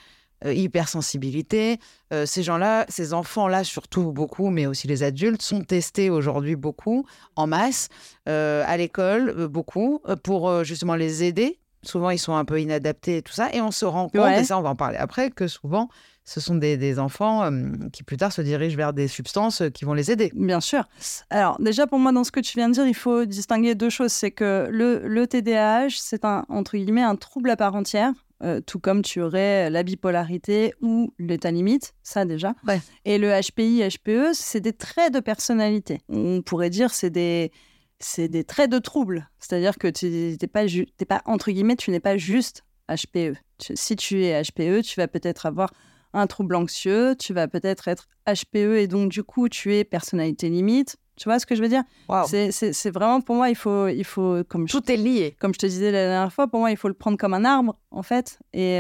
euh, 0.46 0.54
hypersensibilité. 0.54 1.80
Euh, 2.14 2.26
ces 2.26 2.44
gens-là, 2.44 2.86
ces 2.90 3.14
enfants-là, 3.14 3.64
surtout 3.64 4.12
beaucoup, 4.12 4.50
mais 4.50 4.66
aussi 4.66 4.88
les 4.88 5.04
adultes, 5.04 5.42
sont 5.42 5.64
testés 5.64 6.10
aujourd'hui 6.10 6.56
beaucoup, 6.56 7.06
en 7.36 7.48
masse, 7.48 7.90
euh, 8.30 8.64
à 8.68 8.78
l'école, 8.78 9.48
beaucoup, 9.48 10.02
pour 10.24 10.64
justement 10.64 10.96
les 10.96 11.24
aider. 11.24 11.60
Souvent, 11.84 12.10
ils 12.10 12.18
sont 12.20 12.36
un 12.36 12.44
peu 12.44 12.60
inadaptés 12.60 13.18
et 13.18 13.22
tout 13.22 13.34
ça. 13.34 13.50
Et 13.54 13.62
on 13.62 13.72
se 13.72 13.86
rend 13.86 14.10
compte, 14.10 14.22
Ouais. 14.22 14.42
et 14.42 14.44
ça, 14.44 14.58
on 14.58 14.62
va 14.62 14.70
en 14.70 14.76
parler 14.76 14.98
après, 14.98 15.30
que 15.30 15.48
souvent, 15.48 15.90
ce 16.26 16.42
sont 16.42 16.56
des, 16.56 16.76
des 16.76 17.00
enfants 17.00 17.50
qui 17.94 18.04
plus 18.04 18.18
tard 18.18 18.34
se 18.34 18.42
dirigent 18.42 18.76
vers 18.76 18.92
des 18.92 19.08
substances 19.08 19.62
qui 19.74 19.86
vont 19.86 19.94
les 19.94 20.12
aider. 20.12 20.32
Bien 20.36 20.60
sûr. 20.60 20.84
Alors, 21.30 21.58
déjà, 21.62 21.88
pour 21.88 22.00
moi, 22.00 22.12
dans 22.12 22.26
ce 22.26 22.32
que 22.32 22.42
tu 22.42 22.58
viens 22.58 22.68
de 22.68 22.74
dire, 22.74 22.86
il 22.86 22.96
faut 22.96 23.24
distinguer 23.26 23.76
deux 23.76 23.90
choses. 23.90 24.12
C'est 24.12 24.32
que 24.32 24.68
le, 24.70 25.08
le 25.08 25.28
TDAH, 25.28 25.90
c'est 25.98 26.26
un, 26.26 26.46
entre 26.50 26.76
guillemets, 26.78 27.04
un 27.04 27.16
trouble 27.16 27.50
à 27.50 27.56
part 27.56 27.76
entière. 27.76 28.12
Euh, 28.44 28.62
tout 28.62 28.80
comme 28.80 29.02
tu 29.02 29.20
aurais 29.20 29.70
la 29.72 29.82
bipolarité 29.82 30.76
ou 30.82 31.12
l'état 31.18 31.50
limite, 31.50 31.96
ça 32.04 32.24
déjà. 32.24 32.54
Ouais. 32.68 32.80
Et 33.04 33.18
le 33.18 33.30
HPI, 33.32 33.82
HPE, 33.90 34.34
c'est 34.34 34.60
des 34.62 34.74
traits 34.74 35.12
de 35.12 35.20
personnalité. 35.20 36.02
On 36.08 36.44
pourrait 36.44 36.70
dire 36.70 36.94
c'est 36.94 37.10
des 37.10 37.52
c'est 38.00 38.28
des 38.28 38.44
traits 38.44 38.70
de 38.72 38.78
trouble. 38.78 39.28
C'est-à-dire 39.40 39.80
que 39.80 39.88
tu 39.88 40.06
n'es 40.06 40.48
pas, 40.48 40.66
pas, 41.08 41.22
entre 41.26 41.50
guillemets, 41.50 41.76
tu 41.76 41.90
n'es 41.90 42.00
pas 42.00 42.16
juste 42.18 42.64
HPE. 42.90 43.34
Tu- 43.58 43.76
si 43.76 43.96
tu 43.96 44.24
es 44.24 44.40
HPE, 44.44 44.84
tu 44.84 45.00
vas 45.00 45.08
peut-être 45.08 45.48
avoir 45.48 45.74
un 46.14 46.28
trouble 46.28 46.56
anxieux, 46.56 47.16
tu 47.18 47.34
vas 47.34 47.48
peut-être 47.48 47.88
être 47.88 48.08
HPE 48.28 48.78
et 48.78 48.88
donc 48.88 49.10
du 49.12 49.24
coup, 49.24 49.50
tu 49.50 49.76
es 49.76 49.84
personnalité 49.84 50.48
limite. 50.50 50.98
Tu 51.18 51.28
vois 51.28 51.40
ce 51.40 51.46
que 51.46 51.56
je 51.56 51.62
veux 51.62 51.68
dire? 51.70 51.84
C'est- 52.28 52.90
vraiment, 52.92 53.22
pour 53.22 53.36
moi, 53.36 53.50
il 53.50 53.56
faut, 53.56 53.88
il 53.88 54.04
faut 54.04 54.44
comme, 54.48 54.68
je, 54.68 54.72
Tout 54.78 54.92
est 54.92 54.98
lié. 54.98 55.36
comme 55.40 55.54
je 55.54 55.60
te 55.60 55.66
disais 55.66 55.92
la 55.92 56.06
dernière 56.08 56.32
fois, 56.32 56.48
pour 56.48 56.60
moi, 56.60 56.72
il 56.72 56.78
faut 56.78 56.88
le 56.88 56.94
prendre 56.94 57.18
comme 57.18 57.34
un 57.34 57.44
arbre, 57.44 57.76
en 57.92 58.04
fait. 58.04 58.40
Et 58.54 58.80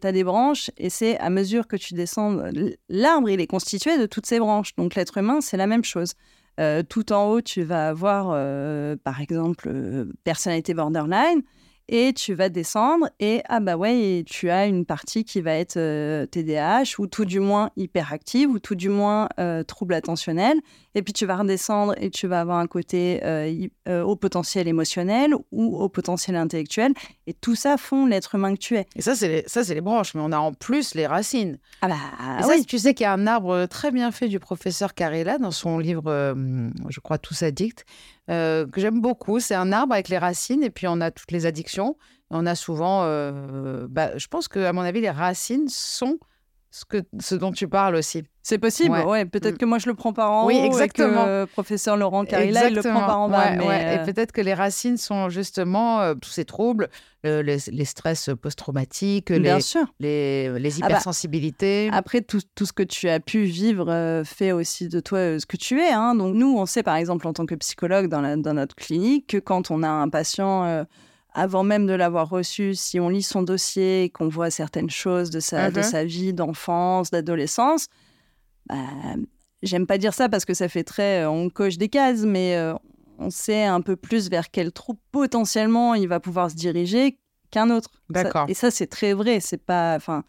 tu 0.00 0.06
as 0.06 0.12
des 0.12 0.24
branches, 0.24 0.70
et 0.78 0.90
c'est 0.90 1.18
à 1.18 1.30
mesure 1.30 1.66
que 1.68 1.76
tu 1.76 1.94
descends, 1.94 2.36
l'arbre, 2.88 3.28
il 3.30 3.40
est 3.40 3.46
constitué 3.46 3.98
de 3.98 4.06
toutes 4.06 4.26
ces 4.26 4.38
branches. 4.38 4.74
Donc 4.76 4.94
l'être 4.94 5.18
humain, 5.18 5.40
c'est 5.40 5.56
la 5.56 5.66
même 5.66 5.84
chose. 5.84 6.14
Euh, 6.58 6.82
tout 6.82 7.12
en 7.12 7.26
haut, 7.30 7.40
tu 7.40 7.62
vas 7.62 7.88
avoir, 7.88 8.30
euh, 8.32 8.96
par 9.04 9.20
exemple, 9.20 9.68
euh, 9.68 10.06
personnalité 10.24 10.74
borderline, 10.74 11.42
et 11.88 12.12
tu 12.12 12.34
vas 12.34 12.48
descendre, 12.48 13.08
et 13.20 13.42
ah 13.48 13.60
bah 13.60 13.76
ouais, 13.76 13.98
et 13.98 14.24
tu 14.24 14.50
as 14.50 14.66
une 14.66 14.84
partie 14.84 15.24
qui 15.24 15.40
va 15.40 15.54
être 15.54 15.76
euh, 15.76 16.26
TDAH, 16.26 16.98
ou 16.98 17.06
tout 17.06 17.24
du 17.24 17.40
moins 17.40 17.70
hyperactive, 17.76 18.50
ou 18.50 18.58
tout 18.58 18.74
du 18.74 18.88
moins 18.88 19.28
euh, 19.38 19.62
trouble 19.62 19.94
attentionnel. 19.94 20.58
Et 20.94 21.02
puis 21.02 21.12
tu 21.12 21.26
vas 21.26 21.36
redescendre 21.36 21.94
et 21.98 22.10
tu 22.10 22.26
vas 22.26 22.40
avoir 22.40 22.58
un 22.58 22.66
côté 22.66 23.20
euh, 23.24 23.68
euh, 23.88 24.02
au 24.02 24.16
potentiel 24.16 24.66
émotionnel 24.66 25.32
ou 25.52 25.76
au 25.76 25.88
potentiel 25.88 26.34
intellectuel. 26.34 26.92
Et 27.28 27.34
tout 27.34 27.54
ça 27.54 27.76
font 27.76 28.06
l'être 28.06 28.34
humain 28.34 28.54
que 28.54 28.58
tu 28.58 28.76
es. 28.76 28.86
Et 28.96 29.02
ça, 29.02 29.14
c'est 29.14 29.28
les, 29.28 29.44
ça, 29.46 29.62
c'est 29.62 29.74
les 29.74 29.80
branches, 29.80 30.14
mais 30.14 30.20
on 30.24 30.32
a 30.32 30.38
en 30.38 30.52
plus 30.52 30.94
les 30.94 31.06
racines. 31.06 31.58
Ah 31.82 31.88
bah 31.88 31.94
Et 32.40 32.42
ça, 32.42 32.64
tu 32.66 32.78
sais 32.78 32.94
qu'il 32.94 33.04
y 33.04 33.06
a 33.06 33.12
un 33.12 33.26
arbre 33.26 33.66
très 33.66 33.92
bien 33.92 34.10
fait 34.10 34.28
du 34.28 34.40
professeur 34.40 34.94
Carella 34.94 35.38
dans 35.38 35.52
son 35.52 35.78
livre, 35.78 36.04
euh, 36.08 36.34
je 36.88 37.00
crois, 37.00 37.18
Tous 37.18 37.42
addicts, 37.42 37.84
euh, 38.30 38.66
que 38.66 38.80
j'aime 38.80 39.00
beaucoup. 39.00 39.40
C'est 39.40 39.54
un 39.54 39.72
arbre 39.72 39.94
avec 39.94 40.08
les 40.08 40.18
racines 40.18 40.62
et 40.62 40.70
puis 40.70 40.86
on 40.86 41.00
a 41.00 41.10
toutes 41.10 41.30
les 41.30 41.46
addictions. 41.46 41.96
On 42.30 42.46
a 42.46 42.54
souvent, 42.54 43.04
euh, 43.04 43.86
bah, 43.88 44.16
je 44.16 44.26
pense 44.26 44.48
que 44.48 44.60
à 44.60 44.72
mon 44.72 44.82
avis, 44.82 45.00
les 45.00 45.10
racines 45.10 45.68
sont 45.68 46.18
ce, 46.70 46.84
que, 46.84 47.02
ce 47.20 47.34
dont 47.34 47.52
tu 47.52 47.68
parles 47.68 47.96
aussi. 47.96 48.24
C'est 48.48 48.56
possible, 48.56 48.92
Ouais. 48.94 49.04
ouais. 49.04 49.24
Peut-être 49.26 49.56
Mm. 49.56 49.58
que 49.58 49.64
moi 49.66 49.78
je 49.78 49.88
le 49.90 49.94
prends 49.94 50.14
par 50.14 50.32
en 50.32 50.46
Oui, 50.46 50.56
haut 50.58 50.62
et 50.62 50.66
exactement. 50.66 51.26
que 51.26 51.44
professeur 51.44 51.98
Laurent 51.98 52.24
Carilla 52.24 52.68
il 52.68 52.74
le 52.76 52.80
prend 52.80 53.00
par 53.04 53.20
en 53.20 53.28
bas. 53.28 53.50
Ouais, 53.50 53.56
mais, 53.58 53.66
ouais. 53.66 53.80
euh, 53.98 54.02
Et 54.02 54.10
peut-être 54.10 54.32
que 54.32 54.40
les 54.40 54.54
racines 54.54 54.96
sont 54.96 55.28
justement 55.28 56.00
euh, 56.00 56.14
tous 56.14 56.30
ces 56.30 56.46
troubles, 56.46 56.88
le- 57.24 57.42
les, 57.42 57.58
les 57.70 57.84
stress 57.84 58.30
post-traumatiques, 58.40 59.28
les, 59.28 59.50
Ah 59.50 60.52
bah, 60.54 60.58
hypersensibilités. 60.88 61.90
Après, 61.92 62.22
tout, 62.22 62.40
tout 62.54 62.64
ce 62.64 62.72
que 62.72 62.82
tu 62.82 63.08
as 63.10 63.20
pu 63.20 63.42
vivre 63.44 63.90
euh, 63.90 64.24
fait 64.24 64.52
aussi 64.52 64.88
de 64.88 65.00
toi 65.00 65.38
ce 65.38 65.44
que 65.44 65.58
tu 65.58 65.80
es. 65.80 65.90
hein. 65.92 66.14
Donc, 66.14 66.34
nous, 66.34 66.56
on 66.56 66.64
sait, 66.64 66.82
par 66.82 66.96
exemple, 66.96 67.26
en 67.26 67.34
tant 67.34 67.44
que 67.44 67.54
psychologue 67.56 68.08
dans, 68.08 68.20
la- 68.22 68.36
dans 68.36 68.54
notre 68.54 68.74
clinique, 68.76 69.26
que 69.26 69.36
quand 69.38 69.70
on 69.70 69.82
a 69.82 69.88
un 69.88 70.08
patient, 70.08 70.86
avant 71.34 71.62
même 71.64 71.86
de 71.86 71.92
l'avoir 71.92 72.28
reçu, 72.30 72.74
si 72.74 72.98
on 72.98 73.10
lit 73.10 73.22
son 73.22 73.42
dossier 73.42 74.04
et 74.04 74.08
qu'on 74.10 74.28
voit 74.28 74.50
certaines 74.50 74.90
choses 74.90 75.28
de 75.30 75.40
sa, 75.40 75.70
de 75.70 75.78
Mhm. 75.80 75.84
sa 75.84 76.04
vie 76.04 76.32
d'enfance, 76.32 77.10
d'adolescence, 77.10 77.88
bah, 78.68 78.76
j'aime 79.62 79.86
pas 79.86 79.98
dire 79.98 80.14
ça 80.14 80.28
parce 80.28 80.44
que 80.44 80.54
ça 80.54 80.68
fait 80.68 80.84
très... 80.84 81.22
euh, 81.22 81.30
on 81.30 81.50
coche 81.50 81.78
des 81.78 81.88
cases, 81.88 82.22
mais 82.22 82.56
euh, 82.56 82.74
on 83.18 83.30
sait 83.30 83.64
un 83.64 83.80
peu 83.80 83.96
plus 83.96 84.30
vers 84.30 84.50
quel 84.50 84.72
troupe 84.72 85.00
potentiellement 85.12 85.94
il 85.94 86.08
va 86.08 86.20
pouvoir 86.20 86.50
se 86.50 86.56
diriger 86.56 87.18
qu'un 87.50 87.70
autre. 87.70 87.90
D'accord. 88.10 88.46
et 88.48 88.54
ça, 88.54 88.70
c'est 88.70 88.86
très 88.86 89.14
vrai. 89.14 89.40
C'est 89.40 89.62
pas... 89.64 89.96
Enfin, 89.96 90.24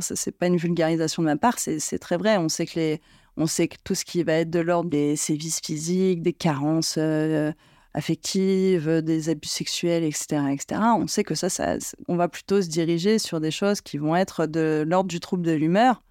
c'est 0.00 0.36
pas 0.36 0.48
une 0.48 0.58
vulgarisation 0.58 1.22
de 1.22 1.28
ma 1.28 1.36
part, 1.36 1.58
c'est 1.58 1.98
très 1.98 2.18
vrai. 2.18 2.36
On 2.36 2.50
sait 2.50 2.66
que 2.66 2.78
les, 2.78 3.00
on 3.38 3.46
sait 3.46 3.68
que 3.68 3.76
tout 3.82 3.94
ce 3.94 4.04
qui 4.04 4.22
va 4.22 4.34
être 4.34 4.50
de 4.50 4.58
l'ordre 4.58 4.90
des 4.90 5.16
sévices 5.16 5.60
physiques, 5.60 6.20
des 6.20 6.34
carences 6.34 6.96
euh, 6.98 7.52
affectives, 7.94 9.00
des 9.00 9.30
abus 9.30 9.48
sexuels, 9.48 10.04
etc., 10.04 10.42
etc. 10.52 10.82
On 10.94 11.06
sait 11.06 11.24
que 11.24 11.34
ça, 11.34 11.48
ça, 11.48 11.76
on 12.06 12.16
va 12.16 12.28
plutôt 12.28 12.60
se 12.60 12.68
diriger 12.68 13.18
sur 13.18 13.40
des 13.40 13.50
choses 13.50 13.80
qui 13.80 13.96
vont 13.96 14.14
être 14.14 14.44
de 14.44 14.84
l'ordre 14.86 15.08
du 15.08 15.20
trouble 15.20 15.42
de 15.42 15.52
l'humeur 15.52 16.02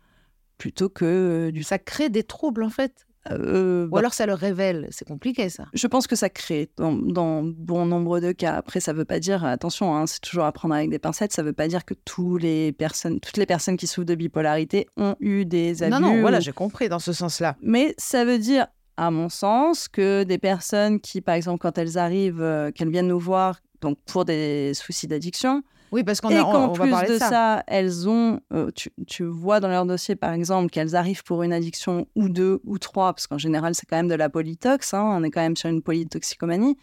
plutôt 0.58 0.90
que 0.90 1.06
euh, 1.06 1.52
du. 1.52 1.64
Ça 1.64 1.80
crée 1.80 2.10
des 2.10 2.24
troubles, 2.24 2.64
en 2.64 2.70
fait. 2.70 3.08
Euh, 3.32 3.88
Ou 3.88 3.90
bah, 3.90 4.00
alors 4.00 4.14
ça 4.14 4.26
le 4.26 4.34
révèle. 4.34 4.88
C'est 4.92 5.08
compliqué, 5.08 5.50
ça. 5.50 5.66
je 5.74 5.88
pense 5.88 6.08
que 6.08 6.16
ça 6.16 6.30
crée 6.30 6.70
dans, 6.78 6.94
dans 6.94 7.44
bon 7.44 7.86
nombre 7.86 8.20
de 8.20 8.32
cas. 8.32 8.54
Après, 8.54 8.80
ça 8.80 8.94
veut 8.94 9.06
pas 9.06 9.20
dire, 9.20 9.44
attention, 9.44 9.96
hein, 9.96 10.08
c'est 10.08 10.22
toujours 10.22 10.46
à 10.46 10.52
prendre 10.52 10.74
avec 10.76 10.90
des 10.90 11.00
pincettes, 11.00 11.34
ça 11.34 11.44
veut 11.44 11.54
pas 11.54 11.68
dire 11.68 11.86
que 11.86 11.94
tous 11.94 12.38
les 12.38 12.72
personnes, 12.72 13.20
toutes 13.20 13.38
les 13.38 13.46
personnes 13.46 13.78
qui 13.78 13.88
souffrent 13.88 14.06
de 14.06 14.16
bipolarité 14.16 14.88
ont 14.98 15.16
eu 15.20 15.46
des 15.46 15.84
abus. 15.84 15.92
Non, 15.92 16.00
non, 16.00 16.22
voilà, 16.22 16.40
j'ai 16.40 16.54
compris 16.54 16.90
dans 16.90 17.00
ce 17.00 17.14
sens-là. 17.14 17.58
Mais 17.62 17.94
ça 17.98 18.24
veut 18.24 18.40
dire, 18.40 18.68
à 18.96 19.12
mon 19.12 19.30
sens, 19.30 19.88
que 19.88 20.24
des 20.24 20.38
personnes 20.38 21.00
qui, 21.00 21.22
par 21.22 21.36
exemple, 21.36 21.60
quand 21.60 21.78
elles 21.78 21.98
arrivent, 21.98 22.42
euh, 22.42 22.72
qu'elles 22.72 22.90
viennent 22.90 23.08
nous 23.08 23.20
voir 23.20 23.60
donc 23.82 23.98
pour 24.06 24.26
des 24.26 24.74
soucis 24.74 25.08
d'addiction, 25.08 25.64
Oui, 25.92 26.04
parce 26.04 26.22
qu'on 26.22 26.36
a, 26.36 26.42
on, 26.42 26.52
qu'en 26.52 26.70
on 26.70 26.74
va 26.74 26.84
plus 26.84 26.92
parler 26.92 27.08
de 27.10 27.14
de 27.14 27.20
ça. 27.20 27.30
ça, 27.30 27.64
elles 27.68 28.10
ont, 28.10 28.40
euh, 28.54 28.72
tu, 28.76 28.92
tu 29.08 29.24
vois 29.24 29.60
dans 29.60 29.70
leur 29.70 29.86
dossier, 29.86 30.16
par 30.16 30.34
exemple, 30.34 30.70
qu'elles 30.70 30.96
arrivent 30.96 31.24
pour 31.24 31.44
une 31.44 31.54
addiction 31.54 32.08
ou 32.16 32.30
deux 32.30 32.60
ou 32.66 32.78
trois, 32.78 33.14
parce 33.14 33.28
qu'en 33.28 33.38
général, 33.38 33.76
c'est 33.76 33.86
quand 33.86 33.96
même 33.96 34.08
de 34.08 34.16
la 34.16 34.30
polytox, 34.30 34.94
hein, 34.94 35.04
on 35.04 35.24
est 35.24 35.32
quand 35.32 35.42
même 35.42 35.56
sur 35.56 35.70
une 35.70 35.82
polytoxicomanie, 35.82 36.78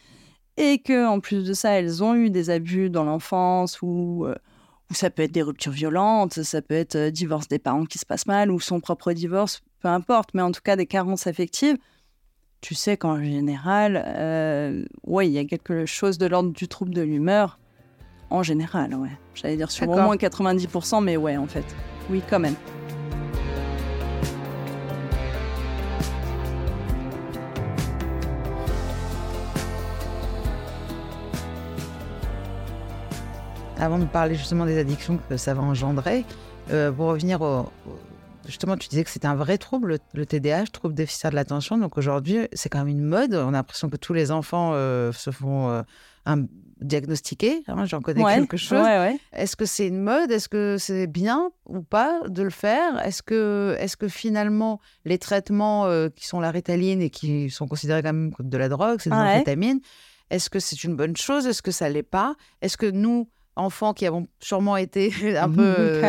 et 0.57 0.79
que 0.79 1.07
en 1.07 1.21
plus 1.21 1.45
de 1.45 1.53
ça, 1.53 1.71
elles 1.71 2.03
ont 2.03 2.15
eu 2.15 2.31
des 2.31 2.51
abus 2.51 2.91
dans 2.91 3.05
l'enfance 3.05 3.83
ou 3.83 4.27
euh, 4.27 4.35
ou 4.91 4.95
ça 4.95 5.11
peut 5.11 5.23
être 5.23 5.33
des 5.33 5.43
ruptures 5.43 5.73
violentes, 5.73 6.43
ça 6.43 6.63
peut 6.63 6.75
être 6.75 6.97
euh, 6.97 7.11
divorce 7.11 7.49
des 7.49 7.59
parents 7.59 7.85
qui 7.85 7.99
se 7.99 8.07
passe 8.07 8.27
mal 8.27 8.51
ou 8.51 8.61
son 8.61 8.81
propre 8.81 9.13
divorce, 9.13 9.63
peu 9.81 9.89
importe, 9.89 10.31
mais 10.35 10.43
en 10.43 10.53
tout 10.53 10.61
cas 10.63 10.77
des 10.77 10.87
carences 10.87 11.27
affectives. 11.27 11.77
Tu 12.61 12.75
sais 12.75 12.97
qu'en 12.97 13.23
général, 13.23 14.03
euh, 14.07 14.85
ouais, 15.03 15.29
il 15.29 15.33
y 15.33 15.39
a 15.39 15.45
quelque 15.45 15.85
chose 15.85 16.17
de 16.17 16.27
l'ordre 16.27 16.51
du 16.53 16.67
trouble 16.67 16.95
de 16.95 17.03
l'humeur. 17.03 17.59
En 18.31 18.43
général, 18.43 18.95
ouais. 18.95 19.11
J'allais 19.35 19.57
dire 19.57 19.71
sur 19.71 19.89
au 19.89 19.95
moins 19.95 20.17
90%, 20.17 21.03
mais 21.03 21.17
ouais, 21.17 21.37
en 21.37 21.47
fait. 21.47 21.65
Oui, 22.11 22.23
quand 22.29 22.39
même. 22.41 22.57
Avant 33.79 33.99
de 33.99 34.05
parler 34.05 34.35
justement 34.37 34.67
des 34.67 34.79
addictions 34.79 35.19
que 35.29 35.37
ça 35.37 35.53
va 35.53 35.63
engendrer, 35.63 36.25
euh, 36.71 36.93
pour 36.93 37.07
revenir 37.07 37.41
au, 37.43 37.61
au- 37.87 37.99
Justement, 38.47 38.77
tu 38.77 38.89
disais 38.89 39.03
que 39.05 39.09
c'était 39.09 39.27
un 39.27 39.37
vrai 39.37 39.57
trouble, 39.57 39.89
le, 39.89 39.99
le 40.13 40.27
TDAH, 40.27 40.67
trouble 40.71 40.95
déficitaire 40.95 41.31
de 41.31 41.37
l'attention. 41.37 41.79
Donc 41.79 41.97
aujourd'hui, 41.97 42.41
c'est 42.53 42.69
quand 42.69 42.81
même 42.81 42.89
une 42.89 43.03
mode. 43.03 43.33
On 43.35 43.49
a 43.49 43.53
l'impression 43.53 43.89
que 43.89 43.97
tous 43.97 44.13
les 44.13 44.31
enfants 44.31 44.73
euh, 44.75 45.13
se 45.13 45.31
font 45.31 45.71
euh, 45.71 45.81
un- 46.27 46.45
diagnostiquer. 46.81 47.63
hein, 47.67 47.85
J'en 47.85 48.01
connais 48.01 48.23
ouais, 48.23 48.37
quelque 48.37 48.57
chose. 48.57 48.81
Ouais, 48.81 48.99
ouais. 48.99 49.19
Est-ce 49.33 49.57
que 49.57 49.65
c'est 49.65 49.87
une 49.89 50.01
mode? 50.01 50.31
Est-ce 50.31 50.49
que 50.49 50.77
c'est 50.79 51.07
bien 51.07 51.51
ou 51.67 51.83
pas 51.83 52.21
de 52.29 52.43
le 52.43 52.51
faire? 52.51 53.05
Est-ce 53.05 53.23
que, 53.23 53.77
est 53.79 53.97
que 53.97 54.09
finalement 54.09 54.81
les 55.05 55.19
traitements 55.19 55.87
euh, 55.87 56.09
qui 56.09 56.27
sont 56.27 56.41
la 56.41 56.51
ritaline 56.51 57.01
et 57.01 57.11
qui 57.11 57.51
sont 57.51 57.67
considérés 57.69 58.03
quand 58.03 58.13
même 58.13 58.33
comme 58.33 58.49
de 58.49 58.59
la 58.59 58.69
drogue, 58.69 58.99
c'est 59.01 59.11
des 59.11 59.17
amphétamines, 59.17 59.81
est-ce 60.31 60.51
que 60.51 60.59
c'est 60.59 60.85
une 60.85 60.97
bonne 60.97 61.17
chose? 61.17 61.47
Est-ce 61.47 61.63
que 61.63 61.71
ça 61.71 61.89
l'est 61.89 62.03
pas? 62.03 62.35
Est-ce 62.63 62.77
que 62.77 62.87
nous, 62.91 63.29
enfants 63.57 63.95
qui 63.95 64.07
avons 64.07 64.27
sûrement 64.41 64.77
été 64.77 65.13
un 65.39 65.49
peu 65.51 65.61
euh, 65.79 66.03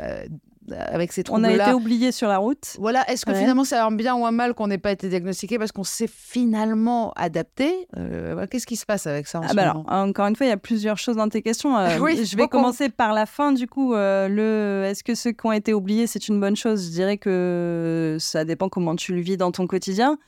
euh, 0.00 0.26
avec 0.72 1.12
ces 1.12 1.22
On 1.30 1.42
a 1.42 1.48
troubles-là, 1.48 1.64
été 1.68 1.74
oubliés 1.74 2.12
sur 2.12 2.28
la 2.28 2.38
route. 2.38 2.76
voilà, 2.78 3.08
est-ce 3.10 3.24
que 3.26 3.30
Ouais. 3.32 3.38
finalement 3.38 3.64
c'est 3.64 3.76
un 3.76 3.90
bien 3.90 4.14
ou 4.14 4.24
un 4.26 4.30
mal 4.30 4.54
qu'on 4.54 4.66
n'ait 4.68 4.78
pas 4.78 4.92
été 4.92 5.08
diagnostiqué 5.08 5.58
parce 5.58 5.72
qu'on 5.72 5.84
s'est 5.84 6.08
finalement 6.08 7.12
adapté 7.16 7.86
Euh, 7.96 8.46
Qu'est-ce 8.50 8.66
qui 8.66 8.76
se 8.76 8.86
passe 8.86 9.06
avec 9.06 9.26
ça 9.26 9.40
en 9.40 9.42
Ah 9.44 9.48
ce 9.48 9.54
bah 9.54 9.66
moment 9.74 9.84
alors, 9.88 10.06
encore 10.08 10.26
une 10.26 10.36
fois, 10.36 10.46
il 10.46 10.50
y 10.50 10.52
a 10.52 10.56
plusieurs 10.56 10.98
choses 10.98 11.16
dans 11.16 11.28
tes 11.28 11.42
questions. 11.42 11.76
Euh, 11.78 11.98
Oui, 12.00 12.24
je 12.24 12.36
vais 12.36 12.48
commencer 12.48 12.88
par 12.88 13.12
la 13.12 13.26
fin, 13.26 13.52
du 13.52 13.66
coup. 13.66 13.94
euh, 13.94 14.28
le, 14.28 14.86
est-ce 14.88 15.02
que 15.04 15.14
ceux 15.14 15.32
qui 15.32 15.46
ont 15.46 15.52
été 15.52 15.72
oubliés, 15.74 16.06
c'est 16.06 16.28
une 16.28 16.40
bonne 16.40 16.56
chose? 16.56 16.86
Je 16.86 16.90
dirais 16.90 17.18
que 17.18 18.16
ça 18.20 18.44
dépend 18.44 18.68
comment 18.68 18.96
tu 18.96 19.14
le 19.14 19.20
vis 19.20 19.36
dans 19.36 19.50
ton 19.52 19.66
quotidien. 19.66 20.18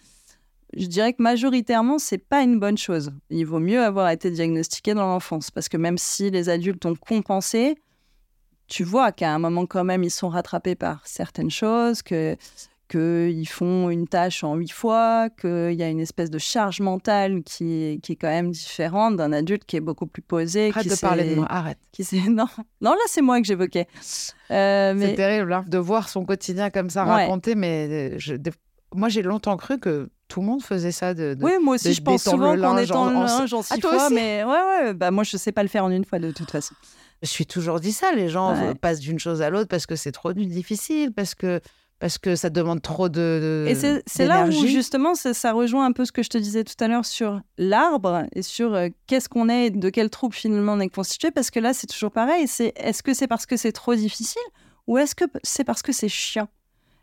Je 0.74 0.86
dirais 0.86 1.12
que 1.12 1.22
majoritairement, 1.22 1.98
c'est 1.98 2.16
pas 2.18 2.40
une 2.42 2.58
bonne 2.58 2.78
chose. 2.78 3.12
Il 3.30 3.44
vaut 3.44 3.58
mieux 3.58 3.82
avoir 3.82 4.08
été 4.08 4.30
diagnostiqué 4.30 4.94
dans 4.94 5.06
l'enfance, 5.06 5.50
parce 5.50 5.68
que 5.68 5.76
même 5.76 5.98
si 5.98 6.30
les 6.30 6.48
adultes 6.48 6.86
ont 6.86 6.94
compensé, 6.94 7.76
tu 8.72 8.84
vois 8.84 9.12
qu'à 9.12 9.30
un 9.34 9.38
moment 9.38 9.66
quand 9.66 9.84
même, 9.84 10.02
ils 10.02 10.10
sont 10.10 10.30
rattrapés 10.30 10.74
par 10.74 11.06
certaines 11.06 11.50
choses, 11.50 12.00
que 12.02 12.36
qu'ils 12.88 13.48
font 13.48 13.88
une 13.88 14.06
tâche 14.06 14.44
en 14.44 14.54
huit 14.54 14.70
fois, 14.72 15.28
qu'il 15.40 15.72
y 15.72 15.82
a 15.82 15.88
une 15.88 16.00
espèce 16.00 16.28
de 16.30 16.38
charge 16.38 16.80
mentale 16.80 17.42
qui 17.42 17.72
est, 17.84 17.98
qui 18.02 18.12
est 18.12 18.16
quand 18.16 18.28
même 18.28 18.50
différente 18.50 19.16
d'un 19.16 19.32
adulte 19.32 19.64
qui 19.64 19.76
est 19.76 19.80
beaucoup 19.80 20.06
plus 20.06 20.20
posé. 20.22 20.70
Arrête 20.70 20.82
qui 20.82 20.88
de 20.90 20.96
parler 21.00 21.24
de 21.30 21.34
moi, 21.36 21.46
arrête. 21.50 21.78
qui 21.92 22.02
Non, 22.30 22.46
non, 22.82 22.90
là, 22.92 23.04
c'est 23.06 23.22
moi 23.22 23.40
que 23.40 23.46
j'évoquais. 23.46 23.86
Euh, 24.50 24.94
C'est 24.98 25.14
terrible 25.14 25.52
hein, 25.54 25.64
de 25.66 25.78
voir 25.78 26.08
son 26.10 26.24
quotidien 26.26 26.68
comme 26.70 26.90
ça 26.90 27.04
Ouais. 27.04 27.10
raconté, 27.24 27.54
mais 27.54 27.88
euh, 27.90 28.14
je- 28.18 28.34
moi 28.94 29.08
j'ai 29.08 29.22
longtemps 29.22 29.56
cru 29.56 29.78
que 29.78 30.10
tout 30.28 30.40
le 30.40 30.46
monde 30.46 30.62
faisait 30.62 30.92
ça 30.92 31.14
de, 31.14 31.32
de- 31.34 31.42
Oui, 31.44 31.52
moi 31.62 31.76
aussi, 31.76 31.88
de 31.88 31.92
je 31.94 32.00
pense 32.02 32.24
souvent 32.24 32.54
qu'on 32.56 32.76
étend 32.78 33.06
en- 33.06 33.10
le 33.10 33.16
en- 33.16 33.22
linge 33.24 33.54
en 33.54 33.60
Ah, 33.60 33.74
six 33.74 33.80
toi 33.80 33.90
fois, 33.92 34.06
aussi 34.06 34.14
mais 34.14 34.44
ouais, 34.44 34.50
ouais, 34.84 34.94
bah 34.94 35.10
moi, 35.10 35.24
je 35.24 35.36
sais 35.38 35.52
pas 35.52 35.62
le 35.62 35.68
faire 35.70 35.84
en 35.86 35.90
une 35.90 36.04
fois 36.04 36.18
de 36.18 36.30
toute 36.30 36.50
façon. 36.50 36.74
Je 37.22 37.28
suis 37.28 37.46
toujours 37.46 37.78
dit 37.80 37.92
ça. 37.92 38.12
Les 38.12 38.28
gens 38.28 38.52
Ouais. 38.52 38.74
passent 38.74 39.00
d'une 39.00 39.18
chose 39.18 39.42
à 39.42 39.50
l'autre 39.50 39.68
parce 39.68 39.86
que 39.86 39.96
c'est 39.96 40.12
trop 40.12 40.32
difficile, 40.32 41.12
parce 41.12 41.34
que 41.34 41.60
parce 42.00 42.18
que 42.18 42.34
ça 42.34 42.50
demande 42.50 42.82
trop 42.82 43.08
de. 43.08 43.14
de- 43.64 43.66
Et 43.68 43.74
c'est 44.06 44.26
là 44.26 44.44
où 44.46 44.50
justement 44.66 45.14
ça, 45.14 45.32
ça 45.34 45.52
rejoint 45.52 45.86
un 45.86 45.92
peu 45.92 46.04
ce 46.04 46.10
que 46.10 46.24
je 46.24 46.30
te 46.30 46.36
disais 46.38 46.64
tout 46.64 46.74
à 46.80 46.88
l'heure 46.88 47.04
sur 47.06 47.40
l'arbre 47.58 48.24
et 48.34 48.42
sur 48.42 48.74
euh, 48.74 48.88
qu'est-ce 49.06 49.28
qu'on 49.28 49.48
est, 49.48 49.66
et 49.66 49.70
de 49.70 49.88
quel 49.88 50.10
troupe 50.10 50.34
finalement 50.34 50.72
on 50.72 50.80
est 50.80 50.88
constitué, 50.88 51.30
parce 51.30 51.52
que 51.52 51.60
là 51.60 51.72
c'est 51.72 51.86
toujours 51.86 52.10
pareil. 52.10 52.48
C'est 52.48 52.72
est-ce 52.76 53.04
que 53.04 53.14
c'est 53.14 53.28
parce 53.28 53.46
que 53.46 53.56
c'est 53.56 53.70
trop 53.70 53.94
difficile 53.94 54.42
ou 54.88 54.98
est-ce 54.98 55.14
que 55.14 55.26
c'est 55.44 55.62
parce 55.62 55.80
que 55.82 55.92
c'est 55.92 56.08
chiant? 56.08 56.48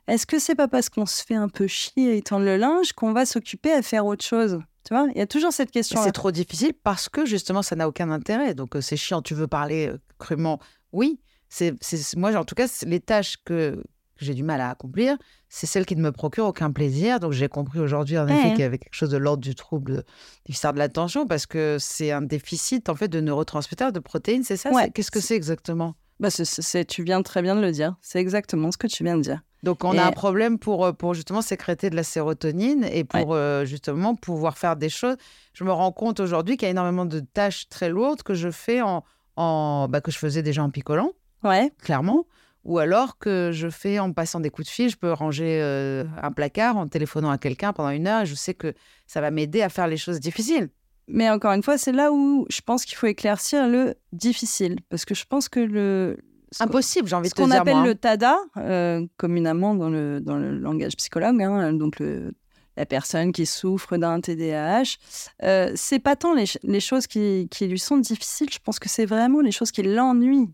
Est-ce 0.10 0.26
que 0.26 0.38
c'est 0.38 0.56
pas 0.56 0.68
parce 0.68 0.90
qu'on 0.90 1.06
se 1.06 1.24
fait 1.24 1.36
un 1.36 1.48
peu 1.48 1.68
chier 1.68 2.12
à 2.12 2.14
étendre 2.16 2.44
le 2.44 2.58
linge 2.58 2.92
qu'on 2.92 3.14
va 3.14 3.26
s'occuper 3.26 3.72
à 3.72 3.82
faire 3.82 4.06
autre 4.06 4.26
chose? 4.26 4.60
Tu 4.86 4.94
vois, 4.94 5.08
il 5.14 5.18
y 5.18 5.22
a 5.22 5.28
toujours 5.28 5.52
cette 5.52 5.72
question. 5.72 6.02
C'est 6.04 6.12
trop 6.12 6.32
difficile 6.32 6.74
parce 6.84 7.10
que 7.10 7.26
justement 7.26 7.62
ça 7.62 7.76
n'a 7.76 7.88
aucun 7.88 8.10
intérêt. 8.12 8.54
Donc 8.54 8.76
euh, 8.76 8.82
c'est 8.82 8.98
chiant. 8.98 9.22
Tu 9.22 9.34
veux 9.34 9.48
parler 9.48 9.88
euh, 9.88 9.98
crûment? 10.18 10.60
Oui. 10.92 11.20
C'est 11.50 11.76
moi 12.16 12.36
en 12.36 12.46
tout 12.46 12.56
cas 12.56 12.68
les 12.86 13.00
tâches 13.00 13.38
que 13.44 13.84
j'ai 14.18 14.34
du 14.34 14.44
mal 14.44 14.60
à 14.62 14.70
accomplir, 14.70 15.18
c'est 15.48 15.66
celles 15.66 15.86
qui 15.86 15.96
ne 15.96 16.02
me 16.02 16.12
procurent 16.12 16.48
aucun 16.48 16.72
plaisir. 16.72 17.20
Donc 17.20 17.32
j'ai 17.32 17.48
compris 17.48 17.80
aujourd'hui 17.80 18.18
en 18.18 18.28
effet 18.28 18.38
Ouais. 18.44 18.50
qu'il 18.52 18.60
y 18.60 18.64
avait 18.64 18.78
quelque 18.78 18.94
chose 18.94 19.10
de 19.10 19.18
l'ordre 19.18 19.42
du 19.42 19.56
trouble 19.56 20.04
déficitaire 20.46 20.74
de 20.74 20.78
l'attention 20.80 21.26
parce 21.26 21.46
que 21.46 21.78
c'est 21.80 22.12
un 22.12 22.22
déficit 22.22 22.90
en 22.90 22.96
fait 22.96 23.08
de 23.08 23.20
neurotransmetteurs, 23.22 23.92
de 23.92 24.00
protéines, 24.00 24.44
c'est 24.44 24.58
ça? 24.58 24.72
Ouais. 24.72 24.92
Qu'est-ce 24.92 25.12
que 25.12 25.22
c'est 25.22 25.36
exactement? 25.36 25.96
Bah, 26.20 26.30
c'est- 26.30 26.86
tu 26.86 27.04
viens 27.04 27.22
très 27.22 27.42
bien 27.42 27.56
de 27.56 27.62
le 27.62 27.72
dire. 27.72 27.96
C'est 28.02 28.20
exactement 28.20 28.72
ce 28.72 28.78
que 28.78 28.88
tu 28.88 29.04
viens 29.04 29.16
de 29.18 29.22
dire. 29.22 29.42
Donc, 29.64 29.84
on 29.84 29.94
Et- 29.94 29.98
a 30.00 30.06
un 30.08 30.12
problème 30.12 30.58
pour, 30.58 30.86
euh, 30.86 30.92
pour 30.94 31.14
justement 31.14 31.42
sécréter 31.42 31.90
de 31.90 31.96
la 31.96 32.04
sérotonine 32.04 32.86
et 32.86 33.04
pour 33.04 33.34
euh, 33.34 33.66
justement 33.66 34.16
pouvoir 34.16 34.58
faire 34.58 34.76
des 34.76 34.90
choses. 34.90 35.16
Je 35.54 35.64
me 35.64 35.72
rends 35.72 35.92
compte 35.92 36.20
aujourd'hui 36.20 36.56
qu'il 36.58 36.66
y 36.66 36.70
a 36.70 36.72
énormément 36.72 37.06
de 37.06 37.20
tâches 37.20 37.68
très 37.70 37.90
lourdes 37.90 38.24
que 38.24 38.34
je 38.34 38.52
fais 38.52 38.82
en, 38.82 39.04
en 39.36 39.88
bah, 39.90 40.00
que 40.02 40.12
je 40.12 40.18
faisais 40.18 40.42
déjà 40.44 40.64
en 40.64 40.70
picolant, 40.70 41.12
Ouais. 41.44 41.72
clairement, 41.82 42.26
ou 42.64 42.80
alors 42.80 43.18
que 43.18 43.52
je 43.54 43.70
fais 43.70 44.00
en 44.00 44.12
passant 44.14 44.40
des 44.40 44.50
coups 44.50 44.68
de 44.68 44.72
fil. 44.72 44.90
Je 44.90 44.98
peux 44.98 45.12
ranger 45.12 45.60
euh, 45.62 46.06
un 46.22 46.32
placard 46.32 46.78
en 46.78 46.88
téléphonant 46.88 47.30
à 47.30 47.38
quelqu'un 47.38 47.74
pendant 47.74 47.90
une 47.90 48.08
heure 48.08 48.22
et 48.22 48.26
je 48.26 48.36
sais 48.36 48.54
que 48.54 48.74
ça 49.08 49.20
va 49.22 49.30
m'aider 49.32 49.62
à 49.62 49.68
faire 49.70 49.88
les 49.88 49.98
choses 49.98 50.20
difficiles. 50.22 50.70
Mais 51.12 51.30
encore 51.30 51.52
une 51.54 51.64
fois, 51.64 51.78
c'est 51.78 51.92
là 51.92 52.12
où 52.12 52.46
je 52.50 52.62
pense 52.62 52.86
qu'il 52.86 52.96
faut 52.98 53.08
éclaircir 53.08 53.68
le 53.68 53.96
difficile. 54.14 54.78
Parce 54.90 55.06
que 55.06 55.16
je 55.16 55.26
pense 55.26 55.50
que 55.50 55.60
le. 55.60 56.18
ce- 56.52 56.64
Impossible, 56.64 57.08
j'ai 57.08 57.16
envie 57.16 57.30
Ce 57.30 57.34
de 57.34 57.38
te 57.38 57.42
qu'on 57.42 57.48
dire. 57.50 57.62
appelle 57.62 57.76
moi, 57.76 57.84
hein. 57.84 57.88
le 57.88 57.96
TADA, 57.96 58.38
euh, 58.58 59.06
communément 59.18 59.76
dans 59.76 59.90
le, 59.90 60.20
dans 60.22 60.36
le 60.38 60.58
langage 60.58 60.96
psychologue, 60.98 61.42
hein, 61.42 61.74
donc 61.74 62.00
le- 62.00 62.34
la 62.80 62.86
personne 62.86 63.32
qui 63.32 63.46
souffre 63.46 63.98
d'un 63.98 64.20
TDAH, 64.22 64.96
euh, 65.44 65.72
c'est 65.76 66.00
pas 66.00 66.16
tant 66.16 66.34
les, 66.34 66.46
ch- 66.46 66.58
les 66.64 66.80
choses 66.80 67.06
qui, 67.08 67.48
qui 67.52 67.68
lui 67.68 67.78
sont 67.78 67.98
difficiles, 67.98 68.48
je 68.52 68.60
pense 68.64 68.80
que 68.80 68.90
c'est 68.90 69.06
vraiment 69.06 69.42
les 69.42 69.52
choses 69.52 69.72
qui 69.72 69.84
l'ennuient. 69.84 70.50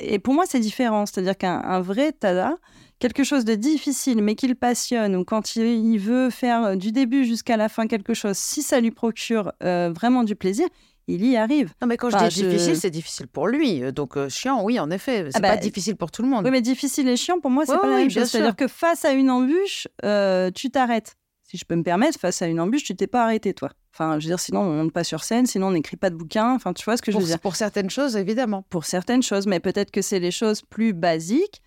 Et 0.00 0.18
pour 0.18 0.34
moi, 0.34 0.44
c'est 0.46 0.60
différent. 0.60 1.06
C'est-à-dire 1.06 1.36
qu'un 1.36 1.60
un 1.64 1.80
vrai 1.80 2.12
TADA, 2.12 2.56
quelque 2.98 3.22
chose 3.24 3.44
de 3.44 3.54
difficile 3.54 4.20
mais 4.22 4.34
qui 4.34 4.48
le 4.48 4.54
passionne, 4.56 5.14
ou 5.16 5.24
quand 5.24 5.56
il, 5.56 5.62
il 5.64 5.98
veut 5.98 6.30
faire 6.30 6.76
du 6.76 6.90
début 6.92 7.24
jusqu'à 7.24 7.56
la 7.56 7.68
fin 7.68 7.86
quelque 7.86 8.14
chose, 8.14 8.36
si 8.36 8.62
ça 8.62 8.80
lui 8.80 8.90
procure 8.90 9.52
euh, 9.62 9.92
vraiment 9.94 10.24
du 10.24 10.34
plaisir, 10.34 10.66
il 11.10 11.24
y 11.24 11.36
arrive. 11.38 11.72
Non, 11.80 11.88
mais 11.88 11.96
quand 11.96 12.08
Enfin, 12.08 12.28
je 12.28 12.34
dis 12.34 12.40
je- 12.42 12.46
difficile, 12.50 12.76
c'est 12.76 12.90
difficile 12.90 13.28
pour 13.28 13.46
lui. 13.46 13.82
Euh, 13.82 13.92
Donc, 13.92 14.16
euh, 14.18 14.28
chiant, 14.28 14.62
oui, 14.62 14.78
en 14.78 14.90
effet. 14.90 15.26
C'est 15.30 15.36
Ah 15.38 15.40
bah, 15.40 15.48
pas 15.50 15.56
difficile 15.56 15.96
pour 15.96 16.10
tout 16.10 16.20
le 16.22 16.28
monde. 16.28 16.44
Oui, 16.44 16.50
mais 16.50 16.60
difficile 16.60 17.08
et 17.08 17.16
chiant, 17.16 17.40
pour 17.40 17.50
moi, 17.50 17.64
c'est 17.64 17.72
Ouais, 17.72 17.78
pas 17.80 17.86
la 17.88 17.96
même 17.98 18.10
chose. 18.10 18.24
C'est-à-dire 18.28 18.56
que 18.56 18.68
face 18.68 19.04
à 19.06 19.12
une 19.12 19.30
embûche, 19.30 19.88
euh, 20.04 20.50
tu 20.50 20.68
t'arrêtes. 20.70 21.14
Si 21.50 21.56
je 21.56 21.64
peux 21.64 21.76
me 21.76 21.82
permettre, 21.82 22.20
face 22.20 22.42
à 22.42 22.46
une 22.46 22.60
embûche, 22.60 22.84
tu 22.84 22.94
t'es 22.94 23.06
pas 23.06 23.24
arrêté, 23.24 23.54
toi. 23.54 23.70
Enfin, 23.94 24.18
je 24.20 24.26
veux 24.26 24.30
dire, 24.32 24.38
sinon, 24.38 24.60
on 24.60 24.70
monte 24.82 24.92
pas 24.92 25.02
sur 25.02 25.24
scène, 25.24 25.46
sinon, 25.46 25.68
on 25.68 25.70
n'écrit 25.70 25.96
pas 25.96 26.10
de 26.10 26.14
bouquin. 26.14 26.52
Enfin, 26.54 26.74
tu 26.74 26.84
vois 26.84 26.98
ce 26.98 27.02
que 27.02 27.10
je 27.10 27.16
veux 27.16 27.22
dire 27.30 27.40
pour 27.40 27.56
certaines 27.56 27.88
choses, 27.88 28.16
évidemment. 28.16 28.66
Pour 28.68 28.84
certaines 28.84 29.22
choses, 29.22 29.46
mais 29.46 29.58
peut-être 29.58 29.90
que 29.90 30.02
c'est 30.02 30.20
les 30.20 30.30
choses 30.30 30.60
plus 30.60 30.92
basiques 30.92 31.62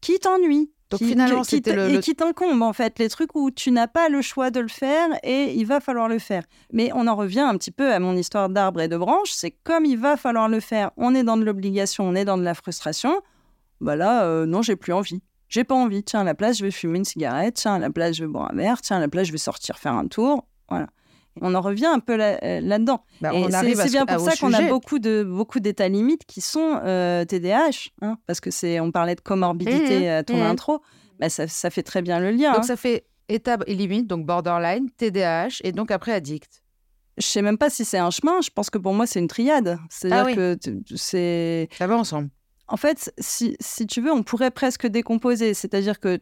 qui 0.00 0.20
t'ennuient. 0.20 0.70
Donc, 0.90 1.00
qui- 1.00 1.08
finalement, 1.08 1.42
qui, 1.42 1.62
qui 1.62 1.70
le- 1.72 1.82
et 1.98 2.00
qui 2.04 2.14
t'incombent, 2.14 2.62
en 2.62 2.72
fait. 2.72 2.96
Les 3.00 3.08
trucs 3.08 3.34
où 3.34 3.50
tu 3.50 3.72
n'as 3.72 3.88
pas 3.88 4.08
le 4.08 4.22
choix 4.22 4.50
de 4.52 4.60
le 4.60 4.68
faire 4.68 5.08
et 5.24 5.52
il 5.54 5.64
va 5.66 5.80
falloir 5.80 6.06
le 6.08 6.20
faire. 6.20 6.44
Mais 6.72 6.90
on 6.94 7.08
en 7.08 7.16
revient 7.16 7.40
un 7.40 7.56
petit 7.56 7.72
peu 7.72 7.92
à 7.92 7.98
mon 7.98 8.14
histoire 8.16 8.48
d'arbre 8.50 8.82
et 8.82 8.88
de 8.88 8.96
branche. 8.96 9.32
C'est 9.32 9.50
comme 9.64 9.84
il 9.84 9.98
va 9.98 10.16
falloir 10.16 10.48
le 10.48 10.60
faire, 10.60 10.92
on 10.96 11.12
est 11.12 11.24
dans 11.24 11.36
de 11.36 11.44
l'obligation, 11.44 12.04
on 12.04 12.14
est 12.14 12.24
dans 12.24 12.38
de 12.38 12.44
la 12.44 12.54
frustration. 12.54 13.20
Bah 13.80 13.96
là, 13.96 14.24
euh, 14.26 14.46
non, 14.46 14.62
j'ai 14.62 14.76
plus 14.76 14.92
envie. 14.92 15.20
J'ai 15.48 15.64
pas 15.64 15.74
envie. 15.74 16.02
Tiens, 16.02 16.20
à 16.20 16.24
la 16.24 16.34
place, 16.34 16.58
je 16.58 16.64
vais 16.64 16.70
fumer 16.70 16.98
une 16.98 17.04
cigarette. 17.04 17.54
Tiens, 17.54 17.74
à 17.74 17.78
la 17.78 17.90
place, 17.90 18.16
je 18.16 18.24
vais 18.24 18.30
boire 18.30 18.50
un 18.52 18.56
verre. 18.56 18.80
Tiens, 18.80 18.96
à 18.96 19.00
la 19.00 19.08
place, 19.08 19.26
je 19.26 19.32
vais 19.32 19.38
sortir 19.38 19.78
faire 19.78 19.92
un 19.94 20.06
tour. 20.06 20.46
Voilà. 20.68 20.86
On 21.40 21.54
en 21.54 21.60
revient 21.60 21.86
un 21.86 21.98
peu 21.98 22.14
là- 22.16 22.38
euh, 22.44 22.60
là-dedans. 22.60 23.02
Bah, 23.20 23.30
Et 23.34 23.44
on 23.44 23.50
c'est 23.50 23.90
bien 23.90 24.06
pour 24.06 24.20
ça 24.20 24.36
qu'on 24.36 24.52
a 24.52 24.62
beaucoup 24.68 25.00
de 25.00 25.24
beaucoup 25.24 25.58
d'états 25.58 25.88
limites 25.88 26.24
qui 26.26 26.40
sont 26.40 26.80
euh, 26.84 27.24
TDAH, 27.24 27.88
hein, 28.02 28.18
parce 28.26 28.40
que 28.40 28.52
c'est 28.52 28.78
on 28.78 28.92
parlait 28.92 29.16
de 29.16 29.20
comorbidité 29.20 30.00
Mhm, 30.02 30.08
à 30.08 30.22
ton 30.22 30.36
mhm. 30.36 30.42
intro, 30.42 30.80
bah, 31.18 31.28
ça, 31.28 31.48
ça 31.48 31.70
fait 31.70 31.82
très 31.82 32.02
bien 32.02 32.20
le 32.20 32.30
lien. 32.30 32.52
Donc 32.52 32.60
hein. 32.60 32.62
ça 32.62 32.76
fait 32.76 33.06
étape 33.28 33.64
et 33.66 33.74
limite, 33.74 34.06
donc 34.06 34.24
borderline, 34.26 34.88
TDAH 34.96 35.58
et 35.64 35.72
donc 35.72 35.90
après 35.90 36.12
addict. 36.12 36.62
Je 37.18 37.26
sais 37.26 37.42
même 37.42 37.58
pas 37.58 37.68
si 37.70 37.84
c'est 37.84 37.98
un 37.98 38.10
chemin. 38.10 38.40
Je 38.40 38.50
pense 38.50 38.70
que 38.70 38.78
pour 38.78 38.94
moi 38.94 39.06
c'est 39.06 39.18
une 39.18 39.26
triade. 39.28 39.78
C'est-à-dire 39.90 40.18
Ah 40.20 40.26
oui. 40.26 40.36
que 40.36 40.56
c'est 40.94 41.68
Ça 41.76 41.88
va 41.88 41.96
ensemble. 41.96 42.28
En 42.68 42.76
fait 42.76 43.12
si, 43.18 43.56
tu 43.86 44.00
veux 44.00 44.12
on 44.12 44.22
pourrait 44.22 44.50
presque 44.50 44.86
décomposer. 44.86 45.54
C'est-à-dire 45.54 46.00
que 46.00 46.20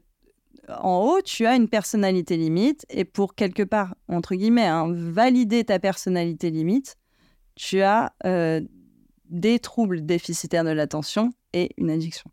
en 0.69 0.99
haut 1.01 1.21
tu 1.23 1.47
as 1.47 1.57
une 1.57 1.69
personnalité 1.69 2.37
limite 2.37 2.87
et 2.89 3.05
pour 3.05 3.35
quelque 3.35 3.63
part 3.63 3.95
entre 4.09 4.35
guillemets 4.35 4.67
hein, 4.67 4.93
valider 4.93 5.65
ta 5.65 5.79
personnalité 5.79 6.51
limite, 6.51 6.97
tu 7.55 7.83
as 7.83 8.13
euh, 8.25 8.61
des 9.29 9.59
troubles 9.59 10.05
déficitaires 10.05 10.65
de 10.65 10.71
l'attention 10.71 11.33
et 11.53 11.71
une 11.79 11.91
addiction. 11.91 12.31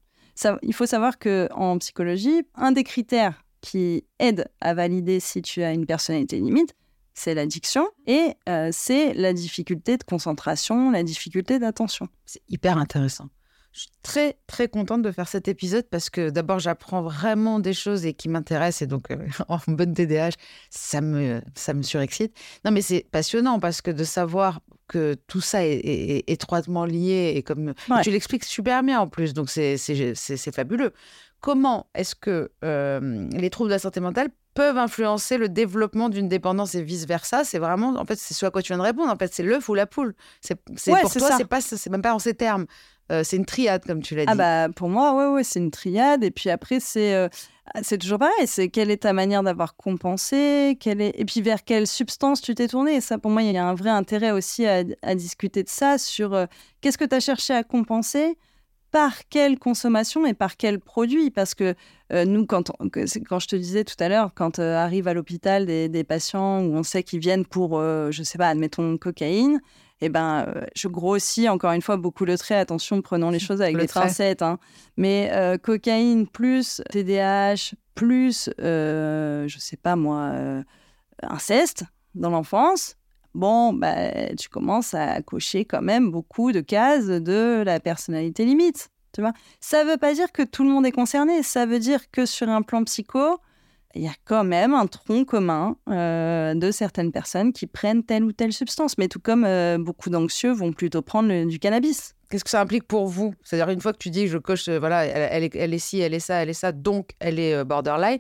Il 0.62 0.74
faut 0.74 0.86
savoir 0.86 1.20
que 1.20 1.50
en 1.52 1.78
psychologie, 1.80 2.44
un 2.56 2.72
des 2.72 2.84
critères 2.84 3.44
qui 3.62 4.06
aide 4.20 4.50
à 4.62 4.74
valider 4.74 5.20
si 5.20 5.42
tu 5.42 5.64
as 5.64 5.74
une 5.74 5.86
personnalité 5.86 6.40
limite, 6.40 6.76
c'est 7.14 7.34
l'addiction 7.34 7.90
et 8.08 8.36
euh, 8.48 8.70
c'est 8.72 9.14
la 9.14 9.34
difficulté 9.34 9.98
de 9.98 10.04
concentration, 10.04 10.92
la 10.92 11.04
difficulté 11.04 11.60
d'attention. 11.60 12.08
C'est 12.26 12.42
hyper 12.48 12.78
intéressant. 12.78 13.28
Je 13.72 13.82
suis 13.82 13.90
très, 14.02 14.38
très 14.48 14.68
contente 14.68 15.04
de 15.04 15.12
faire 15.12 15.28
cet 15.28 15.48
épisode 15.48 15.86
parce 15.90 16.10
que 16.10 16.30
d'abord, 16.32 16.60
j'apprends 16.60 17.02
vraiment 17.04 17.60
des 17.60 17.74
choses 17.74 18.06
et 18.06 18.14
qui 18.14 18.28
m'intéressent. 18.28 18.82
Et 18.82 18.88
donc, 18.88 19.12
euh, 19.12 19.18
en 19.48 19.60
bonne 19.68 19.94
TDAH, 19.94 20.32
ça 20.72 21.02
me, 21.02 21.42
ça 21.56 21.74
me 21.74 21.84
surexcite. 21.84 22.36
Non, 22.66 22.72
mais 22.72 22.82
c'est 22.82 23.06
passionnant 23.12 23.60
parce 23.60 23.82
que 23.82 23.92
de 23.92 24.04
savoir 24.04 24.62
que 24.88 25.14
tout 25.28 25.40
ça 25.42 25.64
est, 25.66 25.74
est- 25.76 26.18
est 26.18 26.30
étroitement 26.32 26.84
lié 26.86 27.34
et 27.36 27.44
comme 27.44 27.74
Ouais. 27.90 28.02
tu 28.02 28.10
l'expliques 28.10 28.44
super 28.44 28.82
bien 28.82 29.00
en 29.00 29.08
plus, 29.08 29.34
donc 29.36 29.50
c'est 29.52 29.78
fabuleux. 30.52 30.94
Comment 31.42 31.88
est-ce 31.94 32.16
que 32.16 32.52
euh, 32.66 33.30
les 33.32 33.50
troubles 33.52 33.70
de 33.70 33.76
la 33.76 33.80
santé 33.80 34.00
mentale 34.00 34.30
peuvent 34.54 34.78
influencer 34.78 35.38
le 35.38 35.50
développement 35.50 36.10
d'une 36.10 36.28
dépendance 36.28 36.76
et 36.76 36.82
vice 36.82 37.06
versa 37.06 37.44
C'est 37.44 37.60
vraiment, 37.60 37.96
en 37.96 38.06
fait, 38.06 38.18
c'est 38.18 38.34
ce 38.34 38.46
à 38.46 38.52
quoi 38.52 38.62
tu 38.62 38.74
viens 38.74 38.78
de 38.78 38.84
répondre. 38.84 39.12
En 39.12 39.16
fait, 39.16 39.34
c'est 39.34 39.44
l'œuf 39.44 39.70
ou 39.70 39.76
la 39.76 39.86
poule. 39.86 40.16
C'est 40.42 40.58
Ouais, 40.88 41.02
pour 41.02 41.14
toi, 41.14 41.32
c'est 41.38 41.46
pas, 41.46 41.62
c'est 41.62 41.90
même 41.90 42.02
pas 42.02 42.14
en 42.14 42.20
ces 42.20 42.34
termes. 42.34 42.66
Euh, 43.12 43.24
c'est 43.24 43.38
une 43.38 43.46
triade, 43.46 43.84
comme 43.86 44.02
tu 44.02 44.16
l'as 44.16 44.26
dit. 44.26 44.32
Ah 44.32 44.36
bah 44.36 44.74
pour 44.76 44.88
moi, 44.88 45.16
ouais, 45.16 45.34
ouais, 45.34 45.44
c'est 45.44 45.60
une 45.60 45.72
triade. 45.72 46.24
Et 46.24 46.30
puis 46.30 46.50
après, 46.50 46.80
c'est 46.80 47.16
euh, 47.16 47.28
c'est 47.82 47.98
toujours 47.98 48.20
pareil. 48.20 48.46
C'est 48.46 48.70
quelle 48.70 48.92
est 48.92 49.04
ta 49.04 49.14
manière 49.14 49.42
d'avoir 49.42 49.76
compensé 49.76 50.78
quelle 50.80 51.02
est... 51.02 51.14
Et 51.20 51.26
puis 51.26 51.42
vers 51.42 51.64
quelle 51.64 51.88
substance 51.88 52.42
tu 52.42 52.54
t'es 52.54 52.68
tourné. 52.68 52.96
Et 52.96 53.02
ça, 53.02 53.18
pour 53.18 53.32
moi, 53.32 53.42
il 53.42 53.52
y 53.52 53.58
a 53.58 53.66
un 53.66 53.74
vrai 53.74 53.90
intérêt 53.90 54.32
aussi 54.32 54.66
à, 54.66 54.84
à 55.02 55.16
discuter 55.16 55.64
de 55.64 55.70
ça 55.70 55.98
sur 55.98 56.34
euh, 56.34 56.46
qu'est-ce 56.82 56.98
que 56.98 57.06
tu 57.06 57.16
as 57.16 57.20
cherché 57.20 57.54
à 57.54 57.64
compenser 57.64 58.38
par 58.92 59.28
quelle 59.30 59.60
consommation 59.60 60.26
et 60.26 60.34
par 60.34 60.58
quel 60.58 60.80
produit? 60.80 61.30
Parce 61.32 61.54
que 61.56 61.76
euh, 62.12 62.26
nous, 62.26 62.46
quand, 62.46 62.72
on- 62.80 62.90
je 62.94 63.48
te 63.48 63.56
disais 63.56 63.84
tout 63.84 63.96
à 64.00 64.10
l'heure, 64.10 64.32
quand 64.34 64.60
euh, 64.60 64.76
arrivent 64.78 65.08
à 65.08 65.14
l'hôpital 65.14 65.66
des, 65.66 65.90
des 65.90 66.04
patients 66.04 66.62
où 66.62 66.76
on 66.76 66.84
sait 66.84 67.04
qu'ils 67.04 67.20
viennent 67.20 67.46
pour, 67.46 67.78
euh, 67.80 68.10
je 68.12 68.24
sais 68.24 68.38
pas, 68.38 68.48
admettons, 68.50 68.98
cocaïne, 68.98 69.60
eh 70.02 70.10
ben, 70.10 70.48
je 70.76 70.88
grossis 70.88 71.50
encore 71.50 71.72
une 71.74 71.82
fois 71.82 71.98
beaucoup 71.98 72.24
le 72.26 72.38
trait. 72.38 72.56
Attention, 72.56 73.02
prenons 73.02 73.30
les 73.32 73.40
choses 73.48 73.62
avec 73.62 73.76
Le 73.76 73.82
des 73.82 73.88
trait. 73.88 74.02
pincettes. 74.02 74.42
hein. 74.42 74.58
Mais 74.98 75.30
cocaïne 75.62 76.26
plus 76.28 76.82
TDAH 76.90 77.74
plus, 77.96 78.50
je 78.58 79.56
sais 79.60 79.76
pas 79.78 79.96
moi, 79.98 80.32
inceste 81.24 81.84
dans 82.16 82.30
l'enfance. 82.30 82.96
Bon, 83.36 83.74
bah, 83.74 84.34
tu 84.36 84.50
commences 84.50 84.94
à 84.94 85.22
cocher 85.22 85.66
quand 85.66 85.82
même 85.82 86.10
beaucoup 86.10 86.52
de 86.52 86.62
cases 86.62 87.08
de 87.08 87.64
la 87.66 87.80
personnalité 87.80 88.46
limite. 88.46 88.90
Tu 89.14 89.22
vois 89.22 89.34
ça 89.60 89.84
veut 89.84 89.98
pas 89.98 90.14
dire 90.14 90.32
que 90.32 90.44
tout 90.44 90.64
le 90.64 90.70
monde 90.70 90.86
est 90.86 90.92
concerné. 90.92 91.44
Ça 91.44 91.66
veut 91.66 91.80
dire 91.80 92.12
que 92.12 92.26
sur 92.26 92.50
un 92.50 92.62
plan 92.62 92.84
psycho, 92.84 93.40
il 93.96 94.04
y 94.04 94.08
a 94.08 94.14
quand 94.26 94.44
même 94.44 94.74
un 94.74 94.88
tronc 94.88 95.26
commun 95.26 95.76
euh, 95.90 96.54
de 96.54 96.72
certaines 96.72 97.12
personnes 97.12 97.54
qui 97.54 97.66
prennent 97.66 98.04
telle 98.04 98.24
ou 98.24 98.32
telle 98.32 98.54
substance. 98.54 98.98
Mais 98.98 99.08
tout 99.08 99.20
comme 99.20 99.46
euh, 99.46 99.78
beaucoup 99.80 100.10
d'anxieux 100.10 100.52
vont 100.52 100.74
plutôt 100.74 101.02
prendre 101.02 101.46
du 101.46 101.60
cannabis. 101.60 102.16
Qu'est-ce 102.30 102.44
que 102.44 102.50
ça 102.52 102.62
implique 102.62 102.88
pour 102.88 103.08
vous? 103.08 103.34
C'est-à-dire, 103.44 103.70
une 103.70 103.82
fois 103.82 103.92
que 103.92 103.98
tu 103.98 104.12
dis, 104.12 104.28
je 104.28 104.38
coche, 104.38 104.68
euh, 104.68 104.80
voilà, 104.80 105.06
elle, 105.06 105.44
est, 105.44 105.56
elle 105.56 105.74
est 105.74 105.80
ci, 105.80 106.00
elle 106.00 106.14
est 106.14 106.20
ça, 106.20 106.44
elle 106.44 106.50
est 106.50 106.54
ça, 106.54 106.72
donc 106.72 107.12
elle 107.20 107.40
est 107.40 107.64
borderline, 107.66 108.20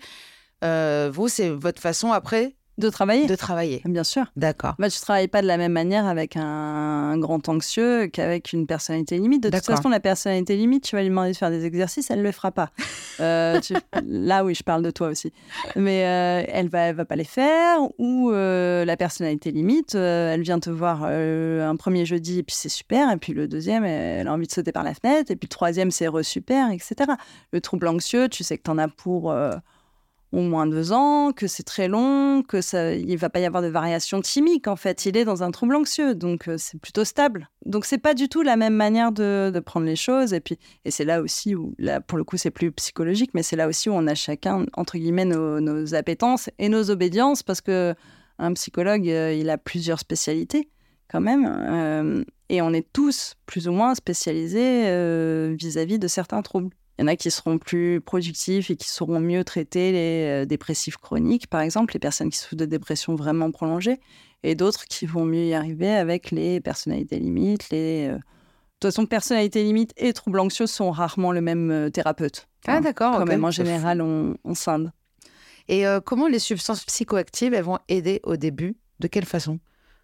vous, 0.63 1.27
c'est 1.27 1.49
votre 1.49 1.81
façon 1.81 2.11
après 2.11 2.55
De 2.79 2.89
travailler 2.89 3.27
De 3.27 3.35
travailler. 3.35 3.81
Bien 3.85 4.03
sûr. 4.03 4.25
D'accord. 4.35 4.75
Bah, 4.79 4.89
tu 4.89 4.99
travailles 4.99 5.27
pas 5.27 5.41
de 5.41 5.47
la 5.47 5.57
même 5.57 5.71
manière 5.73 6.05
avec 6.07 6.37
un, 6.37 6.41
un 6.43 7.17
grand 7.17 7.47
anxieux 7.49 8.07
qu'avec 8.07 8.53
une 8.53 8.65
personnalité 8.67 9.17
limite. 9.17 9.43
De 9.43 9.49
toute 9.49 9.65
façon, 9.75 9.89
la 9.89 9.99
personnalité 9.99 10.55
limite, 10.55 10.83
tu 10.85 10.95
vas 10.95 11.01
lui 11.01 11.09
demander 11.09 11.31
de 11.31 11.37
faire 11.37 11.49
des 11.51 11.65
exercices, 11.65 12.09
elle 12.09 12.21
le 12.21 12.31
fera 12.31 12.51
pas. 12.51 12.69
Euh, 13.21 13.59
tu- 13.59 13.73
Là, 14.05 14.45
oui, 14.45 14.55
je 14.55 14.63
parle 14.63 14.81
de 14.81 14.91
toi 14.91 15.09
aussi. 15.09 15.33
Mais 15.75 16.05
euh, 16.05 16.41
elle 16.47 16.69
va, 16.69 16.79
elle 16.83 16.95
va 16.95 17.03
pas 17.03 17.17
les 17.17 17.25
faire. 17.25 17.79
Ou 17.97 18.31
euh, 18.31 18.85
la 18.85 18.95
personnalité 18.95 19.51
limite, 19.51 19.93
elle 19.95 20.41
vient 20.41 20.59
te 20.61 20.69
voir 20.69 21.03
un 21.03 21.75
premier 21.75 22.05
jeudi 22.05 22.39
et 22.39 22.43
puis 22.43 22.55
c'est 22.57 22.69
super. 22.69 23.11
Et 23.11 23.17
puis 23.17 23.33
le 23.33 23.49
deuxième, 23.49 23.83
elle 23.83 24.25
a 24.29 24.31
envie 24.33 24.47
de 24.47 24.51
sauter 24.53 24.71
par 24.71 24.83
la 24.85 24.93
fenêtre. 24.93 25.31
Et 25.31 25.35
puis 25.35 25.47
le 25.47 25.53
troisième, 25.53 25.91
c'est 25.91 26.07
re-super, 26.07 26.71
etc. 26.71 26.95
Le 27.51 27.59
trouble 27.59 27.89
anxieux, 27.89 28.29
tu 28.29 28.45
sais 28.45 28.57
que 28.57 28.63
tu 28.63 28.71
en 28.71 28.77
as 28.77 28.87
pour 28.87 29.33
au 30.31 30.41
moins 30.41 30.67
deux 30.67 30.91
ans, 30.91 31.31
que 31.31 31.47
c'est 31.47 31.63
très 31.63 31.87
long, 31.87 32.43
que 32.43 32.61
ça, 32.61 32.93
il 32.93 33.17
va 33.17 33.29
pas 33.29 33.39
y 33.39 33.45
avoir 33.45 33.63
de 33.63 33.67
variation 33.67 34.21
chimique. 34.21 34.67
En 34.67 34.75
fait, 34.75 35.05
il 35.05 35.17
est 35.17 35.25
dans 35.25 35.41
un 35.41 35.49
trouble 35.49 35.75
anxieux, 35.75 36.13
donc 36.13 36.47
euh, 36.47 36.55
c'est 36.57 36.79
plutôt 36.79 37.03
stable. 37.03 37.49
Donc 37.65 37.85
c'est 37.85 37.97
pas 37.97 38.13
du 38.13 38.29
tout 38.29 38.43
la 38.43 38.55
même 38.55 38.75
manière 38.75 39.11
de, 39.11 39.59
prendre 39.65 39.87
les 39.87 39.95
choses. 39.95 40.33
Et 40.33 40.39
puis, 40.39 40.57
et 40.85 40.91
c'est 40.91 41.05
là 41.05 41.21
aussi 41.21 41.55
où, 41.55 41.73
là 41.79 41.99
pour 41.99 42.17
le 42.17 42.23
coup, 42.23 42.37
c'est 42.37 42.51
plus 42.51 42.71
psychologique, 42.71 43.31
mais 43.33 43.43
c'est 43.43 43.55
là 43.55 43.67
aussi 43.67 43.89
où 43.89 43.93
on 43.93 44.05
a 44.07 44.15
chacun 44.15 44.65
entre 44.73 44.97
guillemets 44.97 45.25
nos, 45.25 45.59
nos 45.59 45.95
appétences 45.95 46.49
et 46.59 46.69
nos 46.69 46.91
obédiences, 46.91 47.41
parce 47.41 47.61
que 47.61 47.95
un 48.37 48.53
psychologue, 48.53 49.09
euh, 49.09 49.33
il 49.33 49.49
a 49.49 49.57
plusieurs 49.57 49.99
spécialités 49.99 50.69
quand 51.11 51.21
même, 51.21 51.45
euh, 51.47 52.23
et 52.49 52.61
on 52.61 52.71
est 52.71 52.87
tous 52.93 53.33
plus 53.47 53.67
ou 53.67 53.71
moins 53.71 53.95
spécialisés 53.95 55.55
vis-à-vis 55.55 55.97
de 55.97 56.07
certains 56.07 56.43
troubles. 56.43 56.69
Il 56.99 57.03
y 57.03 57.05
en 57.05 57.07
a 57.07 57.15
qui 57.15 57.31
seront 57.31 57.57
plus 57.57 58.01
productifs 58.01 58.69
et 58.69 58.75
qui 58.75 58.89
sauront 58.89 59.21
mieux 59.21 59.45
traiter 59.45 59.93
les 59.93 60.43
euh, 60.43 60.45
dépressifs 60.45 60.97
chroniques, 60.97 61.47
par 61.47 61.61
exemple, 61.61 61.93
les 61.93 61.99
personnes 61.99 62.29
qui 62.29 62.37
souffrent 62.37 62.57
de 62.57 62.65
dépression 62.65 63.15
vraiment 63.15 63.51
prolongée, 63.51 64.01
et 64.43 64.53
d'autres 64.53 64.83
qui 64.83 65.05
vont 65.05 65.23
mieux 65.23 65.45
y 65.45 65.53
arriver 65.53 65.91
avec 65.91 66.31
les 66.31 66.59
personnalités 66.59 67.17
limites. 67.17 67.69
Les, 67.69 68.09
euh, 68.09 68.15
De 68.15 68.19
toute 68.81 68.91
façon, 68.91 69.05
personnalité 69.05 69.63
limite 69.63 69.93
et 69.95 70.11
troubles 70.11 70.41
anxieux 70.41 70.67
sont 70.67 70.91
rarement 70.91 71.31
le 71.31 71.39
même 71.39 71.71
euh, 71.71 71.89
thérapeute. 71.89 72.49
Ah, 72.67 72.81
d'accord. 72.81 73.17
Quand 73.17 73.25
même, 73.25 73.45
en 73.45 73.51
général, 73.51 74.01
on, 74.01 74.35
on 74.43 74.53
scinde. 74.53 74.91
Et 75.69 75.87
euh, 75.87 76.01
comment 76.01 76.27
les 76.27 76.39
substances 76.39 76.83
psychoactives, 76.83 77.53
elles 77.53 77.63
vont 77.63 77.79
aider 77.87 78.19
au 78.23 78.35
début? 78.35 78.75
De 78.99 79.07
quelle 79.07 79.23
façon? 79.23 79.59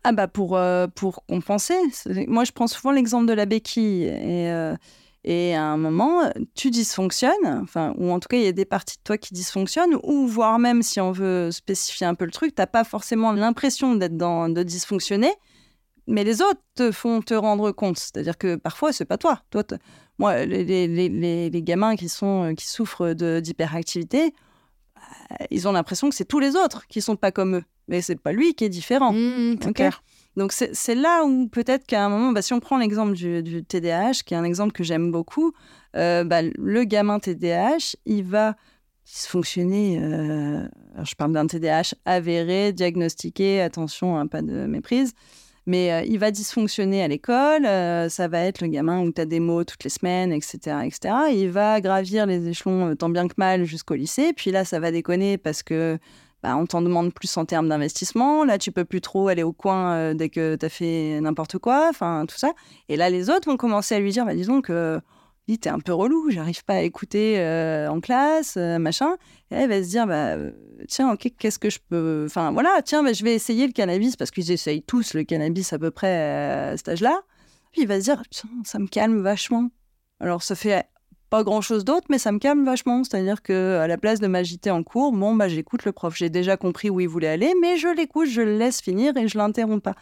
Ah 0.05 0.13
bah 0.13 0.29
pour, 0.29 0.55
euh, 0.55 0.87
pour 0.87 1.25
compenser. 1.25 1.73
Moi, 2.27 2.45
je 2.45 2.53
prends 2.53 2.67
souvent 2.67 2.93
l'exemple 2.93 3.25
de 3.25 3.33
la 3.33 3.45
béquille. 3.45 4.03
Et, 4.03 4.49
euh, 4.49 4.75
et 5.27 5.55
à 5.55 5.63
un 5.63 5.77
moment, 5.77 6.21
tu 6.53 6.69
dysfonctionnes, 6.69 7.33
enfin, 7.63 7.93
ou 7.97 8.11
en 8.11 8.19
tout 8.19 8.27
cas, 8.29 8.37
il 8.37 8.43
y 8.43 8.47
a 8.47 8.51
des 8.51 8.63
parties 8.65 8.97
de 8.97 9.03
toi 9.03 9.17
qui 9.17 9.33
dysfonctionnent, 9.33 9.97
ou 10.03 10.27
voire 10.27 10.59
même, 10.59 10.83
si 10.83 11.01
on 11.01 11.11
veut 11.11 11.49
spécifier 11.51 12.05
un 12.05 12.13
peu 12.13 12.25
le 12.25 12.31
truc, 12.31 12.53
t'as 12.53 12.67
pas 12.67 12.83
forcément 12.83 13.31
l'impression 13.33 13.95
d'être 13.95 14.15
dans 14.15 14.49
de 14.49 14.61
dysfonctionner, 14.63 15.33
mais 16.07 16.23
les 16.23 16.43
autres 16.43 16.61
te 16.75 16.91
font 16.91 17.21
te 17.21 17.33
rendre 17.33 17.71
compte. 17.71 17.97
C'est-à-dire 17.97 18.37
que 18.37 18.55
parfois, 18.55 18.93
c'est 18.93 19.05
pas 19.05 19.17
toi. 19.17 19.41
toi 19.49 19.63
Moi, 20.19 20.45
les, 20.45 20.63
les, 20.87 21.09
les- 21.49 21.61
gamins 21.63 21.95
qui, 21.95 22.07
sont, 22.07 22.53
qui 22.55 22.67
souffrent 22.67 23.13
d'hyperactivité, 23.13 24.31
bah, 24.95 25.01
ils 25.49 25.67
ont 25.67 25.71
l'impression 25.71 26.07
que 26.09 26.15
c'est 26.15 26.25
tous 26.25 26.39
les 26.39 26.55
autres 26.55 26.85
qui 26.87 27.01
sont 27.01 27.15
pas 27.15 27.31
comme 27.31 27.55
eux. 27.55 27.63
Mais 27.87 28.01
c'est 28.01 28.19
pas 28.19 28.31
lui 28.31 28.53
qui 28.53 28.65
est 28.65 28.69
différent. 28.69 29.13
Mmh, 29.13 29.55
c'est 29.61 29.69
Ok. 29.69 29.73
clair. 29.75 30.03
Donc 30.37 30.51
c'est 30.51 30.95
là 30.95 31.23
où 31.23 31.47
peut-être 31.47 31.85
qu'à 31.85 32.05
un 32.05 32.09
moment, 32.09 32.31
bah, 32.31 32.41
si 32.41 32.53
on 32.53 32.59
prend 32.59 32.77
l'exemple 32.77 33.13
du, 33.13 33.63
TDAH, 33.63 34.23
qui 34.25 34.33
est 34.33 34.37
un 34.37 34.43
exemple 34.43 34.73
que 34.73 34.83
j'aime 34.83 35.11
beaucoup, 35.11 35.53
euh, 35.95 36.23
bah, 36.25 36.41
le 36.41 36.83
gamin 36.83 37.19
TDAH, 37.19 37.95
il 38.05 38.23
va 38.23 38.55
dysfonctionner. 39.05 39.99
euh, 40.01 40.67
je 41.03 41.15
parle 41.15 41.31
d'un 41.31 41.47
TDAH 41.47 41.93
avéré, 42.05 42.73
diagnostiqué, 42.73 43.61
attention, 43.61 44.17
hein, 44.17 44.27
pas 44.27 44.41
de 44.41 44.65
méprise. 44.65 45.13
Mais 45.67 45.91
euh, 45.91 46.01
il 46.05 46.19
va 46.19 46.31
dysfonctionner 46.31 47.01
à 47.01 47.07
l'école, 47.07 47.63
ça 48.09 48.27
va 48.27 48.41
être 48.41 48.61
le 48.61 48.67
gamin 48.67 49.01
où 49.01 49.11
tu 49.11 49.21
as 49.21 49.25
des 49.25 49.39
mots 49.39 49.63
toutes 49.63 49.83
les 49.83 49.89
semaines, 49.89 50.31
etc. 50.31 50.77
etc. 50.83 51.15
Il 51.31 51.49
va 51.49 51.79
gravir 51.81 52.25
les 52.25 52.47
échelons 52.49 52.95
tant 52.95 53.09
bien 53.09 53.27
que 53.27 53.33
mal 53.37 53.63
jusqu'au 53.63 53.95
lycée, 53.95 54.33
puis 54.33 54.51
là 54.51 54.63
ça 54.65 54.79
va 54.79 54.91
déconner 54.91 55.37
parce 55.39 55.63
que 55.63 55.97
bah, 56.45 56.55
on 56.57 56.67
t'en 56.67 56.83
demande 56.83 57.11
plus 57.11 57.35
en 57.37 57.45
termes 57.45 57.69
d'investissement. 57.69 58.45
Là, 58.45 58.59
tu 58.59 58.71
peux 58.71 58.85
plus 58.85 59.01
trop 59.01 59.29
aller 59.29 59.41
au 59.41 59.51
coin 59.51 59.93
euh, 59.93 60.13
dès 60.13 60.29
que 60.29 60.55
tu 60.55 60.63
as 60.63 60.69
fait 60.69 61.19
n'importe 61.19 61.57
quoi, 61.57 61.87
enfin 61.89 62.25
tout 62.27 62.37
ça. 62.37 62.53
Et 62.87 62.97
là, 62.97 63.09
les 63.09 63.31
autres 63.31 63.49
vont 63.49 63.57
commencer 63.57 63.95
à 63.95 63.99
lui 63.99 64.11
dire, 64.11 64.25
bah, 64.25 64.35
disons 64.35 64.61
que 64.61 65.01
dis, 65.47 65.57
t'es 65.57 65.69
un 65.69 65.79
peu 65.79 65.91
relou, 65.91 66.29
j'arrive 66.29 66.63
pas 66.63 66.75
à 66.75 66.81
écouter 66.81 67.39
euh, 67.39 67.89
en 67.89 67.99
classe, 67.99 68.57
euh, 68.57 68.77
machin. 68.77 69.15
Et 69.49 69.55
elle 69.55 69.69
va 69.69 69.81
se 69.81 69.89
dire, 69.89 70.05
bah, 70.05 70.35
tiens, 70.87 71.11
ok, 71.13 71.31
qu'est-ce 71.39 71.57
que 71.57 71.71
je 71.71 71.79
peux. 71.89 72.25
Enfin, 72.27 72.51
voilà, 72.51 72.79
tiens, 72.85 73.01
bah, 73.01 73.13
je 73.13 73.23
vais 73.23 73.33
essayer 73.33 73.65
le 73.65 73.73
cannabis 73.73 74.15
parce 74.15 74.29
qu'ils 74.29 74.51
essayent 74.51 74.83
tous 74.83 75.15
le 75.15 75.23
cannabis 75.23 75.73
à 75.73 75.79
peu 75.79 75.89
près 75.89 76.15
à 76.73 76.77
cet 76.77 76.89
âge-là. 76.89 77.21
Puis 77.71 77.81
il 77.81 77.87
va 77.87 77.99
se 77.99 78.03
dire, 78.03 78.21
tiens, 78.29 78.49
ça 78.65 78.77
me 78.77 78.85
calme 78.85 79.19
vachement. 79.21 79.69
Alors, 80.19 80.43
ça 80.43 80.53
fait 80.53 80.85
pas 81.35 81.43
grand 81.43 81.61
chose 81.61 81.83
d'autre, 81.83 82.07
mais 82.09 82.17
ça 82.17 82.31
me 82.31 82.39
calme 82.39 82.63
vachement. 82.65 83.03
C'est-à-dire 83.03 83.41
que 83.41 83.77
à 83.79 83.87
la 83.87 83.97
place 83.97 84.19
de 84.19 84.27
m'agiter 84.27 84.71
en 84.71 84.83
cours, 84.83 85.11
bon, 85.11 85.35
bah, 85.35 85.47
j'écoute 85.49 85.83
le 85.85 85.91
prof. 85.91 86.15
J'ai 86.15 86.29
déjà 86.29 86.55
compris 86.55 86.89
où 86.89 86.99
il 87.01 87.07
voulait 87.09 87.27
aller, 87.27 87.53
mais 87.61 87.77
je 87.77 87.87
l'écoute, 87.89 88.27
je 88.29 88.41
le 88.41 88.57
laisse 88.57 88.81
finir 88.81 89.15
et 89.17 89.27
je 89.27 89.37
l'interromps 89.37 89.81
pas. 89.83 89.95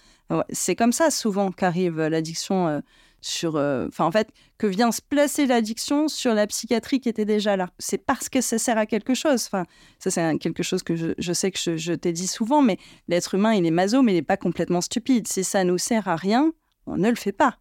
C'est 0.52 0.76
comme 0.76 0.92
ça 0.92 1.10
souvent 1.12 1.52
qu'arrive 1.52 2.00
euh, 2.00 2.10
l'addiction 2.10 2.68
euh, 2.68 2.80
sur. 3.22 3.56
euh, 3.56 3.88
Enfin, 3.88 4.06
en 4.06 4.12
fait, 4.12 4.30
que 4.58 4.68
vient 4.68 4.92
se 4.92 5.02
placer 5.02 5.46
l'addiction 5.46 6.08
sur 6.08 6.34
la 6.34 6.46
psychiatrie 6.48 7.00
qui 7.00 7.10
était 7.10 7.26
déjà 7.26 7.56
là. 7.58 7.70
C'est 7.80 7.98
parce 7.98 8.30
que 8.30 8.42
ça 8.42 8.58
sert 8.58 8.78
à 8.78 8.86
quelque 8.86 9.14
chose. 9.14 9.46
Enfin, 9.48 9.66
ça, 10.00 10.12
c'est 10.12 10.38
quelque 10.38 10.64
chose 10.64 10.82
que 10.84 10.96
je, 10.96 11.08
je 11.18 11.34
sais 11.34 11.52
que 11.52 11.60
je, 11.60 11.78
je 11.78 11.94
t'ai 11.94 12.14
dit 12.14 12.28
souvent, 12.28 12.62
mais 12.62 12.78
l'être 13.08 13.34
humain, 13.36 13.54
il 13.54 13.66
est 13.66 13.72
maso, 13.72 14.02
mais 14.02 14.12
il 14.14 14.16
n'est 14.16 14.22
pas 14.22 14.38
complètement 14.38 14.82
stupide. 14.82 15.28
Si 15.28 15.44
ça 15.44 15.64
nous 15.64 15.78
sert 15.78 16.08
à 16.08 16.16
rien, 16.16 16.52
on 16.86 16.98
ne 16.98 17.10
le 17.10 17.16
fait 17.16 17.32
pas. 17.32 17.56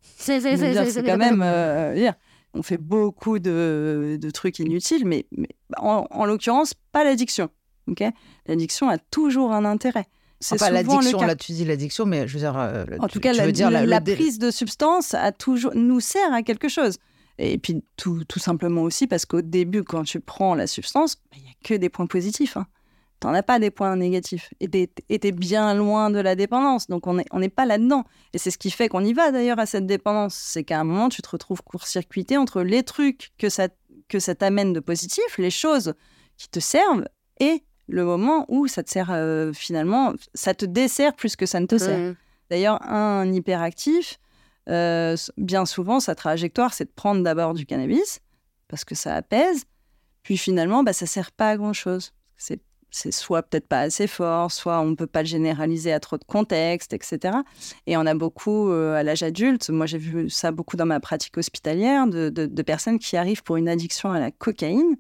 C'est 0.90 1.02
quand 1.02 1.18
même. 1.18 1.42
euh, 1.44 2.12
on 2.54 2.62
fait 2.62 2.76
beaucoup 2.78 3.38
de, 3.38 4.18
de 4.20 4.30
trucs 4.30 4.58
inutiles, 4.58 5.06
mais, 5.06 5.26
mais 5.36 5.48
en, 5.78 6.06
en 6.10 6.24
l'occurrence, 6.26 6.74
pas 6.92 7.04
l'addiction. 7.04 7.48
L'addiction 8.46 8.88
a 8.88 8.98
toujours 8.98 9.52
un 9.52 9.64
intérêt. 9.64 10.06
C'est 10.40 10.56
le 10.68 10.74
l'addiction, 10.74 11.20
là, 11.20 11.36
tu 11.36 11.52
dis 11.52 11.64
l'addiction, 11.64 12.04
mais 12.04 12.26
je 12.26 12.34
veux 12.34 12.40
dire. 12.40 12.56
euh, 12.58 12.84
En 12.98 13.06
tu- 13.06 13.14
tout 13.14 13.20
cas, 13.20 13.32
la, 13.32 13.46
veux 13.46 13.52
dire 13.52 13.70
la- 13.70 14.00
prise 14.00 14.38
de 14.40 14.50
substance 14.50 15.14
a 15.14 15.30
toujours, 15.30 15.72
nous 15.74 16.00
sert 16.00 16.32
à 16.32 16.42
quelque 16.42 16.68
chose. 16.68 16.96
Et 17.38 17.58
puis, 17.58 17.82
tout, 17.96 18.24
tout 18.24 18.38
simplement 18.40 18.82
aussi 18.82 19.06
parce 19.06 19.24
qu'au 19.24 19.40
début, 19.40 19.84
quand 19.84 20.02
tu 20.02 20.20
prends 20.20 20.54
la 20.54 20.66
substance, 20.66 21.16
bah, 21.16 21.36
il 21.38 21.42
n'y 21.44 21.48
a 21.48 21.52
que 21.64 21.74
des 21.74 21.88
points 21.88 22.06
positifs. 22.06 22.56
Hein. 22.56 22.66
Tu 23.22 23.28
n'en 23.28 23.34
as 23.34 23.44
pas 23.44 23.60
des 23.60 23.70
points 23.70 23.94
négatifs. 23.94 24.52
Et 24.58 24.68
tu 24.68 24.88
es, 25.08 25.32
bien 25.32 25.74
loin 25.74 26.10
de 26.10 26.18
la 26.18 26.34
dépendance. 26.34 26.88
Donc, 26.88 27.06
on 27.06 27.14
n'est 27.14 27.24
on 27.30 27.38
n'est 27.38 27.48
pas 27.48 27.66
là-dedans. 27.66 28.02
Et 28.32 28.38
c'est 28.38 28.50
ce 28.50 28.58
qui 28.58 28.70
fait 28.70 28.88
qu'on 28.88 29.04
y 29.04 29.12
va 29.12 29.30
d'ailleurs 29.30 29.60
à 29.60 29.66
cette 29.66 29.86
dépendance. 29.86 30.34
C'est 30.34 30.64
qu'à 30.64 30.80
un 30.80 30.84
moment, 30.84 31.08
tu 31.08 31.22
te 31.22 31.28
retrouves 31.28 31.62
court-circuité 31.62 32.36
entre 32.36 32.62
les 32.62 32.82
trucs 32.82 33.30
que 33.38 33.48
ça, 33.48 33.68
que 34.08 34.18
ça 34.18 34.34
t'amène 34.34 34.72
de 34.72 34.80
positif, 34.80 35.38
les 35.38 35.50
choses 35.50 35.94
qui 36.36 36.48
te 36.48 36.58
servent, 36.58 37.04
et 37.38 37.62
le 37.86 38.04
moment 38.04 38.44
où 38.48 38.66
ça 38.66 38.82
te 38.82 38.90
sert 38.90 39.10
euh, 39.12 39.52
finalement, 39.52 40.14
ça 40.34 40.54
te 40.54 40.64
dessert 40.64 41.14
plus 41.14 41.36
que 41.36 41.46
ça 41.46 41.60
ne 41.60 41.66
te 41.66 41.78
sert. 41.78 41.98
Mmh. 41.98 42.16
D'ailleurs, 42.50 42.82
un 42.82 43.32
hyperactif, 43.32 44.18
euh, 44.68 45.16
bien 45.36 45.64
souvent, 45.64 46.00
sa 46.00 46.16
trajectoire, 46.16 46.74
c'est 46.74 46.86
de 46.86 46.92
prendre 46.94 47.22
d'abord 47.22 47.54
du 47.54 47.66
cannabis, 47.66 48.18
parce 48.66 48.84
que 48.84 48.96
ça 48.96 49.14
apaise, 49.14 49.64
puis 50.24 50.36
finalement, 50.36 50.82
bah, 50.82 50.92
ça 50.92 51.06
sert 51.06 51.30
pas 51.30 51.50
à 51.50 51.56
grand-chose. 51.56 52.12
C'est 52.36 52.60
c'est 52.92 53.10
soit 53.10 53.42
peut-être 53.42 53.66
pas 53.66 53.80
assez 53.80 54.06
fort, 54.06 54.52
soit 54.52 54.78
on 54.80 54.86
ne 54.90 54.94
peut 54.94 55.06
pas 55.08 55.22
le 55.22 55.26
généraliser 55.26 55.92
à 55.92 55.98
trop 55.98 56.18
de 56.18 56.24
contexte, 56.24 56.92
etc. 56.92 57.38
Et 57.88 57.96
on 57.96 58.06
a 58.06 58.14
beaucoup, 58.14 58.70
euh, 58.70 58.94
à 58.94 59.02
l'âge 59.02 59.22
adulte, 59.24 59.70
moi 59.70 59.86
j'ai 59.86 59.98
vu 59.98 60.30
ça 60.30 60.52
beaucoup 60.52 60.76
dans 60.76 60.86
ma 60.86 61.00
pratique 61.00 61.36
hospitalière, 61.38 62.06
de, 62.06 62.28
de- 62.28 62.46
de 62.46 62.62
personnes 62.62 62.98
qui 63.00 63.16
arrivent 63.16 63.42
pour 63.42 63.56
une 63.56 63.68
addiction 63.68 64.12
à 64.12 64.20
la 64.20 64.30
cocaïne 64.30 64.96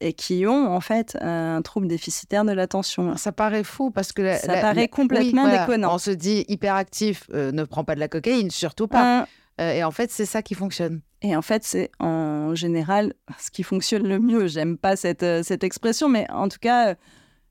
et 0.00 0.12
qui 0.12 0.44
ont 0.46 0.70
en 0.74 0.80
fait 0.80 1.16
un 1.22 1.62
trouble 1.62 1.86
déficitaire 1.88 2.44
de 2.44 2.52
l'attention. 2.52 3.16
Ça 3.16 3.32
paraît 3.32 3.64
fou 3.64 3.90
parce 3.90 4.12
que. 4.12 4.20
la- 4.22 4.36
Ça 4.38 4.54
la- 4.54 4.60
paraît 4.60 4.74
la- 4.82 4.88
complètement 4.88 5.44
oui, 5.44 5.48
voilà. 5.50 5.64
déconnant. 5.66 5.94
On 5.94 5.98
se 5.98 6.10
dit 6.10 6.44
hyperactif, 6.48 7.24
euh, 7.32 7.50
ne 7.52 7.64
prend 7.64 7.84
pas 7.84 7.94
de 7.94 8.00
la 8.00 8.08
cocaïne, 8.08 8.50
surtout 8.50 8.88
pas. 8.88 9.20
Un- 9.22 9.26
Euh, 9.58 9.72
et 9.72 9.82
en 9.84 9.90
fait, 9.90 10.10
c'est 10.10 10.26
ça 10.26 10.42
qui 10.42 10.52
fonctionne. 10.54 11.00
Et 11.22 11.34
en 11.34 11.40
fait, 11.40 11.64
c'est 11.64 11.90
en 11.98 12.54
général 12.54 13.14
ce 13.38 13.50
qui 13.50 13.62
fonctionne 13.62 14.06
le 14.06 14.18
mieux. 14.18 14.48
J'aime 14.48 14.76
pas 14.76 14.96
cette, 14.96 15.24
cette 15.44 15.64
expression, 15.64 16.10
mais 16.10 16.30
en 16.30 16.50
tout 16.50 16.58
cas, 16.60 16.94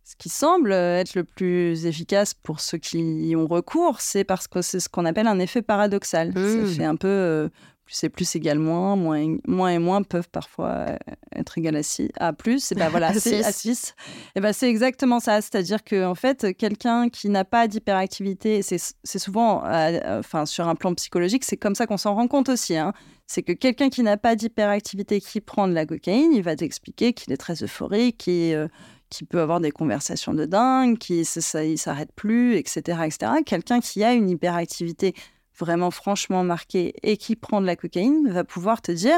ce 0.05 0.15
qui 0.15 0.29
semble 0.29 0.71
être 0.71 1.15
le 1.15 1.23
plus 1.23 1.87
efficace 1.87 2.35
pour 2.35 2.59
ceux 2.59 2.77
qui 2.77 2.99
y 2.99 3.35
ont 3.35 3.47
recours, 3.47 4.01
c'est 4.01 4.23
parce 4.23 4.47
que 4.47 4.61
c'est 4.61 4.79
ce 4.79 4.87
qu'on 4.87 5.03
appelle 5.03 5.25
un 5.25 5.39
effet 5.39 5.63
paradoxal. 5.63 6.29
Mmh. 6.29 6.67
Ça 6.67 6.75
fait 6.75 6.85
un 6.85 6.95
peu 6.95 7.07
euh, 7.07 7.49
plus 7.85 8.03
et 8.03 8.09
plus 8.09 8.35
égale 8.35 8.59
moins, 8.59 8.95
moins 8.95 9.17
et, 9.17 9.39
moins 9.47 9.69
et 9.71 9.79
moins 9.79 10.03
peuvent 10.03 10.29
parfois 10.29 10.69
euh, 10.69 10.97
être 11.35 11.57
égal 11.57 11.75
à, 11.75 11.81
six, 11.81 12.11
à 12.17 12.33
plus. 12.33 12.71
Et 12.71 12.75
ben 12.75 12.89
voilà, 12.89 13.07
À 13.09 13.13
c'est 13.13 13.41
six. 13.41 13.45
à 13.47 13.51
6. 13.51 13.95
Et 14.35 14.41
ben 14.41 14.53
c'est 14.53 14.69
exactement 14.69 15.19
ça. 15.19 15.41
C'est-à-dire 15.41 15.83
que 15.83 16.05
en 16.05 16.13
fait, 16.15 16.55
quelqu'un 16.55 17.09
qui 17.09 17.29
n'a 17.29 17.43
pas 17.43 17.67
d'hyperactivité, 17.67 18.61
c'est 18.61 18.79
souvent, 19.17 19.65
euh, 19.65 20.19
enfin 20.19 20.45
sur 20.45 20.67
un 20.67 20.75
plan 20.75 20.93
psychologique, 20.93 21.43
c'est 21.43 21.57
comme 21.57 21.73
ça 21.73 21.87
qu'on 21.87 21.97
s'en 21.97 22.13
rend 22.13 22.27
compte 22.27 22.49
aussi. 22.49 22.77
hein 22.77 22.93
c'est 23.27 23.41
que 23.41 23.53
quelqu'un 23.53 23.89
qui 23.89 24.03
n'a 24.03 24.17
pas 24.17 24.35
d'hyperactivité 24.35 25.19
qui 25.19 25.41
prend 25.41 25.67
de 25.67 25.73
la 25.73 25.85
cocaïne, 25.85 26.31
il 26.33 26.43
va 26.43 26.55
t'expliquer 26.55 27.13
qu'il 27.13 27.33
est 27.33 27.37
très 27.37 27.63
euphorique, 27.63 28.17
qu'il 28.19 28.53
euh, 28.53 28.67
qui 29.15 29.23
peut 29.23 29.39
avoir 29.39 29.61
des 29.61 29.71
conversations 29.71 30.33
de 30.33 30.45
dingue, 30.45 30.97
qui 30.97 31.23
ça, 31.23 31.41
s'arrête 31.41 32.11
plus, 32.15 32.55
etc., 32.55 32.99
etc. 33.05 33.31
Quelqu'un 33.45 33.79
qui 33.79 34.03
a 34.03 34.13
une 34.13 34.29
hyperactivité 34.29 35.15
vraiment 35.57 35.89
franchement 35.89 36.43
marquée 36.43 36.93
et 37.01 37.15
qui 37.15 37.37
prend 37.37 37.61
de 37.61 37.65
la 37.65 37.77
cocaïne 37.77 38.29
va 38.29 38.43
pouvoir 38.43 38.81
te 38.81 38.91
dire 38.91 39.17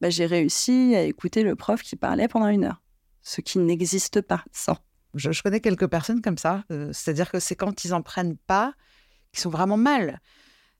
bah, 0.00 0.08
j'ai 0.08 0.24
réussi 0.24 0.94
à 0.96 1.02
écouter 1.02 1.42
le 1.42 1.56
prof 1.56 1.82
qui 1.82 1.96
parlait 1.96 2.26
pendant 2.26 2.48
une 2.48 2.64
heure, 2.64 2.82
ce 3.22 3.42
qui 3.42 3.58
n'existe 3.58 4.22
pas 4.22 4.44
sans. 4.50 4.78
Je, 5.14 5.30
je, 5.30 5.42
connais 5.42 5.60
quelques 5.60 5.86
personnes 5.86 6.22
comme 6.22 6.38
ça, 6.38 6.64
euh, 6.72 6.90
c'est-à-dire 6.92 7.30
que 7.30 7.38
c'est 7.38 7.54
quand 7.54 7.84
ils 7.84 7.94
en 7.94 8.02
prennent 8.02 8.36
pas 8.36 8.72
qu'ils 9.32 9.42
sont 9.42 9.50
vraiment 9.50 9.76
mal. 9.76 10.20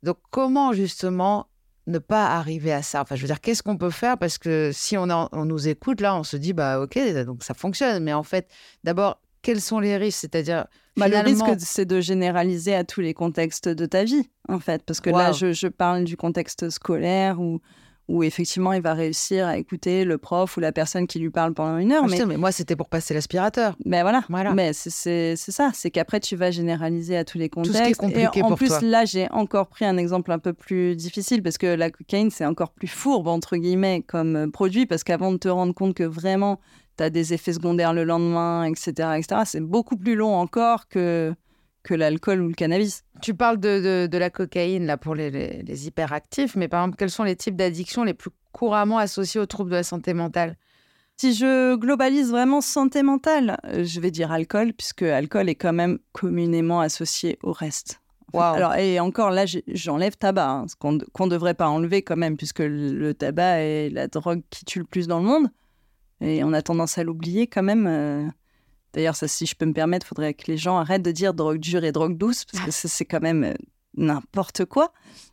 Donc 0.03 0.18
comment 0.31 0.72
justement 0.72 1.48
ne 1.86 1.98
pas 1.98 2.26
arriver 2.26 2.72
à 2.72 2.82
ça 2.82 3.02
Enfin, 3.02 3.14
je 3.14 3.20
veux 3.20 3.26
dire, 3.26 3.40
qu'est-ce 3.40 3.62
qu'on 3.62 3.76
peut 3.76 3.90
faire? 3.90 4.18
Parce 4.18 4.38
que 4.38 4.70
si 4.72 4.96
on, 4.96 5.10
a, 5.10 5.28
on 5.32 5.44
nous 5.44 5.68
écoute, 5.68 6.00
là, 6.00 6.16
on 6.16 6.22
se 6.22 6.36
dit, 6.36 6.52
bah 6.52 6.80
ok, 6.80 6.98
donc 7.24 7.44
ça 7.44 7.54
fonctionne. 7.54 8.02
Mais 8.02 8.12
en 8.12 8.22
fait, 8.22 8.48
d'abord, 8.84 9.20
quels 9.42 9.60
sont 9.60 9.80
les 9.80 9.96
risques? 9.96 10.20
C'est-à-dire, 10.20 10.66
bah, 10.96 11.06
finalement... 11.06 11.46
le 11.46 11.52
risque, 11.52 11.66
c'est 11.66 11.84
de 11.84 12.00
généraliser 12.00 12.74
à 12.74 12.84
tous 12.84 13.00
les 13.00 13.14
contextes 13.14 13.68
de 13.68 13.86
ta 13.86 14.04
vie, 14.04 14.30
en 14.48 14.58
fait. 14.58 14.82
Parce 14.84 15.00
que 15.00 15.10
wow. 15.10 15.18
là, 15.18 15.32
je, 15.32 15.52
je, 15.52 15.68
parle 15.68 16.04
du 16.04 16.16
contexte 16.16 16.70
scolaire 16.70 17.40
ou 17.40 17.44
où 17.54 17.60
effectivement 18.22 18.72
il 18.72 18.82
va 18.82 18.94
réussir 18.94 19.46
à 19.46 19.56
écouter 19.56 20.04
le 20.04 20.18
prof 20.18 20.56
ou 20.56 20.60
la 20.60 20.72
personne 20.72 21.06
qui 21.06 21.18
lui 21.18 21.30
parle 21.30 21.54
pendant 21.54 21.78
une 21.78 21.92
heure. 21.92 22.04
Ah, 22.04 22.08
mais... 22.10 22.26
mais 22.26 22.36
moi, 22.36 22.52
c'était 22.52 22.76
pour 22.76 22.88
passer 22.88 23.14
l'aspirateur. 23.14 23.76
Ben 23.84 24.02
voilà. 24.02 24.24
voilà. 24.28 24.52
Mais 24.52 24.72
c'est 24.72 25.36
ça, 25.36 25.70
c'est 25.72 25.90
qu'après 25.90 26.20
tu 26.20 26.36
vas 26.36 26.50
généraliser 26.50 27.16
à 27.16 27.24
tous 27.24 27.38
les 27.38 27.48
contextes. 27.48 27.72
Tout 27.72 27.78
ce 27.78 27.84
qui 27.84 27.92
est 27.92 27.94
compliqué 27.94 28.38
Et 28.40 28.42
en 28.42 28.48
pour 28.48 28.58
plus, 28.58 28.68
toi. 28.68 28.80
là, 28.82 29.04
j'ai 29.04 29.30
encore 29.30 29.68
pris 29.68 29.84
un 29.84 29.96
exemple 29.96 30.32
un 30.32 30.38
peu 30.38 30.52
plus 30.52 30.96
difficile 30.96 31.42
parce 31.42 31.58
que 31.58 31.66
la 31.66 31.90
cocaïne, 31.90 32.30
c'est 32.30 32.46
encore 32.46 32.72
plus 32.72 32.88
fourbe, 32.88 33.28
entre 33.28 33.56
guillemets, 33.56 34.02
comme 34.06 34.50
produit, 34.52 34.86
parce 34.86 35.04
qu'avant 35.04 35.32
de 35.32 35.38
te 35.38 35.48
rendre 35.48 35.74
compte 35.74 35.94
que 35.94 36.04
vraiment 36.04 36.60
tu 36.96 37.04
as 37.04 37.10
des 37.10 37.32
effets 37.32 37.52
secondaires 37.52 37.92
le 37.92 38.04
lendemain, 38.04 38.64
etc., 38.64 38.92
etc., 39.16 39.42
c'est 39.44 39.60
beaucoup 39.60 39.96
plus 39.96 40.14
long 40.14 40.34
encore 40.34 40.88
que 40.88 41.34
que 41.84 41.94
l'alcool 41.94 42.40
ou 42.40 42.48
le 42.48 42.54
cannabis. 42.54 43.04
Tu 43.22 43.34
parles 43.34 43.58
de, 43.60 43.80
de, 43.80 44.06
de, 44.10 44.18
la 44.18 44.30
cocaïne 44.30 44.86
là 44.86 44.96
pour 44.96 45.14
les, 45.14 45.30
les, 45.30 45.62
les, 45.62 45.86
hyperactifs, 45.86 46.56
mais 46.56 46.66
par 46.66 46.82
exemple, 46.82 46.96
quels 46.96 47.10
sont 47.10 47.22
les 47.22 47.36
types 47.36 47.54
d'addictions 47.54 48.02
les 48.02 48.14
plus 48.14 48.30
couramment 48.52 48.98
associés 48.98 49.40
aux 49.40 49.46
troubles 49.46 49.70
de 49.70 49.76
la 49.76 49.82
santé 49.84 50.14
mentale? 50.14 50.56
Si 51.16 51.34
je 51.34 51.76
globalise 51.76 52.30
vraiment 52.30 52.60
santé 52.60 53.04
mentale, 53.04 53.58
je 53.72 54.00
vais 54.00 54.10
dire 54.10 54.32
alcool, 54.32 54.72
puisque 54.72 55.02
alcool 55.02 55.48
est 55.48 55.54
quand 55.54 55.72
même 55.72 55.98
communément 56.12 56.80
associé 56.80 57.38
au 57.44 57.52
reste. 57.52 58.00
Wow. 58.32 58.42
Alors, 58.42 58.74
et 58.74 58.98
encore 58.98 59.30
là, 59.30 59.44
j'enlève 59.68 60.16
tabac, 60.16 60.48
hein, 60.48 60.66
ce 60.66 60.74
qu'on 60.74 60.92
ne 60.94 61.30
devrait 61.30 61.54
pas 61.54 61.68
enlever 61.68 62.02
quand 62.02 62.16
même, 62.16 62.36
puisque 62.36 62.62
le 62.64 63.12
tabac 63.14 63.60
est 63.60 63.90
la 63.90 64.08
drogue 64.08 64.42
qui 64.50 64.64
tue 64.64 64.80
le 64.80 64.84
plus 64.84 65.06
dans 65.06 65.20
le 65.20 65.24
monde. 65.24 65.48
Et 66.20 66.42
on 66.42 66.52
a 66.52 66.62
tendance 66.62 66.98
à 66.98 67.04
l'oublier 67.04 67.46
quand 67.46 67.62
même. 67.62 67.86
Euh... 67.86 68.26
D'ailleurs, 68.94 69.16
si 69.16 69.44
je 69.44 69.57
peux 69.57 69.66
me 69.66 69.72
permettre, 69.72 70.07
il 70.07 70.09
faudrait 70.09 70.35
que 70.35 70.44
les 70.46 70.57
gens 70.57 70.78
arrêtent 70.78 71.02
de 71.02 71.11
dire 71.11 71.35
drogue 71.35 71.59
dure 71.59 71.85
et 71.85 71.90
drogue 71.90 72.16
douce, 72.16 72.44
parce 72.44 72.83
que 72.83 72.88
c'est 72.88 73.04
quand 73.04 73.20
même 73.20 73.42
euh, 73.42 73.54
n'importe 73.96 74.64
quoi. 74.66 74.92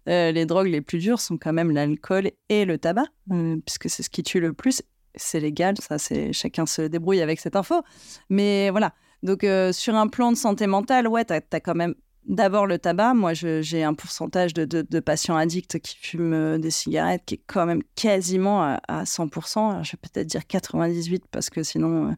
Euh, 0.10 0.32
les 0.32 0.47
drogues 0.47 0.67
les 0.67 0.82
plus 0.82 0.97
dures 0.97 1.21
sont 1.21 1.38
quand 1.38 1.54
même 1.54 1.69
l'alcool 1.69 2.32
et 2.50 2.65
le 2.65 2.80
tabac, 2.80 3.06
euh, 3.32 3.58
puisque 3.63 3.88
c'est 3.88 4.02
ce 4.02 4.10
qui 4.10 4.24
tue 4.24 4.39
le 4.39 4.54
plus. 4.54 4.82
C'est 5.15 5.39
légal, 5.39 5.76
ça, 5.80 6.00
c'est 6.00 6.34
chacun 6.34 6.65
se 6.65 6.82
débrouille 6.82 7.21
avec 7.21 7.39
cette 7.39 7.56
info. 7.56 7.84
Mais 8.30 8.71
voilà. 8.71 8.93
Donc, 9.21 9.45
sur 9.71 9.95
un 9.95 10.08
plan 10.08 10.32
de 10.32 10.38
santé 10.38 10.65
mentale, 10.65 11.08
ouais, 11.08 11.26
tu 11.26 11.34
as, 11.34 11.60
quand 11.60 11.76
même 11.76 11.93
d'abord 12.26 12.65
le 12.65 12.80
tabac. 12.80 13.13
Moi, 13.13 13.34
j'ai 13.34 13.84
un 13.84 13.93
pourcentage 13.93 14.56
de, 14.56 15.00
patients 15.00 15.36
addicts 15.36 15.78
qui 15.80 15.97
fument 15.97 16.58
des 16.58 16.71
cigarettes 16.71 17.24
qui 17.26 17.36
est 17.36 17.41
quand 17.45 17.67
même 17.67 17.84
quasiment 17.95 18.63
à, 18.63 18.80
à 18.88 19.04
100%. 19.04 19.69
Alors, 19.69 19.84
je 19.84 19.91
vais 19.91 20.00
peut-être 20.02 20.28
dire 20.28 20.47
98 20.47 21.26
parce 21.30 21.52
que 21.52 21.62
sinon 21.62 22.15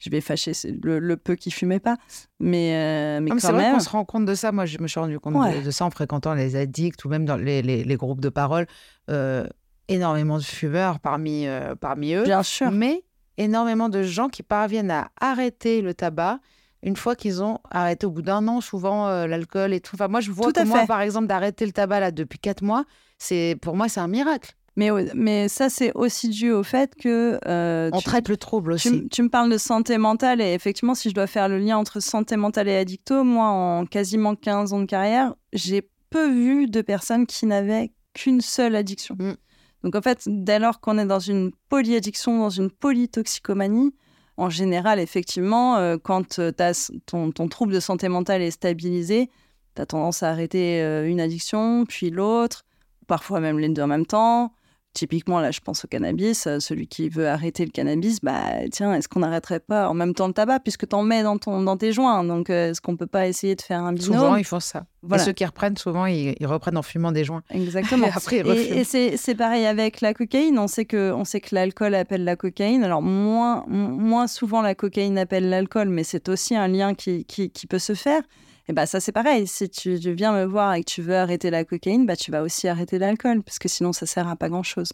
je 0.00 0.10
vais 0.10 0.20
fâcher 0.20 0.52
le, 0.82 0.98
le, 0.98 1.16
peu 1.16 1.36
qui 1.36 1.50
fumait 1.50 1.78
pas. 1.78 1.96
Mais, 2.40 2.74
euh, 2.74 3.20
mais 3.20 3.30
c'est 3.38 3.46
quand 3.48 3.52
vrai 3.52 3.64
même. 3.64 3.74
qu'on 3.74 3.80
se 3.80 3.88
rend 3.90 4.04
compte 4.04 4.24
de 4.24 4.34
ça. 4.34 4.50
Moi, 4.50 4.66
je 4.66 4.78
me 4.78 4.88
suis 4.88 4.98
rendu 4.98 5.20
compte 5.20 5.36
ouais. 5.36 5.60
de, 5.60 5.66
de, 5.66 5.70
ça 5.70 5.84
en 5.84 5.90
fréquentant 5.90 6.34
les 6.34 6.56
addicts 6.56 7.04
ou 7.04 7.08
même 7.08 7.26
dans 7.26 7.36
les, 7.36 7.62
les, 7.62 7.84
les 7.84 7.96
groupes 7.96 8.20
de 8.20 8.30
parole. 8.30 8.66
Euh, 9.10 9.46
énormément 9.88 10.38
de 10.38 10.42
fumeurs 10.42 11.00
parmi, 11.00 11.46
euh, 11.46 11.74
parmi 11.74 12.14
eux. 12.14 12.24
Bien 12.24 12.42
sûr. 12.42 12.70
Mais 12.70 13.04
énormément 13.36 13.88
de 13.88 14.02
gens 14.02 14.28
qui 14.28 14.42
parviennent 14.42 14.90
à 14.90 15.10
arrêter 15.20 15.82
le 15.82 15.94
tabac 15.94 16.40
une 16.82 16.96
fois 16.96 17.14
qu'ils 17.14 17.42
ont 17.42 17.58
arrêté 17.70 18.06
au 18.06 18.10
bout 18.10 18.22
d'un 18.22 18.48
an, 18.48 18.60
souvent 18.60 19.06
euh, 19.08 19.26
l'alcool 19.26 19.74
et 19.74 19.80
tout. 19.80 19.96
Enfin, 19.96 20.08
moi, 20.08 20.20
je 20.20 20.30
vois 20.30 20.52
que 20.52 20.64
moi, 20.64 20.86
par 20.86 21.02
exemple, 21.02 21.26
d'arrêter 21.26 21.66
le 21.66 21.72
tabac 21.72 22.00
là 22.00 22.10
depuis 22.10 22.38
quatre 22.38 22.62
mois, 22.62 22.84
c'est 23.18 23.56
pour 23.60 23.76
moi, 23.76 23.88
c'est 23.88 24.00
un 24.00 24.08
miracle. 24.08 24.54
Mais, 24.76 24.90
mais 25.14 25.48
ça, 25.48 25.68
c'est 25.68 25.92
aussi 25.94 26.28
dû 26.28 26.52
au 26.52 26.62
fait 26.62 26.94
que... 26.94 27.38
Euh, 27.46 27.90
On 27.92 27.98
tu, 27.98 28.04
traite 28.04 28.28
le 28.28 28.36
trouble 28.36 28.72
aussi. 28.72 28.90
Tu, 28.90 29.08
tu, 29.08 29.22
me 29.22 29.28
parles 29.28 29.50
de 29.50 29.58
santé 29.58 29.98
mentale 29.98 30.40
et 30.40 30.54
effectivement, 30.54 30.94
si 30.94 31.10
je 31.10 31.14
dois 31.14 31.26
faire 31.26 31.48
le 31.48 31.58
lien 31.58 31.76
entre 31.76 32.00
santé 32.00 32.36
mentale 32.36 32.68
et 32.68 32.76
addicto, 32.76 33.24
moi, 33.24 33.48
en 33.48 33.86
quasiment 33.86 34.34
15 34.36 34.72
ans 34.72 34.80
de 34.80 34.86
carrière, 34.86 35.34
j'ai 35.52 35.88
peu 36.10 36.30
vu 36.30 36.66
de 36.66 36.82
personnes 36.82 37.26
qui 37.26 37.46
n'avaient 37.46 37.92
qu'une 38.14 38.40
seule 38.40 38.76
addiction. 38.76 39.16
Mm. 39.18 39.34
Donc 39.82 39.96
en 39.96 40.02
fait, 40.02 40.22
dès 40.26 40.58
lors 40.58 40.80
qu'on 40.80 40.98
est 40.98 41.06
dans 41.06 41.20
une 41.20 41.52
polyaddiction, 41.68 42.40
dans 42.40 42.50
une 42.50 42.70
polytoxicomanie, 42.70 43.94
en 44.36 44.50
général, 44.50 44.98
effectivement, 44.98 45.76
euh, 45.76 45.96
quand 46.02 46.38
as 46.38 46.90
ton, 47.06 47.30
ton, 47.30 47.48
trouble 47.48 47.72
de 47.72 47.80
santé 47.80 48.08
mentale 48.08 48.42
est 48.42 48.50
stabilisé, 48.50 49.30
tu 49.74 49.82
as 49.82 49.86
tendance 49.86 50.22
à 50.22 50.30
arrêter 50.30 50.82
euh, 50.82 51.06
une 51.06 51.20
addiction, 51.20 51.84
puis 51.86 52.10
l'autre, 52.10 52.64
parfois 53.06 53.40
même 53.40 53.58
les 53.58 53.68
deux 53.68 53.82
en 53.82 53.86
même 53.86 54.06
temps. 54.06 54.52
Typiquement, 54.92 55.38
là, 55.38 55.52
je 55.52 55.60
pense 55.60 55.84
au 55.84 55.88
cannabis. 55.88 56.48
Euh, 56.48 56.58
celui 56.58 56.88
qui 56.88 57.08
veut 57.08 57.28
arrêter 57.28 57.64
le 57.64 57.70
cannabis, 57.70 58.20
bah, 58.22 58.42
tiens, 58.72 58.92
est-ce 58.92 59.08
qu'on 59.08 59.20
n'arrêterait 59.20 59.60
pas 59.60 59.88
en 59.88 59.94
même 59.94 60.14
temps 60.14 60.26
le 60.26 60.32
tabac, 60.32 60.60
puisque 60.60 60.88
tu 60.88 60.96
en 60.96 61.04
mets 61.04 61.22
dans, 61.22 61.38
ton, 61.38 61.62
dans 61.62 61.76
tes 61.76 61.92
joints 61.92 62.24
Donc, 62.24 62.50
euh, 62.50 62.70
est-ce 62.70 62.80
qu'on 62.80 62.96
peut 62.96 63.06
pas 63.06 63.28
essayer 63.28 63.54
de 63.54 63.62
faire 63.62 63.84
un 63.84 63.92
binôme? 63.92 64.18
Souvent, 64.18 64.34
ils 64.34 64.44
font 64.44 64.58
ça. 64.58 64.86
Voilà. 65.02 65.22
Et 65.22 65.26
ceux 65.26 65.32
qui 65.32 65.44
reprennent, 65.44 65.76
souvent, 65.76 66.06
ils, 66.06 66.34
ils, 66.40 66.46
reprennent 66.46 66.76
en 66.76 66.82
fumant 66.82 67.12
des 67.12 67.22
joints. 67.22 67.42
Exactement. 67.50 68.08
après, 68.14 68.38
ils 68.38 68.48
et, 68.48 68.80
et 68.80 69.16
c'est 69.16 69.34
pareil 69.36 69.64
avec 69.64 70.00
la 70.00 70.12
cocaïne. 70.12 70.58
On 70.58 70.66
sait 70.66 70.86
que, 70.86 71.12
on 71.12 71.24
sait 71.24 71.40
que 71.40 71.54
l'alcool 71.54 71.94
appelle 71.94 72.24
la 72.24 72.34
cocaïne. 72.34 72.82
Alors, 72.82 73.00
moins, 73.00 73.64
moins 73.68 74.26
souvent, 74.26 74.60
la 74.60 74.74
cocaïne 74.74 75.18
appelle 75.18 75.48
l'alcool, 75.48 75.88
mais 75.88 76.02
c'est 76.02 76.28
aussi 76.28 76.56
un 76.56 76.66
lien 76.66 76.94
qui, 76.94 77.24
qui, 77.26 77.50
qui 77.50 77.68
peut 77.68 77.78
se 77.78 77.94
faire. 77.94 78.22
Et 78.70 78.72
bah 78.72 78.86
ça 78.86 79.00
c'est 79.00 79.10
pareil, 79.10 79.48
si 79.48 79.68
tu, 79.68 79.98
tu, 79.98 80.12
viens 80.12 80.32
me 80.32 80.44
voir 80.44 80.74
et 80.74 80.84
que 80.84 80.88
tu 80.88 81.02
veux 81.02 81.16
arrêter 81.16 81.50
la 81.50 81.64
cocaïne, 81.64 82.06
bah 82.06 82.14
tu 82.14 82.30
vas 82.30 82.40
aussi 82.40 82.68
arrêter 82.68 83.00
l'alcool, 83.00 83.42
parce 83.42 83.58
que 83.58 83.66
sinon 83.66 83.92
ça 83.92 84.06
sert 84.06 84.28
à 84.28 84.36
pas 84.36 84.48
grand-chose. 84.48 84.92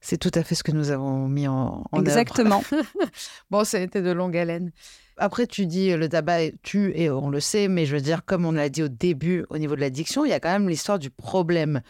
C'est 0.00 0.16
tout 0.16 0.30
à 0.32 0.42
fait 0.42 0.54
ce 0.54 0.62
que 0.62 0.72
nous 0.72 0.90
avons 0.90 1.28
mis 1.28 1.46
en, 1.46 1.84
en 1.92 2.00
Exactement. 2.00 2.62
bon, 3.50 3.62
ça 3.64 3.76
a 3.76 3.80
été 3.80 4.00
de 4.00 4.10
longue 4.10 4.38
haleine. 4.38 4.72
Après, 5.18 5.46
tu 5.46 5.66
dis 5.66 5.94
le 5.94 6.08
tabac 6.08 6.52
tue, 6.62 6.92
et 6.94 7.10
on 7.10 7.28
le 7.28 7.40
sait, 7.40 7.68
mais 7.68 7.84
je 7.84 7.94
veux 7.94 8.00
dire, 8.00 8.24
comme 8.24 8.46
on 8.46 8.52
l'a 8.52 8.70
dit 8.70 8.82
au 8.82 8.88
début, 8.88 9.44
au 9.50 9.58
niveau 9.58 9.76
de 9.76 9.82
l'addiction, 9.82 10.24
il 10.24 10.30
y 10.30 10.32
a 10.32 10.40
quand 10.40 10.50
même 10.52 10.70
l'histoire 10.70 10.98
du 10.98 11.10
problème. 11.10 11.82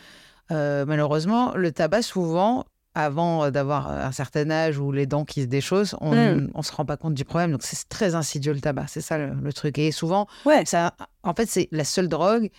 Euh, 0.51 0.85
malheureusement, 0.85 1.55
le 1.55 1.71
tabac, 1.71 2.03
souvent, 2.03 2.65
avant 2.95 3.51
d'avoir 3.51 3.89
un 3.89 4.13
certain 4.13 4.51
âge 4.51 4.79
ou 4.79 4.91
les 4.91 5.07
dents 5.07 5.25
qui 5.25 5.43
se 5.43 5.47
déchaussent, 5.47 5.95
on 6.01 6.13
ne 6.13 6.35
mm. 6.35 6.63
se 6.63 6.73
rend 6.73 6.85
pas 6.85 6.97
compte 6.97 7.15
du 7.15 7.25
problème. 7.25 7.53
Donc, 7.53 7.63
c'est 7.63 7.89
très 7.89 8.15
insidieux 8.15 8.53
le 8.53 8.61
tabac. 8.61 8.87
C'est 8.89 9.01
ça 9.01 9.19
le, 9.19 9.35
le, 9.35 9.53
truc. 9.53 9.79
Et 9.79 9.93
souvent, 9.93 10.27
ouais. 10.45 10.65
ça, 10.67 10.95
en 11.23 11.35
fait, 11.35 11.47
c'est 11.47 11.69
la 11.71 11.85
seule 11.85 12.09
drogue 12.09 12.51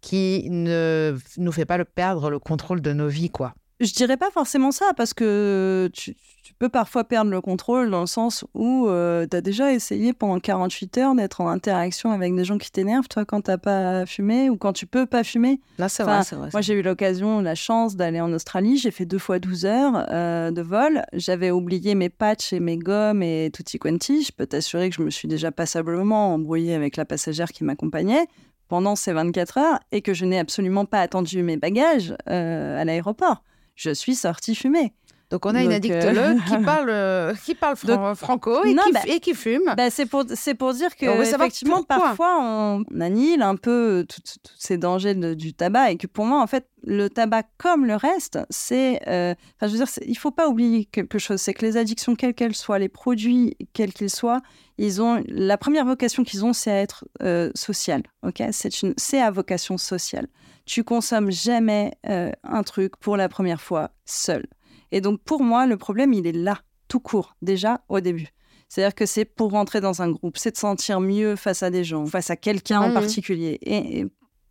qui 0.00 0.48
ne 0.50 1.16
nous 1.38 1.52
fait 1.52 1.64
pas 1.64 1.78
le 1.78 1.84
perdre 1.84 2.30
le 2.30 2.38
contrôle 2.38 2.80
de 2.80 2.92
nos 2.92 3.08
vies, 3.08 3.30
quoi. 3.30 3.54
Je 3.80 3.92
dirais 3.92 4.16
pas 4.16 4.30
forcément 4.30 4.70
ça, 4.70 4.92
parce 4.96 5.14
que 5.14 5.90
tu, 5.92 6.14
tu, 6.44 6.54
peux 6.54 6.68
parfois 6.68 7.02
perdre 7.02 7.32
le 7.32 7.40
contrôle 7.40 7.90
dans 7.90 8.02
le 8.02 8.06
sens 8.06 8.44
où 8.54 8.86
euh, 8.86 9.26
tu 9.28 9.36
as 9.36 9.40
déjà 9.40 9.72
essayé 9.72 10.12
pendant 10.12 10.38
48 10.38 10.98
heures 10.98 11.14
d'être 11.16 11.40
en 11.40 11.48
interaction 11.48 12.12
avec 12.12 12.34
des 12.36 12.44
gens 12.44 12.56
qui 12.56 12.70
t'énervent, 12.70 13.08
toi, 13.08 13.24
quand 13.24 13.40
t'as 13.40 13.58
pas 13.58 14.06
fumé 14.06 14.48
ou 14.48 14.56
quand 14.56 14.72
tu 14.72 14.86
peux 14.86 15.06
pas 15.06 15.24
fumer. 15.24 15.60
Là, 15.78 15.88
c'est 15.88 16.04
enfin, 16.04 16.20
vrai, 16.20 16.36
vrai, 16.36 16.48
Moi, 16.52 16.60
j'ai 16.60 16.74
eu 16.74 16.82
l'occasion, 16.82 17.40
la 17.40 17.56
chance 17.56 17.96
d'aller 17.96 18.20
en 18.20 18.32
Australie. 18.32 18.76
J'ai 18.78 18.92
fait 18.92 19.06
deux 19.06 19.18
fois 19.18 19.40
12 19.40 19.66
heures 19.66 20.06
euh, 20.10 20.52
de 20.52 20.62
vol. 20.62 21.02
J'avais 21.12 21.50
oublié 21.50 21.96
mes 21.96 22.10
patchs 22.10 22.52
et 22.52 22.60
mes 22.60 22.76
gommes 22.76 23.24
et 23.24 23.50
tutti 23.52 23.80
quanti. 23.80 24.22
Je 24.22 24.30
peux 24.30 24.46
t'assurer 24.46 24.88
que 24.90 24.94
je 24.94 25.02
me 25.02 25.10
suis 25.10 25.26
déjà 25.26 25.50
passablement 25.50 26.34
embrouillée 26.34 26.74
avec 26.74 26.96
la 26.96 27.04
passagère 27.04 27.50
qui 27.50 27.64
m'accompagnait 27.64 28.26
pendant 28.68 28.94
ces 28.94 29.12
24 29.12 29.58
heures 29.58 29.80
et 29.90 30.00
que 30.00 30.14
je 30.14 30.24
n'ai 30.24 30.38
absolument 30.38 30.84
pas 30.84 31.00
attendu 31.00 31.42
mes 31.42 31.56
bagages 31.56 32.14
euh, 32.30 32.80
à 32.80 32.84
l'aéroport 32.84 33.42
je 33.74 33.90
suis 33.90 34.14
sortie 34.14 34.54
fumer. 34.54 34.92
Donc 35.30 35.46
on 35.46 35.50
a 35.50 35.54
Donc, 35.54 35.64
une 35.64 35.72
addictologue 35.72 36.38
euh... 36.38 36.40
qui 36.48 36.64
parle, 36.64 36.90
euh, 36.90 37.34
qui 37.44 37.54
parle 37.54 37.76
fran 37.76 37.88
Donc, 37.88 38.16
franco 38.16 38.64
et, 38.64 38.74
non, 38.74 38.82
qui, 38.84 38.92
bah, 38.92 39.00
et, 39.06 39.20
qui, 39.20 39.34
fume. 39.34 39.74
Bah 39.76 39.90
c'est 39.90 40.06
pour, 40.06 40.24
pour 40.58 40.74
dire 40.74 40.94
que 40.96 41.06
effectivement 41.22 41.82
parfois 41.82 42.38
on 42.40 42.84
annihile 43.00 43.42
un 43.42 43.56
peu 43.56 44.06
tous 44.08 44.22
ces 44.56 44.78
dangers 44.78 45.14
de, 45.14 45.34
du 45.34 45.54
tabac 45.54 45.92
et 45.92 45.96
que 45.96 46.06
pour 46.06 46.24
moi 46.24 46.42
en 46.42 46.46
fait 46.46 46.68
le 46.86 47.08
tabac 47.08 47.44
comme 47.58 47.86
le 47.86 47.96
reste 47.96 48.38
c'est, 48.50 49.00
euh, 49.08 49.34
je 49.62 49.66
veux 49.66 49.78
dire 49.78 49.88
il 50.06 50.18
faut 50.18 50.30
pas 50.30 50.48
oublier 50.48 50.84
quelque 50.84 51.18
chose, 51.18 51.40
c'est 51.40 51.54
que 51.54 51.64
les 51.64 51.76
addictions 51.76 52.14
quelles 52.14 52.34
qu'elles 52.34 52.54
soient, 52.54 52.78
les 52.78 52.88
produits 52.88 53.56
quels 53.72 53.92
qu'ils 53.92 54.10
soient, 54.10 54.42
ils 54.78 55.00
ont 55.00 55.22
la 55.28 55.56
première 55.56 55.84
vocation 55.84 56.24
qu'ils 56.24 56.44
ont 56.44 56.52
c'est 56.52 56.70
à 56.70 56.80
être 56.80 57.04
euh, 57.22 57.50
social, 57.54 58.02
ok? 58.22 58.42
C'est 58.52 58.82
une 58.82 58.94
c'est 58.96 59.20
à 59.20 59.30
vocation 59.30 59.78
sociale. 59.78 60.26
Tu 60.66 60.82
consommes 60.82 61.30
jamais 61.30 61.92
euh, 62.08 62.32
un 62.42 62.62
truc 62.62 62.96
pour 62.96 63.16
la 63.16 63.28
première 63.28 63.60
fois 63.60 63.90
seul. 64.04 64.46
Et 64.94 65.00
donc, 65.00 65.20
pour 65.24 65.42
moi, 65.42 65.66
le 65.66 65.76
problème, 65.76 66.12
il 66.12 66.24
est 66.26 66.32
là, 66.32 66.60
tout 66.86 67.00
court, 67.00 67.34
déjà 67.42 67.80
au 67.88 67.98
début. 67.98 68.28
C'est-à-dire 68.68 68.94
que 68.94 69.06
c'est 69.06 69.24
pour 69.24 69.50
rentrer 69.50 69.80
dans 69.80 70.02
un 70.02 70.10
groupe, 70.10 70.36
c'est 70.38 70.52
de 70.52 70.56
sentir 70.56 71.00
mieux 71.00 71.34
face 71.34 71.64
à 71.64 71.70
des 71.70 71.82
gens, 71.82 72.06
face 72.06 72.30
à 72.30 72.36
quelqu'un 72.36 72.80
en 72.80 72.88
Mhm. 72.88 72.94
particulier. 72.94 73.58
Et, 73.62 73.98
et 74.00 74.06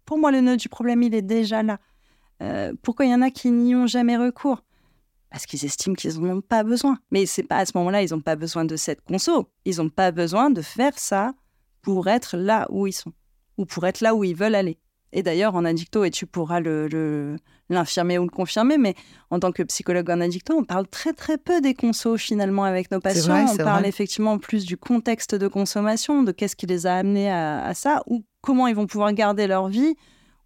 pour 0.05 0.17
moi, 0.17 0.31
le 0.31 0.41
nœud 0.41 0.57
du 0.57 0.67
problème, 0.67 1.01
il 1.01 1.15
est 1.15 1.21
déjà 1.21 1.63
là. 1.63 1.79
Euh, 2.41 2.73
pourquoi 2.81 3.05
il 3.05 3.11
y 3.11 3.15
en 3.15 3.21
a 3.21 3.29
qui 3.31 3.51
n'y 3.51 3.73
ont 3.73 3.87
jamais 3.87 4.17
recours? 4.17 4.63
Parce 5.29 5.45
qu'ils 5.45 5.63
estiment 5.63 5.95
qu'ils 5.95 6.19
n'en 6.19 6.37
ont 6.37 6.41
pas 6.41 6.63
besoin. 6.63 6.99
Mais 7.09 7.25
c'est 7.25 7.43
pas 7.43 7.57
à 7.57 7.65
ce 7.65 7.71
moment-là, 7.75 8.03
ils 8.03 8.11
n'ont 8.13 8.21
pas 8.21 8.35
besoin 8.35 8.65
de 8.65 8.75
cette 8.75 9.01
conso. 9.01 9.47
Ils 9.63 9.77
n'ont 9.77 9.89
pas 9.89 10.11
besoin 10.11 10.49
de 10.49 10.61
faire 10.61 10.99
ça 10.99 11.33
pour 11.81 12.07
être 12.09 12.35
là 12.37 12.67
où 12.69 12.85
ils 12.85 12.91
sont 12.93 13.13
ou 13.57 13.65
pour 13.65 13.85
être 13.87 14.01
là 14.01 14.13
où 14.13 14.23
ils 14.25 14.35
veulent 14.35 14.55
aller. 14.55 14.77
Et 15.15 15.21
d'ailleurs, 15.23 15.53
en 15.55 15.63
addicto, 15.63 16.03
et 16.03 16.09
tu 16.11 16.25
pourras 16.25 16.59
le- 16.59 17.37
l'infirmer 17.69 18.17
ou 18.17 18.23
le 18.23 18.29
confirmer, 18.29 18.77
mais 18.77 18.95
en 19.29 19.39
tant 19.39 19.51
que 19.51 19.63
psychologue 19.63 20.09
en 20.09 20.19
addicto, 20.19 20.55
on 20.57 20.63
parle 20.63 20.87
très 20.87 21.13
très 21.13 21.37
peu 21.37 21.61
des 21.61 21.73
consos 21.75 22.17
finalement 22.17 22.63
avec 22.63 22.89
nos 22.91 22.99
patients. 22.99 23.31
vrai, 23.33 23.45
on 23.53 23.57
parle 23.57 23.79
vrai. 23.81 23.89
effectivement 23.89 24.37
plus 24.39 24.65
du 24.65 24.75
contexte 24.75 25.35
de 25.35 25.47
consommation, 25.47 26.23
de 26.23 26.31
qu'est-ce 26.31 26.55
qui 26.55 26.65
les 26.65 26.87
a 26.87 26.95
amenés 26.95 27.29
à, 27.31 27.63
à 27.63 27.73
ça, 27.73 28.01
ou 28.07 28.23
comment 28.41 28.67
ils 28.67 28.75
vont 28.75 28.87
pouvoir 28.87 29.13
garder 29.13 29.47
leur 29.47 29.67
vie, 29.69 29.95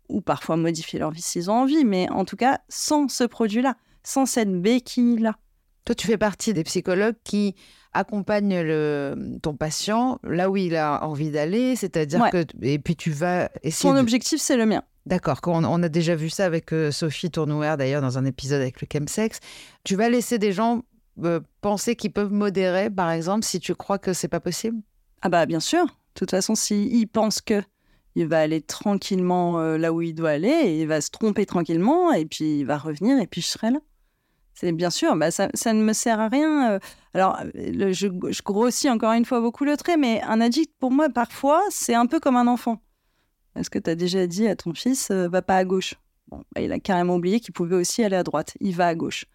ou 0.09 0.21
parfois 0.21 0.57
modifier 0.57 0.99
leur 0.99 1.11
vie 1.11 1.21
s'ils 1.21 1.49
ont 1.49 1.55
envie, 1.61 1.83
mais 1.85 2.09
en 2.11 2.25
tout 2.25 2.35
cas 2.37 2.59
sans 2.69 3.07
ce 3.07 3.23
produit-là, 3.23 3.75
sans 4.03 4.25
cette 4.25 4.53
béquille-là. 4.61 5.35
Toi, 5.85 5.95
tu 5.95 6.07
fais 6.07 6.17
partie 6.17 6.53
des 6.53 6.63
psychologues 6.63 7.15
qui 7.23 7.55
accompagnent 7.93 8.61
le, 8.61 9.37
ton 9.41 9.55
patient 9.55 10.19
là 10.23 10.49
où 10.49 10.57
il 10.57 10.75
a 10.75 11.03
envie 11.05 11.31
d'aller, 11.31 11.75
c'est-à-dire 11.75 12.21
Ouais. 12.21 12.31
que 12.31 12.45
et 12.61 12.79
puis 12.79 12.95
tu 12.95 13.11
vas 13.11 13.49
essayer. 13.63 13.89
Son 13.89 13.93
de- 13.95 13.99
objectif, 13.99 14.39
c'est 14.41 14.57
le 14.57 14.65
mien. 14.65 14.83
D'accord, 15.05 15.39
on, 15.45 15.63
on 15.63 15.83
a 15.83 15.89
déjà 15.89 16.15
vu 16.15 16.29
ça 16.29 16.45
avec 16.45 16.73
euh, 16.73 16.91
Sophie 16.91 17.31
Tournouer 17.31 17.75
d'ailleurs 17.77 18.01
dans 18.01 18.17
un 18.17 18.25
épisode 18.25 18.61
avec 18.61 18.81
le 18.81 18.87
chemsex. 18.91 19.39
Tu 19.83 19.95
vas 19.95 20.09
laisser 20.09 20.37
des 20.37 20.51
gens 20.51 20.81
euh, 21.23 21.39
penser 21.61 21.95
qu'ils 21.95 22.11
peuvent 22.11 22.33
modérer, 22.33 22.89
par 22.89 23.09
exemple, 23.11 23.45
si 23.45 23.59
tu 23.59 23.73
crois 23.73 23.97
que 23.99 24.11
c'est 24.13 24.27
pas 24.27 24.39
possible? 24.41 24.79
Ah 25.21 25.29
bah 25.29 25.45
bien 25.45 25.59
sûr. 25.61 25.85
De 25.85 25.91
toute 26.13 26.31
façon, 26.31 26.55
s'il 26.55 27.07
pense 27.07 27.41
que 27.41 27.61
il 28.15 28.27
va 28.27 28.39
aller 28.39 28.61
tranquillement 28.61 29.59
euh, 29.59 29.77
là 29.77 29.93
où 29.93 30.01
il 30.01 30.13
doit 30.13 30.31
aller, 30.31 30.49
et 30.49 30.81
il 30.81 30.87
va 30.87 31.01
se 31.01 31.09
tromper 31.11 31.45
tranquillement, 31.45 32.11
et 32.11 32.25
puis 32.25 32.59
il 32.59 32.63
va 32.65 32.77
revenir, 32.77 33.19
et 33.19 33.27
puis 33.27 33.41
je 33.41 33.47
serai 33.47 33.69
là. 33.71 33.79
C'est 34.59 34.71
bien 34.71 34.89
sûr, 34.89 35.15
bah 35.15 35.29
ça, 35.29 35.49
ne 35.67 35.83
me 35.83 35.93
sert 35.93 36.19
à 36.19 36.29
rien. 36.29 36.71
euh. 36.71 36.79
Alors, 37.13 37.37
je 37.53 38.41
grossis 38.41 38.89
encore 38.89 39.11
une 39.13 39.23
fois 39.23 39.39
beaucoup 39.39 39.65
le 39.65 39.77
trait, 39.77 39.97
mais 39.97 40.19
un 40.23 40.41
addict, 40.41 40.73
pour 40.79 40.89
moi, 40.89 41.09
parfois, 41.09 41.61
c'est 41.69 41.93
un 41.93 42.07
peu 42.07 42.19
comme 42.19 42.35
un 42.35 42.47
enfant. 42.47 42.81
Est-ce 43.55 43.69
que 43.69 43.77
tu 43.77 43.91
as 43.91 43.93
déjà 43.93 44.25
dit 44.25 44.47
à 44.47 44.55
ton 44.55 44.73
fils, 44.73 45.11
euh, 45.11 45.27
va 45.27 45.43
pas 45.43 45.57
à 45.57 45.63
gauche 45.63 45.93
Bon, 46.29 46.43
bah, 46.55 46.61
Il 46.61 46.71
a 46.71 46.79
carrément 46.79 47.17
oublié 47.17 47.39
qu'il 47.39 47.53
pouvait 47.53 47.75
aussi 47.75 48.03
aller 48.03 48.15
à 48.15 48.23
droite. 48.23 48.55
Il 48.59 48.75
va 48.75 48.87
à 48.87 48.95
gauche. 48.95 49.25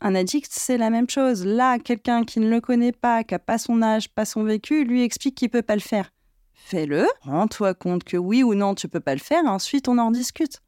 Un 0.00 0.14
addict, 0.14 0.52
c'est 0.52 0.78
la 0.78 0.90
même 0.90 1.10
chose. 1.10 1.44
Là, 1.44 1.80
quelqu'un 1.80 2.22
qui 2.22 2.38
ne 2.38 2.48
le 2.48 2.60
connaît 2.60 2.92
pas, 2.92 3.24
qui 3.24 3.34
n'a 3.34 3.40
pas 3.40 3.58
son 3.58 3.82
âge, 3.82 4.08
pas 4.08 4.24
son 4.24 4.44
vécu, 4.44 4.84
lui 4.84 5.02
explique 5.02 5.34
qu'il 5.34 5.50
peut 5.50 5.62
pas 5.62 5.74
le 5.74 5.80
faire. 5.80 6.12
Fais-le, 6.54 7.08
rends-toi 7.22 7.74
compte 7.74 8.04
que 8.04 8.16
oui 8.16 8.44
ou 8.44 8.54
non, 8.54 8.76
tu 8.76 8.86
peux 8.86 9.00
pas 9.00 9.14
le 9.14 9.20
faire, 9.20 9.44
ensuite 9.46 9.88
on 9.88 9.98
en 9.98 10.12
discute. 10.12 10.62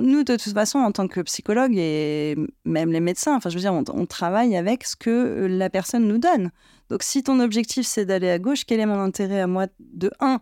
Nous 0.00 0.24
de 0.24 0.36
toute 0.36 0.52
façon 0.52 0.78
en 0.78 0.92
tant 0.92 1.08
que 1.08 1.20
psychologue 1.20 1.74
et 1.76 2.36
même 2.64 2.92
les 2.92 3.00
médecins. 3.00 3.36
Enfin, 3.36 3.50
je 3.50 3.54
veux 3.54 3.60
dire, 3.60 3.72
on, 3.72 4.06
travaille 4.06 4.56
avec 4.56 4.84
ce 4.84 4.96
que 4.96 5.10
euh, 5.10 5.48
la 5.48 5.70
personne 5.70 6.06
nous 6.06 6.18
donne. 6.18 6.50
Donc, 6.88 7.02
si 7.02 7.22
ton 7.22 7.40
objectif 7.40 7.86
c'est 7.86 8.06
d'aller 8.06 8.30
à 8.30 8.38
gauche, 8.38 8.64
quel 8.64 8.80
est 8.80 8.86
mon 8.86 9.00
intérêt 9.00 9.40
à 9.40 9.46
moi 9.46 9.66
de 9.78 10.10
un, 10.20 10.40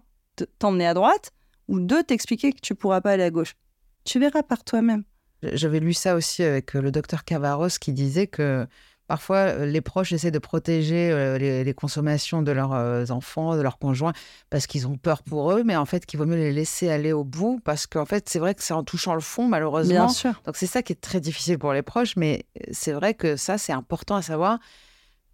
t'emmener 0.58 0.86
à 0.86 0.94
droite, 0.94 1.32
ou 1.68 1.80
deux, 1.80 2.02
t'expliquer 2.02 2.52
que 2.52 2.60
tu 2.60 2.74
pourras 2.74 3.00
pas 3.00 3.12
aller 3.12 3.24
à 3.24 3.30
gauche? 3.30 3.56
Tu 4.04 4.20
verras 4.20 4.42
par 4.42 4.62
toi-même. 4.62 5.02
J'avais 5.42 5.80
lu 5.80 5.92
ça 5.92 6.14
aussi 6.14 6.42
avec 6.42 6.74
euh, 6.76 6.80
le 6.80 6.90
docteur 6.90 7.24
Cavaros 7.24 7.78
qui 7.80 7.92
disait 7.92 8.26
que 8.26 8.66
parfois 9.08 9.36
euh, 9.36 9.66
les 9.66 9.80
proches 9.80 10.12
essaient 10.12 10.30
de 10.30 10.38
protéger 10.38 11.10
euh, 11.10 11.38
les, 11.38 11.64
les 11.64 11.74
consommations 11.74 12.42
de 12.42 12.52
leurs 12.52 12.72
euh, 12.74 13.04
enfants, 13.10 13.56
de 13.56 13.60
leurs 13.62 13.78
conjoints, 13.78 14.12
parce 14.50 14.66
qu'ils 14.66 14.86
ont 14.86 14.96
peur 14.96 15.22
pour 15.22 15.52
eux, 15.52 15.62
mais 15.64 15.76
en 15.76 15.84
fait 15.86 16.06
qu'il 16.06 16.18
vaut 16.18 16.26
mieux 16.26 16.36
les 16.36 16.52
laisser 16.52 16.90
aller 16.90 17.12
au 17.12 17.24
bout, 17.24 17.60
parce 17.64 17.86
qu'en 17.86 18.04
fait 18.04 18.28
c'est 18.28 18.38
vrai 18.38 18.54
que 18.54 18.62
c'est 18.62 18.74
en 18.74 18.82
touchant 18.84 19.14
le 19.14 19.20
fond 19.20 19.46
malheureusement. 19.48 20.06
Bien 20.06 20.08
sûr. 20.08 20.40
Donc 20.44 20.56
c'est 20.56 20.66
ça 20.66 20.82
qui 20.82 20.92
est 20.92 21.00
très 21.00 21.20
difficile 21.20 21.58
pour 21.58 21.72
les 21.72 21.82
proches, 21.82 22.16
mais 22.16 22.44
c'est 22.72 22.92
vrai 22.92 23.14
que 23.14 23.36
ça 23.36 23.58
c'est 23.58 23.72
important 23.72 24.16
à 24.16 24.22
savoir 24.22 24.58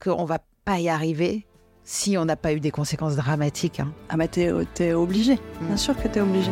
qu'on 0.03 0.25
va 0.25 0.39
pas 0.65 0.79
y 0.79 0.89
arriver 0.89 1.47
si 1.85 2.17
on 2.17 2.25
n'a 2.25 2.37
pas 2.37 2.53
eu 2.53 2.61
des 2.61 2.71
conséquences 2.71 3.17
dramatiques. 3.17 3.81
hein. 3.81 3.93
Ah 4.09 4.17
bah 4.17 4.29
t'es, 4.29 4.51
obligé. 4.93 5.39
Bien 5.63 5.75
Mm. 5.75 5.79
sûr 5.79 5.97
que 6.01 6.07
t'es 6.09 6.21
obligé. 6.21 6.51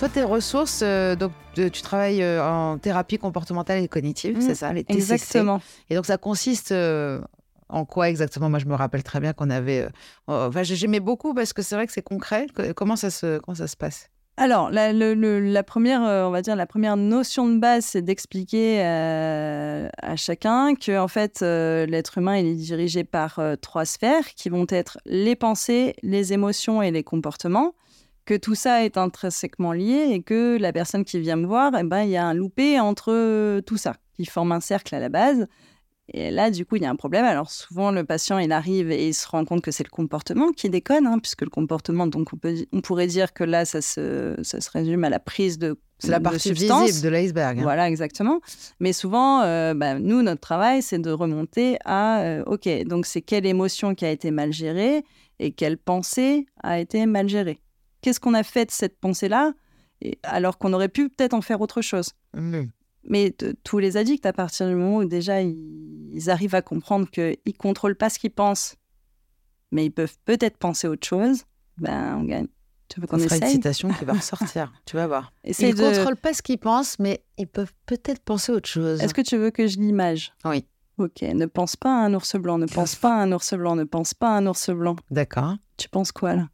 Toi, 0.00 0.08
tes 0.08 0.22
ressources, 0.22 0.80
euh, 0.82 1.14
donc 1.14 1.32
tu 1.54 1.70
travailles 1.82 2.22
euh, 2.22 2.42
en 2.42 2.78
thérapie 2.78 3.18
comportementale 3.18 3.82
et 3.82 3.88
cognitive, 3.88 4.38
Mm, 4.38 4.40
c'est 4.40 4.54
ça, 4.54 4.72
les 4.72 4.82
TCC. 4.82 5.12
Exactement. 5.12 5.60
Et 5.90 5.94
donc 5.94 6.06
ça 6.06 6.16
consiste 6.16 6.72
euh, 6.72 7.20
en 7.68 7.84
quoi 7.84 8.08
exactement? 8.08 8.48
Moi, 8.48 8.60
je 8.60 8.64
me 8.64 8.74
rappelle 8.74 9.02
très 9.02 9.20
bien 9.20 9.34
qu'on 9.34 9.50
avait. 9.50 9.86
oh, 10.26 10.46
Enfin, 10.48 10.62
j'aimais 10.62 11.00
beaucoup 11.00 11.34
parce 11.34 11.52
que 11.52 11.60
c'est 11.60 11.74
vrai 11.74 11.86
que 11.86 11.92
c'est 11.92 12.00
concret. 12.00 12.46
Comment 12.74 12.96
ça 12.96 13.10
se, 13.10 13.38
comment 13.40 13.54
ça 13.54 13.66
se 13.66 13.76
passe? 13.76 14.08
Alors, 14.38 14.70
la, 14.70 14.94
le- 14.94 15.12
le- 15.12 15.38
la 15.38 15.62
première, 15.62 16.00
on 16.00 16.30
va 16.30 16.40
dire, 16.40 16.56
la 16.56 16.66
première 16.66 16.96
notion 16.96 17.46
de 17.46 17.58
base, 17.58 17.84
c'est 17.84 18.00
d'expliquer 18.00 18.80
à 18.82 20.16
chacun 20.16 20.76
que, 20.76 20.98
en 20.98 21.08
fait, 21.08 21.40
euh, 21.42 21.84
l'être 21.84 22.16
humain, 22.16 22.38
il 22.38 22.46
est 22.46 22.54
dirigé 22.54 23.04
par 23.04 23.38
euh, 23.38 23.56
trois 23.56 23.84
sphères 23.84 24.28
qui 24.34 24.48
vont 24.48 24.64
être 24.70 24.96
les 25.04 25.36
pensées, 25.36 25.94
les 26.02 26.32
émotions 26.32 26.80
et 26.80 26.90
les 26.90 27.02
comportements. 27.04 27.74
Que 28.30 28.36
tout 28.36 28.54
ça 28.54 28.84
est 28.84 28.96
intrinsèquement 28.96 29.72
lié 29.72 30.10
et 30.12 30.22
que 30.22 30.56
la 30.56 30.72
personne 30.72 31.04
qui 31.04 31.18
vient 31.18 31.34
me 31.34 31.48
voir, 31.48 31.72
eh 31.76 31.82
ben, 31.82 32.02
il 32.02 32.10
y 32.10 32.16
a 32.16 32.24
un 32.24 32.32
loupé 32.32 32.78
entre 32.78 33.10
euh, 33.12 33.60
tout 33.60 33.76
ça, 33.76 33.96
qui 34.14 34.24
forme 34.24 34.52
un 34.52 34.60
cercle 34.60 34.94
à 34.94 35.00
la 35.00 35.08
base. 35.08 35.48
Et 36.14 36.30
là, 36.30 36.52
du 36.52 36.64
coup, 36.64 36.76
il 36.76 36.82
y 36.82 36.86
a 36.86 36.90
un 36.90 36.94
problème. 36.94 37.24
Alors, 37.24 37.50
souvent, 37.50 37.90
le 37.90 38.04
patient, 38.04 38.38
il 38.38 38.52
arrive 38.52 38.92
et 38.92 39.08
il 39.08 39.14
se 39.14 39.26
rend 39.26 39.44
compte 39.44 39.62
que 39.62 39.72
c'est 39.72 39.82
le 39.82 39.90
comportement 39.90 40.52
qui 40.52 40.70
déconne, 40.70 41.08
hein, 41.08 41.18
puisque 41.18 41.42
le 41.42 41.50
comportement, 41.50 42.06
donc, 42.06 42.32
on, 42.32 42.36
peut, 42.36 42.54
on 42.72 42.80
pourrait 42.80 43.08
dire 43.08 43.32
que 43.32 43.42
là, 43.42 43.64
ça 43.64 43.82
se, 43.82 44.36
ça 44.44 44.60
se 44.60 44.70
résume 44.70 45.02
à 45.02 45.10
la 45.10 45.18
prise 45.18 45.58
de 45.58 45.76
C'est 45.98 46.12
la 46.12 46.20
partie 46.20 46.50
substances. 46.50 46.86
visible 46.86 47.04
de 47.06 47.08
l'iceberg. 47.08 47.58
hein. 47.58 47.62
Voilà, 47.62 47.88
exactement. 47.88 48.40
Mais 48.78 48.92
souvent, 48.92 49.42
euh, 49.42 49.74
bah, 49.74 49.98
nous, 49.98 50.22
notre 50.22 50.40
travail, 50.40 50.82
c'est 50.82 51.00
de 51.00 51.10
remonter 51.10 51.78
à, 51.84 52.20
euh, 52.20 52.44
OK, 52.46 52.68
donc 52.86 53.06
c'est 53.06 53.22
quelle 53.22 53.44
émotion 53.44 53.96
qui 53.96 54.04
a 54.04 54.10
été 54.12 54.30
mal 54.30 54.52
gérée 54.52 55.04
et 55.40 55.50
quelle 55.50 55.78
pensée 55.78 56.46
a 56.62 56.78
été 56.78 57.06
mal 57.06 57.28
gérée. 57.28 57.58
Qu'est-ce 58.02 58.20
qu'on 58.20 58.34
a 58.34 58.42
fait 58.42 58.66
de 58.66 58.70
cette 58.70 58.98
pensée-là 58.98 59.52
alors 60.22 60.56
qu'on 60.58 60.72
aurait 60.72 60.88
pu 60.88 61.08
peut-être 61.10 61.34
en 61.34 61.42
faire 61.42 61.60
autre 61.60 61.82
chose 61.82 62.12
Mm. 62.34 62.62
mais 63.04 63.34
tous 63.64 63.78
les 63.78 63.96
addicts, 63.96 64.24
à 64.26 64.32
partir 64.32 64.68
du 64.68 64.74
moment 64.74 64.98
où 64.98 65.04
déjà 65.04 65.42
ils, 65.42 65.56
ils 66.12 66.30
arrivent 66.30 66.54
à 66.54 66.62
comprendre 66.62 67.10
qu'ils 67.10 67.36
ne 67.46 67.52
contrôlent 67.52 67.96
pas 67.96 68.08
ce 68.08 68.18
qu'ils 68.20 68.30
pensent, 68.30 68.76
mais 69.72 69.84
ils 69.86 69.90
peuvent 69.90 70.16
peut-être 70.24 70.56
penser 70.58 70.86
autre 70.88 71.06
chose, 71.06 71.44
ben 71.78 72.16
on 72.18 72.24
gagne. 72.24 72.46
Tu 72.88 73.00
veux 73.00 73.06
qu'on 73.06 73.16
On 73.16 73.20
fera 73.20 73.36
une 73.36 73.42
essaye? 73.42 73.54
citation 73.54 73.88
qui 73.90 74.04
va 74.04 74.12
ressortir. 74.22 74.72
tu 74.84 74.96
vas 74.96 75.06
voir. 75.06 75.32
Essaye 75.44 75.70
Ils 75.70 75.74
de- 75.76 75.82
ne 75.82 75.88
contrôlent 75.94 76.16
pas 76.16 76.32
ce 76.34 76.42
qu'ils 76.42 76.58
pensent, 76.58 76.98
mais 76.98 77.22
ils 77.38 77.46
peuvent 77.46 77.72
peut-être 77.86 78.20
penser 78.22 78.52
autre 78.52 78.68
chose. 78.68 79.00
Est-ce 79.00 79.14
que 79.14 79.22
tu 79.22 79.36
veux 79.36 79.50
que 79.50 79.66
je 79.66 79.78
l'image? 79.78 80.32
Oui. 80.44 80.64
Ok, 80.98 81.22
ne 81.22 81.46
pense 81.46 81.76
pas 81.76 81.90
à 81.90 82.04
un 82.04 82.12
ours 82.14 82.36
blanc, 82.36 82.58
ne 82.58 82.66
pense 82.66 82.94
pas 82.96 83.14
à 83.14 83.22
un 83.22 83.32
ours 83.32 83.54
blanc, 83.54 83.74
ne 83.76 83.84
pense 83.84 84.12
pas 84.14 84.28
à 84.30 84.38
un 84.38 84.46
ours 84.46 84.70
blanc. 84.70 84.96
D'accord. 85.10 85.56
Tu 85.78 85.88
penses 85.88 86.12
quoi 86.12 86.34
là? 86.34 86.48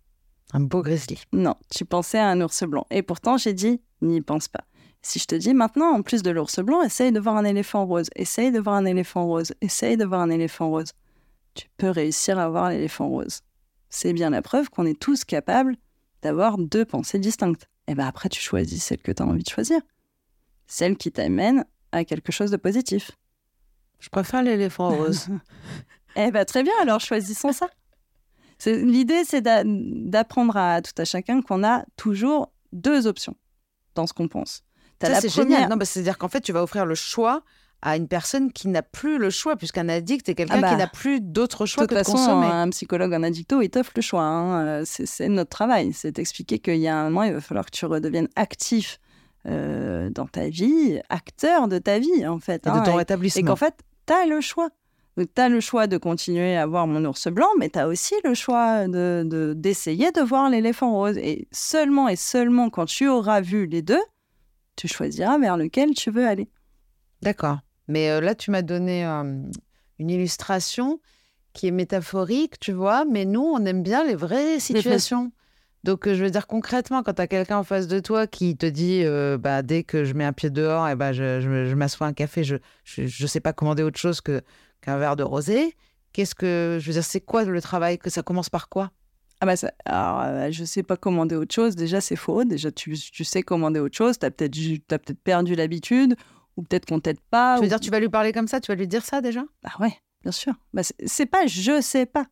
Un 0.52 0.60
beau 0.60 0.82
grizzly. 0.82 1.18
Non, 1.32 1.56
tu 1.74 1.84
pensais 1.84 2.18
à 2.18 2.28
un 2.28 2.40
ours 2.40 2.62
blanc. 2.64 2.86
Et 2.90 3.02
pourtant, 3.02 3.36
j'ai 3.36 3.52
dit, 3.52 3.80
n'y 4.00 4.20
pense 4.20 4.48
pas. 4.48 4.64
Si 5.02 5.18
je 5.18 5.26
te 5.26 5.34
dis 5.34 5.54
maintenant, 5.54 5.92
en 5.92 6.02
plus 6.02 6.22
de 6.22 6.30
l'ours 6.30 6.58
blanc, 6.60 6.82
essaye 6.82 7.12
de 7.12 7.20
voir 7.20 7.36
un 7.36 7.44
éléphant 7.44 7.86
rose, 7.86 8.08
essaye 8.16 8.50
de 8.50 8.58
voir 8.58 8.76
un 8.76 8.84
éléphant 8.84 9.26
rose, 9.26 9.52
essaye 9.60 9.96
de 9.96 10.04
voir 10.04 10.20
un 10.20 10.30
éléphant 10.30 10.68
rose. 10.68 10.92
Tu 11.54 11.68
peux 11.76 11.90
réussir 11.90 12.38
à 12.38 12.48
voir 12.48 12.70
l'éléphant 12.70 13.08
rose. 13.08 13.40
C'est 13.88 14.12
bien 14.12 14.30
la 14.30 14.42
preuve 14.42 14.68
qu'on 14.68 14.84
est 14.84 14.98
tous 14.98 15.24
capables 15.24 15.76
d'avoir 16.22 16.58
deux 16.58 16.84
pensées 16.84 17.18
distinctes. 17.18 17.68
Et 17.86 17.94
bien 17.94 18.06
après, 18.06 18.28
tu 18.28 18.40
choisis 18.40 18.82
celle 18.82 18.98
que 18.98 19.12
tu 19.12 19.22
as 19.22 19.26
envie 19.26 19.44
de 19.44 19.48
choisir. 19.48 19.80
Celle 20.66 20.96
qui 20.96 21.12
t'amène 21.12 21.64
à 21.92 22.04
quelque 22.04 22.32
chose 22.32 22.50
de 22.50 22.56
positif. 22.56 23.12
Je 24.00 24.08
préfère 24.08 24.42
l'éléphant 24.42 24.90
rose. 24.90 25.28
Eh 26.18 26.30
ben 26.30 26.46
très 26.46 26.62
bien, 26.62 26.72
alors 26.80 26.98
choisissons 26.98 27.52
ça. 27.52 27.68
L'idée, 28.64 29.22
c'est 29.24 29.40
d'a- 29.42 29.62
d'apprendre 29.64 30.56
à 30.56 30.80
tout 30.82 30.92
à 30.96 31.04
chacun 31.04 31.42
qu'on 31.42 31.62
a 31.64 31.84
toujours 31.96 32.52
deux 32.72 33.06
options 33.06 33.34
dans 33.94 34.06
ce 34.06 34.12
qu'on 34.12 34.28
pense. 34.28 34.62
Ça, 35.02 35.20
c'est 35.20 35.28
première- 35.28 35.56
génial. 35.58 35.70
Non, 35.70 35.76
bah, 35.76 35.84
C'est-à-dire 35.84 36.16
qu'en 36.18 36.28
fait, 36.28 36.40
tu 36.40 36.52
vas 36.52 36.62
offrir 36.62 36.86
le 36.86 36.94
choix 36.94 37.42
à 37.82 37.96
une 37.98 38.08
personne 38.08 38.50
qui 38.52 38.68
n'a 38.68 38.82
plus 38.82 39.18
le 39.18 39.28
choix, 39.28 39.54
puisqu'un 39.56 39.88
addict 39.90 40.26
est 40.30 40.34
quelqu'un 40.34 40.54
Ah 40.56 40.60
bah, 40.62 40.70
qui 40.70 40.76
n'a 40.76 40.86
plus 40.86 41.20
d'autre 41.20 41.66
choix 41.66 41.86
que 41.86 41.92
de 41.94 41.98
façon, 41.98 42.12
consommer. 42.12 42.46
un 42.46 42.70
psychologue 42.70 43.12
en 43.12 43.22
addicto, 43.22 43.60
il 43.60 43.68
t'offre 43.68 43.92
le 43.94 44.00
choix. 44.02 44.22
hein. 44.22 44.66
Euh, 44.66 44.82
C'est 44.86 45.28
notre 45.28 45.50
travail. 45.50 45.92
C'est 45.92 46.12
d'expliquer 46.12 46.58
qu'il 46.58 46.78
y 46.78 46.88
a 46.88 46.96
un 46.96 47.04
moment, 47.04 47.24
il 47.24 47.34
va 47.34 47.40
falloir 47.42 47.66
que 47.66 47.70
tu 47.70 47.84
redeviennes 47.84 48.28
actif 48.36 48.98
euh, 49.46 50.08
dans 50.10 50.26
ta 50.26 50.48
vie, 50.48 50.98
acteur 51.10 51.68
de 51.68 51.78
ta 51.78 51.98
vie, 51.98 52.26
en 52.26 52.38
fait. 52.40 52.66
Et 52.66 52.70
hein. 52.70 52.80
de 52.80 52.84
ton 52.86 52.94
Et- 52.94 52.96
rétablissement. 52.96 53.40
Et 53.42 53.44
qu'en 53.44 53.54
fait, 53.56 53.74
tu 54.06 54.12
as 54.14 54.24
le 54.26 54.40
choix. 54.40 54.70
Donc, 55.16 55.28
tu 55.34 55.40
as 55.40 55.48
le 55.48 55.60
choix 55.60 55.86
de 55.86 55.96
continuer 55.96 56.56
à 56.56 56.66
voir 56.66 56.86
mon 56.86 57.04
ours 57.06 57.28
blanc, 57.28 57.48
mais 57.58 57.70
tu 57.70 57.78
as 57.78 57.88
aussi 57.88 58.14
le 58.22 58.34
choix 58.34 58.86
d'essayer 58.86 59.24
de, 59.24 59.52
d'essayer 59.54 60.12
de 60.12 60.20
voir 60.20 60.50
l'éléphant 60.50 60.92
rose. 60.92 61.16
Et 61.16 61.48
seulement 61.52 62.08
et 62.08 62.16
seulement 62.16 62.68
quand 62.68 62.84
tu 62.86 63.08
auras 63.08 63.40
vu 63.40 63.66
les 63.66 63.82
deux, 63.82 64.02
tu 64.76 64.88
choisiras 64.88 65.38
vers 65.38 65.56
lequel 65.56 65.94
tu 65.94 66.10
veux 66.10 66.26
aller. 66.26 66.48
D'accord. 67.22 67.60
Mais 67.88 68.10
euh, 68.10 68.20
là, 68.20 68.34
tu 68.34 68.50
m'as 68.50 68.62
donné 68.62 69.06
euh, 69.06 69.42
une 69.98 70.10
illustration 70.10 71.00
qui 71.54 71.68
est 71.68 71.72
métaphorique, 71.72 72.58
tu 72.58 72.72
vois, 72.72 73.06
mais 73.06 73.24
nous, 73.24 73.40
on 73.40 73.64
aime 73.64 73.82
bien 73.82 74.04
les 74.04 74.14
vraies 74.14 74.60
situations. 74.60 75.32
Donc, 75.86 76.06
euh, 76.06 76.14
je 76.14 76.24
veux 76.24 76.30
dire, 76.30 76.46
concrètement, 76.46 77.02
quand 77.02 77.14
tu 77.14 77.22
as 77.22 77.28
quelqu'un 77.28 77.58
en 77.58 77.64
face 77.64 77.86
de 77.86 78.00
toi 78.00 78.26
qui 78.26 78.56
te 78.56 78.66
dit, 78.66 79.02
euh, 79.04 79.38
bah, 79.38 79.62
dès 79.62 79.82
que 79.82 80.04
je 80.04 80.14
mets 80.14 80.24
un 80.24 80.32
pied 80.32 80.50
dehors, 80.50 80.88
et 80.88 80.96
bah, 80.96 81.12
je, 81.12 81.40
je, 81.40 81.64
je 81.64 81.74
m'assois 81.74 82.06
un 82.06 82.12
café, 82.12 82.44
je 82.44 82.56
ne 82.96 83.26
sais 83.26 83.40
pas 83.40 83.52
commander 83.52 83.82
autre 83.82 83.98
chose 83.98 84.20
que, 84.20 84.42
qu'un 84.86 84.98
verre 84.98 85.16
de 85.16 85.22
rosé, 85.24 85.74
qu'est-ce 86.12 86.34
que, 86.34 86.78
je 86.80 86.86
veux 86.86 86.92
dire, 86.92 87.04
c'est 87.04 87.20
quoi 87.20 87.44
le 87.44 87.60
travail? 87.60 87.98
Que 87.98 88.08
Ça 88.08 88.22
commence 88.22 88.48
par 88.48 88.68
quoi? 88.68 88.92
Ah 89.40 89.46
bah 89.46 89.56
ça, 89.56 89.70
alors, 89.84 90.20
euh, 90.22 90.50
je 90.50 90.64
sais 90.64 90.82
pas 90.82 90.96
commander 90.96 91.34
autre 91.36 91.54
chose. 91.54 91.76
Déjà, 91.76 92.00
c'est 92.00 92.16
faux. 92.16 92.44
Déjà, 92.44 92.70
tu, 92.72 92.96
tu 92.96 93.22
sais 93.24 93.42
commander 93.42 93.80
autre 93.80 93.96
chose. 93.96 94.18
Tu 94.18 94.24
as 94.24 94.30
peut-être 94.30 94.56
as 94.92 94.98
peut 94.98 95.14
perdu 95.14 95.54
l'habitude 95.54 96.16
ou 96.56 96.62
peut-être 96.62 96.86
qu'on 96.86 97.00
t'aide 97.00 97.20
pas. 97.30 97.56
Tu 97.56 97.60
veux 97.62 97.66
ou- 97.66 97.68
dire, 97.68 97.80
tu 97.80 97.90
vas 97.90 98.00
lui 98.00 98.08
parler 98.08 98.32
comme 98.32 98.48
ça? 98.48 98.60
Tu 98.60 98.68
vas 98.72 98.76
lui 98.76 98.88
dire 98.88 99.04
ça 99.04 99.20
déjà? 99.20 99.44
Bah 99.62 99.72
ouais, 99.80 99.92
bien 100.22 100.32
sûr. 100.32 100.54
Bah, 100.72 100.82
c'est- 100.82 100.96
c'est 101.06 101.26
pas 101.26 101.46
je 101.46 101.82
sais 101.82 102.06
pas. 102.06 102.26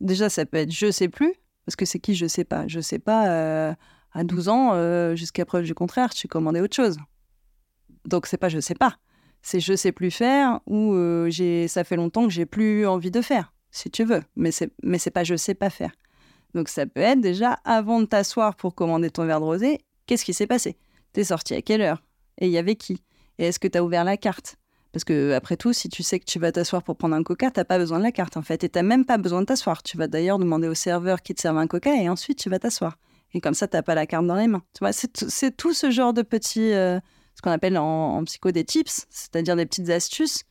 Déjà, 0.00 0.30
ça 0.30 0.46
peut 0.46 0.56
être 0.58 0.70
je 0.72 0.90
sais 0.90 1.08
plus, 1.08 1.34
parce 1.66 1.76
que 1.76 1.84
c'est 1.84 1.98
qui 1.98 2.14
je 2.14 2.26
sais 2.26 2.44
pas? 2.44 2.66
Je 2.68 2.80
sais 2.80 2.98
pas, 2.98 3.28
euh, 3.28 3.74
à 4.12 4.24
12 4.24 4.48
ans, 4.48 4.70
euh, 4.72 5.14
jusqu'à 5.14 5.44
preuve 5.44 5.64
du 5.64 5.74
contraire, 5.74 6.14
tu 6.14 6.26
commandais 6.28 6.60
autre 6.62 6.74
chose. 6.76 6.96
Donc, 8.06 8.26
c'est 8.26 8.38
pas 8.38 8.48
je 8.48 8.60
sais 8.60 8.74
pas. 8.74 8.96
C'est 9.42 9.60
je 9.60 9.74
sais 9.74 9.92
plus 9.92 10.10
faire 10.10 10.60
ou 10.66 10.94
euh, 10.94 11.30
j'ai 11.30 11.68
ça 11.68 11.84
fait 11.84 11.96
longtemps 11.96 12.24
que 12.24 12.32
j'ai 12.32 12.46
plus 12.46 12.86
envie 12.86 13.10
de 13.10 13.20
faire, 13.20 13.52
si 13.70 13.90
tu 13.90 14.04
veux. 14.04 14.22
Mais 14.36 14.50
c'est 14.50 14.70
mais 14.82 14.98
c'est 14.98 15.10
pas 15.10 15.24
je 15.24 15.36
sais 15.36 15.54
pas 15.54 15.70
faire. 15.70 15.92
Donc, 16.54 16.68
ça 16.70 16.86
peut 16.86 17.00
être 17.00 17.20
déjà 17.20 17.58
avant 17.64 18.00
de 18.00 18.06
t'asseoir 18.06 18.56
pour 18.56 18.74
commander 18.74 19.10
ton 19.10 19.26
verre 19.26 19.40
de 19.40 19.44
rosé, 19.44 19.80
qu'est-ce 20.06 20.24
qui 20.24 20.32
s'est 20.32 20.46
passé? 20.46 20.78
T'es 21.12 21.24
sorti 21.24 21.54
à 21.54 21.60
quelle 21.62 21.82
heure? 21.82 22.02
Et 22.38 22.46
il 22.46 22.52
y 22.52 22.58
avait 22.58 22.74
qui? 22.76 23.02
Et 23.38 23.46
est-ce 23.46 23.58
que 23.58 23.68
tu 23.68 23.76
as 23.76 23.84
ouvert 23.84 24.02
la 24.04 24.16
carte? 24.16 24.56
Parce 24.92 25.04
que 25.04 25.32
après 25.34 25.58
tout, 25.58 25.74
si 25.74 25.90
tu 25.90 26.02
sais 26.02 26.18
que 26.18 26.24
tu 26.24 26.38
vas 26.38 26.50
t'asseoir 26.50 26.82
pour 26.82 26.96
prendre 26.96 27.14
un 27.14 27.22
coca, 27.22 27.50
t'as 27.50 27.64
pas 27.64 27.76
besoin 27.78 27.98
de 27.98 28.04
la 28.04 28.12
carte 28.12 28.38
en 28.38 28.42
fait, 28.42 28.64
et 28.64 28.68
t'as 28.70 28.82
même 28.82 29.04
pas 29.04 29.18
besoin 29.18 29.42
de 29.42 29.46
t'asseoir. 29.46 29.82
Tu 29.82 29.98
vas 29.98 30.08
d'ailleurs 30.08 30.38
demander 30.38 30.68
au 30.68 30.74
serveur 30.74 31.20
qui 31.22 31.34
te 31.34 31.40
serve 31.42 31.58
un 31.58 31.66
coca, 31.66 31.94
et 31.94 32.08
ensuite 32.08 32.38
tu 32.38 32.48
vas 32.48 32.58
t'asseoir. 32.58 32.96
Et 33.34 33.40
comme 33.42 33.52
ça, 33.54 33.68
t'as 33.68 33.82
pas 33.82 33.94
la 33.94 34.06
carte 34.06 34.26
dans 34.26 34.34
les 34.36 34.48
mains. 34.48 34.62
Tu 34.72 34.78
vois, 34.80 34.92
c'est 34.92 35.12
tout- 35.12 35.28
c'est 35.28 35.54
tout 35.54 35.74
ce 35.74 35.90
genre 35.90 36.14
de 36.14 36.22
petits, 36.22 36.72
euh, 36.72 36.98
ce 37.38 37.42
qu'on 37.42 37.52
appelle 37.52 37.78
en, 37.78 38.16
en 38.16 38.24
psycho 38.24 38.50
des 38.50 38.64
tips, 38.64 39.06
c'est-à-dire 39.10 39.54
des 39.54 39.64
petites 39.64 39.90
astuces 39.90 40.42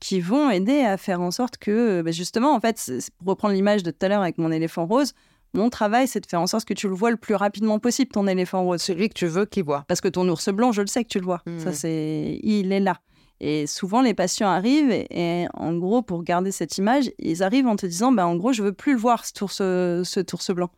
qui 0.00 0.20
vont 0.20 0.48
aider 0.48 0.80
à 0.80 0.96
faire 0.96 1.20
en 1.20 1.30
sorte 1.30 1.58
que, 1.58 1.70
euh, 1.70 2.02
ben 2.02 2.14
justement, 2.14 2.54
en 2.54 2.60
fait, 2.60 2.90
pour 3.18 3.28
reprendre 3.28 3.52
l'image 3.52 3.82
de 3.82 3.90
tout 3.90 4.06
à 4.06 4.08
l'heure 4.08 4.22
avec 4.22 4.38
mon 4.38 4.50
éléphant 4.50 4.86
rose, 4.86 5.12
mon 5.52 5.68
travail, 5.68 6.08
c'est 6.08 6.20
de 6.20 6.26
faire 6.26 6.40
en 6.40 6.46
sorte 6.46 6.64
que 6.64 6.72
tu 6.72 6.88
le 6.88 6.94
vois 6.94 7.10
le 7.10 7.18
plus 7.18 7.34
rapidement 7.34 7.78
possible, 7.78 8.10
ton 8.10 8.26
éléphant 8.26 8.64
rose. 8.64 8.80
Celui 8.80 9.10
que 9.10 9.14
tu 9.14 9.26
veux 9.26 9.44
qu'il 9.44 9.64
voit. 9.64 9.84
Parce 9.86 10.00
que 10.00 10.08
ton 10.08 10.26
ours 10.28 10.48
blanc, 10.48 10.72
je 10.72 10.80
le 10.80 10.86
sais 10.86 11.04
que 11.04 11.10
tu 11.10 11.18
le 11.18 11.26
vois. 11.26 11.42
Mhm. 11.46 11.60
Ça, 11.60 11.72
c'est, 11.74 12.40
il 12.42 12.72
est 12.72 12.80
là. 12.80 13.00
Et 13.40 13.66
souvent, 13.66 14.00
les 14.00 14.14
patients 14.14 14.48
arrivent 14.48 14.90
et, 14.90 15.06
et 15.10 15.46
en 15.52 15.74
gros, 15.74 16.00
pour 16.00 16.22
garder 16.22 16.52
cette 16.52 16.78
image, 16.78 17.10
ils 17.18 17.42
arrivent 17.42 17.66
en 17.66 17.76
te 17.76 17.84
disant, 17.84 18.12
bah, 18.12 18.26
en 18.26 18.36
gros, 18.36 18.54
je 18.54 18.62
veux 18.62 18.72
plus 18.72 18.94
le 18.94 18.98
voir, 18.98 19.26
cet 19.26 19.42
ours, 19.42 19.60
cet 20.04 20.32
ours 20.32 20.50
blanc. 20.52 20.70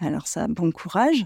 Alors 0.00 0.26
ça, 0.26 0.48
bon 0.48 0.72
courage. 0.72 1.24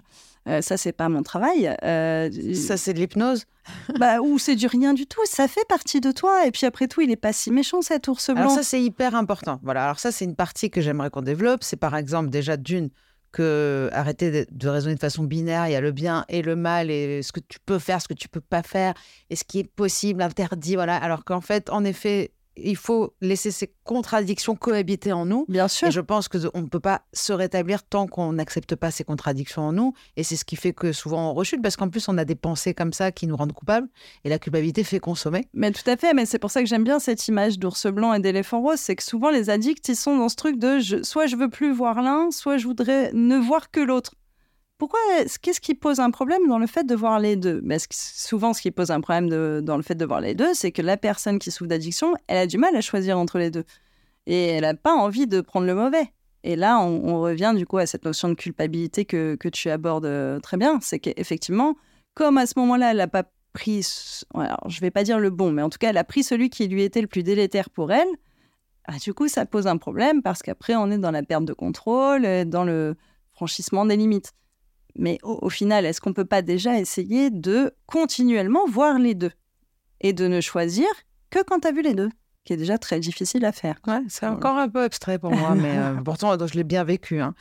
Euh, 0.49 0.61
ça, 0.61 0.77
c'est 0.77 0.93
pas 0.93 1.09
mon 1.09 1.23
travail. 1.23 1.75
Euh, 1.85 2.31
Ça, 2.55 2.77
c'est 2.77 2.93
de 2.95 2.99
l'hypnose. 2.99 3.45
bah, 3.99 4.21
ou 4.21 4.39
c'est 4.39 4.57
du 4.57 4.67
rien 4.67 4.93
du 4.93 5.07
tout. 5.07 5.21
Ça 5.25 5.47
fait 5.47 5.67
partie 5.69 6.01
de 6.01 6.11
toi. 6.11 6.47
Et 6.47 6.51
puis 6.51 6.67
après 6.67 6.89
tout, 6.89 7.01
il 7.01 7.11
est 7.11 7.17
pas 7.17 7.33
si 7.33 7.51
méchant 7.51 7.81
cet 7.81 8.09
ours 8.09 8.31
blanc. 8.31 8.41
Alors 8.41 8.51
ça, 8.51 8.63
c'est 8.63 8.83
hyper 8.83 9.15
important. 9.15 9.61
Voilà. 9.63 9.85
Alors 9.85 10.01
ça, 10.01 10.11
c'est 10.11 10.25
une 10.25 10.35
partie 10.35 10.71
que 10.71 10.81
j'aimerais 10.81 11.11
qu'on 11.11 11.23
développe. 11.23 11.63
C'est 11.63 11.77
par 11.77 11.97
exemple 11.97 12.31
déjà 12.31 12.57
d'une 12.57 12.91
que 13.31 13.89
arrêter 13.93 14.31
de, 14.31 14.47
de 14.51 14.69
raisonner 14.69 14.95
de 14.95 15.01
façon 15.01 15.25
binaire. 15.25 15.67
Il 15.69 15.73
y 15.73 15.77
a 15.77 15.81
le 15.81 15.93
bien 15.93 16.25
et 16.29 16.43
le 16.43 16.55
mal 16.55 16.91
et 16.91 17.23
ce 17.23 17.33
que 17.33 17.41
tu 17.41 17.59
peux 17.65 17.79
faire, 17.79 18.03
ce 18.03 18.09
que 18.09 18.15
tu 18.15 18.29
peux 18.29 18.43
pas 18.43 18.63
faire 18.63 18.95
et 19.31 19.37
ce 19.37 19.45
qui 19.45 19.61
est 19.61 19.73
possible, 19.73 20.23
interdit. 20.23 20.75
Voilà. 20.75 20.97
Alors 20.97 21.25
qu'en 21.25 21.41
fait, 21.41 21.71
en 21.71 21.85
effet, 21.85 22.33
il 22.57 22.77
faut 22.77 23.15
laisser 23.21 23.51
ces 23.51 23.73
contradictions 23.85 24.57
cohabiter 24.57 25.13
en 25.13 25.25
nous. 25.27 25.45
Bien 25.49 25.69
sûr. 25.69 25.89
Et 25.89 25.91
je 25.91 26.01
pense 26.01 26.29
que 26.29 26.39
on 26.55 26.63
ne 26.63 26.67
peut 26.67 26.81
pas 26.81 27.03
se 27.13 27.33
rétablir 27.33 27.83
tant 27.83 28.07
qu'on 28.07 28.33
n'accepte 28.33 28.75
pas 28.75 28.91
ces 28.91 29.05
contradictions 29.05 29.63
en 29.63 29.73
nous. 29.73 29.95
Et 30.17 30.23
c'est 30.23 30.37
ce 30.37 30.45
qui 30.45 30.57
fait 30.57 30.73
que 30.73 30.93
souvent 30.93 31.31
on 31.31 31.35
rechute, 31.35 31.63
parce 31.63 31.77
qu'en 31.77 31.89
plus 31.89 32.09
on 32.09 32.19
a 32.19 32.25
des 32.25 32.35
pensées 32.35 32.75
comme 32.75 32.93
ça 32.93 33.13
qui 33.13 33.27
nous 33.27 33.37
rendent 33.37 33.53
coupables. 33.53 33.89
Et 34.25 34.29
la 34.29 34.39
culpabilité 34.39 34.85
fait 34.85 35.01
consommer. 35.01 35.49
Mais 35.55 35.71
tout 35.73 35.89
à 35.89 35.97
fait, 35.97 36.15
mais 36.15 36.27
c'est 36.27 36.39
pour 36.39 36.51
ça 36.51 36.61
que 36.63 36.69
j'aime 36.69 36.85
bien 36.85 36.99
cette 36.99 37.27
image 37.29 37.59
d'ours 37.59 37.87
blanc 37.87 38.13
et 38.15 38.21
d'éléphant 38.21 38.61
rose, 38.61 38.79
c'est 38.79 38.97
que 38.97 39.03
souvent 39.03 39.31
les 39.31 39.51
addicts, 39.51 39.89
ils 39.89 39.97
sont 39.97 40.17
dans 40.17 40.29
ce 40.29 40.37
truc 40.37 40.59
de 40.59 40.79
je- 40.79 41.03
soit 41.03 41.27
je 41.27 41.37
veux 41.37 41.49
plus 41.51 41.73
voir 41.73 42.03
l'un, 42.03 42.31
soit 42.31 42.57
je 42.59 42.67
voudrais 42.67 43.11
ne 43.13 43.37
voir 43.39 43.71
que 43.71 43.81
l'autre. 43.81 44.13
Pourquoi 44.83 44.99
est-ce- 45.21 45.39
Qu'est-ce 45.39 45.61
qui 45.61 45.77
pose 45.77 46.01
un 46.01 46.11
problème 46.11 46.49
dans 46.49 46.59
le 46.59 46.67
fait 46.67 46.83
de 46.83 46.97
voir 46.97 47.21
les 47.21 47.37
deux? 47.37 47.63
Souvent, 47.93 48.53
ce 48.53 48.61
qui 48.61 48.73
pose 48.73 48.91
un 48.91 49.01
problème 49.01 49.29
dans 49.61 49.77
le 49.77 49.83
fait 49.85 49.95
de 49.95 50.05
voir 50.05 50.21
les 50.21 50.35
deux, 50.35 50.55
c'est 50.55 50.73
que 50.73 50.83
la 50.83 50.97
personne 50.97 51.39
qui 51.39 51.53
souffre 51.53 51.69
d'addiction, 51.69 52.15
elle 52.27 52.39
a 52.39 52.47
du 52.49 52.59
mal 52.59 52.75
à 52.75 52.81
choisir 52.81 53.17
entre 53.17 53.39
les 53.39 53.53
deux. 53.53 53.63
Et 54.27 54.47
elle 54.47 54.63
n'a 54.63 54.75
pas 54.75 54.93
envie 54.93 55.29
de 55.29 55.41
prendre 55.41 55.69
le 55.69 55.77
mauvais. 55.77 56.13
Et 56.43 56.57
là, 56.57 56.81
on, 56.81 57.21
revient 57.21 57.53
du 57.57 57.65
coup 57.65 57.79
à 57.79 57.87
cette 57.87 58.05
notion 58.05 58.29
de 58.29 58.35
culpabilité 58.35 59.05
que, 59.05 59.37
tu 59.53 59.71
abordes 59.71 60.05
euh, 60.05 60.41
très 60.41 60.57
bien. 60.57 60.81
C'est 60.83 60.99
qu'effectivement, 60.99 61.77
comme 62.15 62.37
à 62.37 62.47
ce 62.47 62.55
moment-là, 62.57 62.91
elle 62.91 62.97
n'a 62.97 63.07
pas 63.07 63.31
pris, 63.53 63.87
alors, 64.35 64.69
je 64.69 64.81
vais 64.81 64.91
pas 64.91 65.05
dire 65.05 65.21
le 65.21 65.31
bon, 65.31 65.53
mais 65.53 65.63
en 65.63 65.71
tout 65.71 65.79
cas, 65.79 65.91
elle 65.91 65.97
a 65.97 66.03
pris 66.03 66.25
celui 66.25 66.51
qui 66.51 66.67
lui 66.67 66.83
était 66.83 67.03
le 67.03 67.07
plus 67.07 67.23
délétère 67.23 67.71
pour 67.71 67.93
elle, 67.93 68.09
ah, 68.87 68.99
du 68.99 69.15
coup, 69.15 69.29
ça 69.29 69.47
pose 69.47 69.69
un 69.69 69.77
problème 69.77 70.23
parce 70.23 70.43
qu'après, 70.43 70.75
on 70.75 70.91
est 70.91 70.99
dans 70.99 71.13
la 71.13 71.23
perte 71.23 71.45
de 71.45 71.53
contrôle, 71.53 72.27
dans 72.47 72.65
le 72.65 72.97
franchissement 73.31 73.87
des 73.87 73.97
limites. 73.97 74.33
Mais 74.99 75.19
au, 75.23 75.39
au 75.43 75.49
final, 75.49 75.85
est-ce 75.87 76.01
qu'on 76.01 76.13
peut 76.13 76.25
pas 76.25 76.43
déjà 76.43 76.79
essayer 76.79 77.31
de 77.31 77.73
continuellement 77.87 78.67
voir 78.69 78.99
les 78.99 79.15
deux 79.15 79.33
et 80.01 80.13
de 80.13 80.27
ne 80.27 80.41
choisir 80.41 80.87
que 81.31 81.43
quand 81.43 81.61
tu 81.61 81.69
as 81.69 81.73
vu 81.73 81.83
les 81.83 81.95
deux, 81.95 82.11
qui 82.45 82.53
est 82.53 82.57
déjà 82.57 82.77
très 82.77 82.99
difficile 83.01 83.45
à 83.45 83.53
faire. 83.53 83.77
Ouais, 83.87 84.01
c'est 84.09 84.27
Voilà. 84.27 84.37
encore 84.37 84.57
un 84.59 84.69
peu 84.69 84.83
abstrait 84.83 85.19
pour 85.19 85.31
moi, 85.31 85.55
mais 85.55 85.79
euh, 85.79 85.95
pourtant 86.05 86.37
je 86.47 86.55
l'ai 86.55 86.65
bien 86.65 86.83
vécu. 86.85 87.21
hein. 87.21 87.35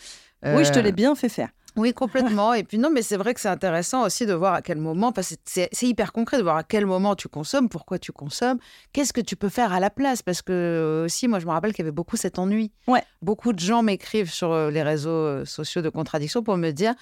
Oui, 0.46 0.64
je 0.64 0.72
te 0.72 0.80
Euh, 0.80 0.82
l'ai 0.84 0.92
bien 0.92 1.16
fait 1.16 1.30
faire. 1.30 1.50
Oui, 1.78 1.94
complètement. 1.94 2.54
Et 2.54 2.64
puis 2.64 2.78
non, 2.78 2.90
mais 2.92 3.02
c'est 3.02 3.16
vrai 3.16 3.34
que 3.34 3.40
c'est 3.40 3.48
intéressant 3.48 4.04
aussi 4.06 4.26
de 4.26 4.34
voir 4.34 4.54
à 4.56 4.62
quel 4.62 4.78
moment, 4.78 5.12
parce 5.14 5.30
que 5.36 5.36
c'est 5.72 5.88
hyper 5.88 6.12
concret 6.12 6.38
de 6.38 6.44
voir 6.44 6.58
à 6.58 6.64
quel 6.64 6.86
moment 6.86 7.16
tu 7.16 7.30
consommes, 7.30 7.70
pourquoi 7.70 7.98
tu 7.98 8.12
consommes, 8.12 8.58
qu'est-ce 8.92 9.14
que 9.14 9.22
tu 9.22 9.36
peux 9.38 9.48
faire 9.50 9.72
à 9.72 9.80
la 9.80 9.90
place. 9.90 10.22
Parce 10.22 10.42
que 10.42 10.52
euh, 10.52 11.06
aussi, 11.06 11.28
moi, 11.30 11.40
je 11.40 11.46
me 11.46 11.52
rappelle 11.52 11.72
qu'il 11.74 11.84
y 11.84 11.88
avait 11.88 11.92
beaucoup 11.96 12.18
cet 12.18 12.40
ennui. 12.40 12.72
Ouais. 12.88 13.04
Beaucoup 13.22 13.54
de 13.54 13.60
gens 13.60 13.84
m'écrivent 13.84 14.30
sur 14.32 14.52
euh, 14.52 14.70
les 14.70 14.84
réseaux 14.84 15.46
sociaux 15.46 15.82
de 15.82 15.90
contradiction 15.90 16.44
pour 16.44 16.58
me 16.58 16.72
dire. 16.72 16.94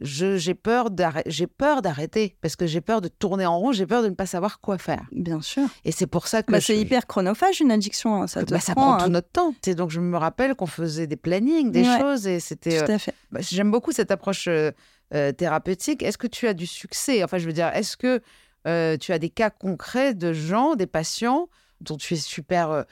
J'ai 0.00 0.54
peur 0.54 0.90
d'arrê- 0.90 1.22
j'ai 1.26 1.46
peur 1.46 1.80
d'arrêter 1.80 2.36
parce 2.40 2.56
que 2.56 2.66
j'ai 2.66 2.80
peur 2.80 3.00
de 3.00 3.06
tourner 3.08 3.46
en 3.46 3.58
rond, 3.58 3.70
j'ai 3.72 3.86
peur 3.86 4.02
de 4.02 4.08
ne 4.08 4.14
pas 4.14 4.26
savoir 4.26 4.60
quoi 4.60 4.76
faire. 4.76 5.06
Bien 5.12 5.40
sûr. 5.40 5.62
Et 5.84 5.92
c'est 5.92 6.08
pour 6.08 6.26
ça 6.26 6.42
que 6.42 6.50
Bah, 6.50 6.60
c'est 6.60 6.76
hyper 6.76 7.06
chronophage 7.06 7.60
une 7.60 7.70
addiction. 7.70 8.20
hein. 8.22 8.26
Ça 8.26 8.40
que, 8.40 8.46
te 8.46 8.54
bah, 8.54 8.60
ça 8.60 8.74
prend 8.74 8.88
prend 8.88 8.96
tout 8.98 9.04
un- 9.04 9.08
notre 9.10 9.30
temps. 9.30 9.54
Et 9.66 9.74
donc 9.76 9.90
je 9.90 10.00
me 10.00 10.16
rappelle 10.16 10.56
qu'on 10.56 10.66
faisait 10.66 11.06
des 11.06 11.16
plannings, 11.16 11.70
des 11.70 11.82
Ouais. 11.88 12.00
choses 12.00 12.26
et 12.26 12.40
c'était 12.40 12.82
euh, 12.82 12.86
Tout 12.86 12.92
à 12.92 12.98
fait. 12.98 13.14
bah, 13.30 13.40
J'aime 13.40 13.70
beaucoup 13.70 13.92
cette 13.92 14.10
approche 14.10 14.48
euh, 14.48 14.72
euh, 15.14 15.30
thérapeutique. 15.30 16.02
Est-ce 16.02 16.18
que 16.18 16.26
tu 16.26 16.48
as 16.48 16.54
du 16.54 16.66
succès? 16.66 17.22
Enfin, 17.22 17.38
je 17.38 17.46
veux 17.46 17.52
dire, 17.52 17.68
est-ce 17.68 17.96
que 17.96 18.20
euh, 18.66 18.96
tu 18.96 19.12
as 19.12 19.18
des 19.20 19.30
cas 19.30 19.50
concrets 19.50 20.12
de 20.14 20.32
gens, 20.32 20.74
des 20.74 20.86
patients 20.88 21.48
dont 21.80 21.96
tu 21.96 22.14
es 22.14 22.16
super 22.16 22.84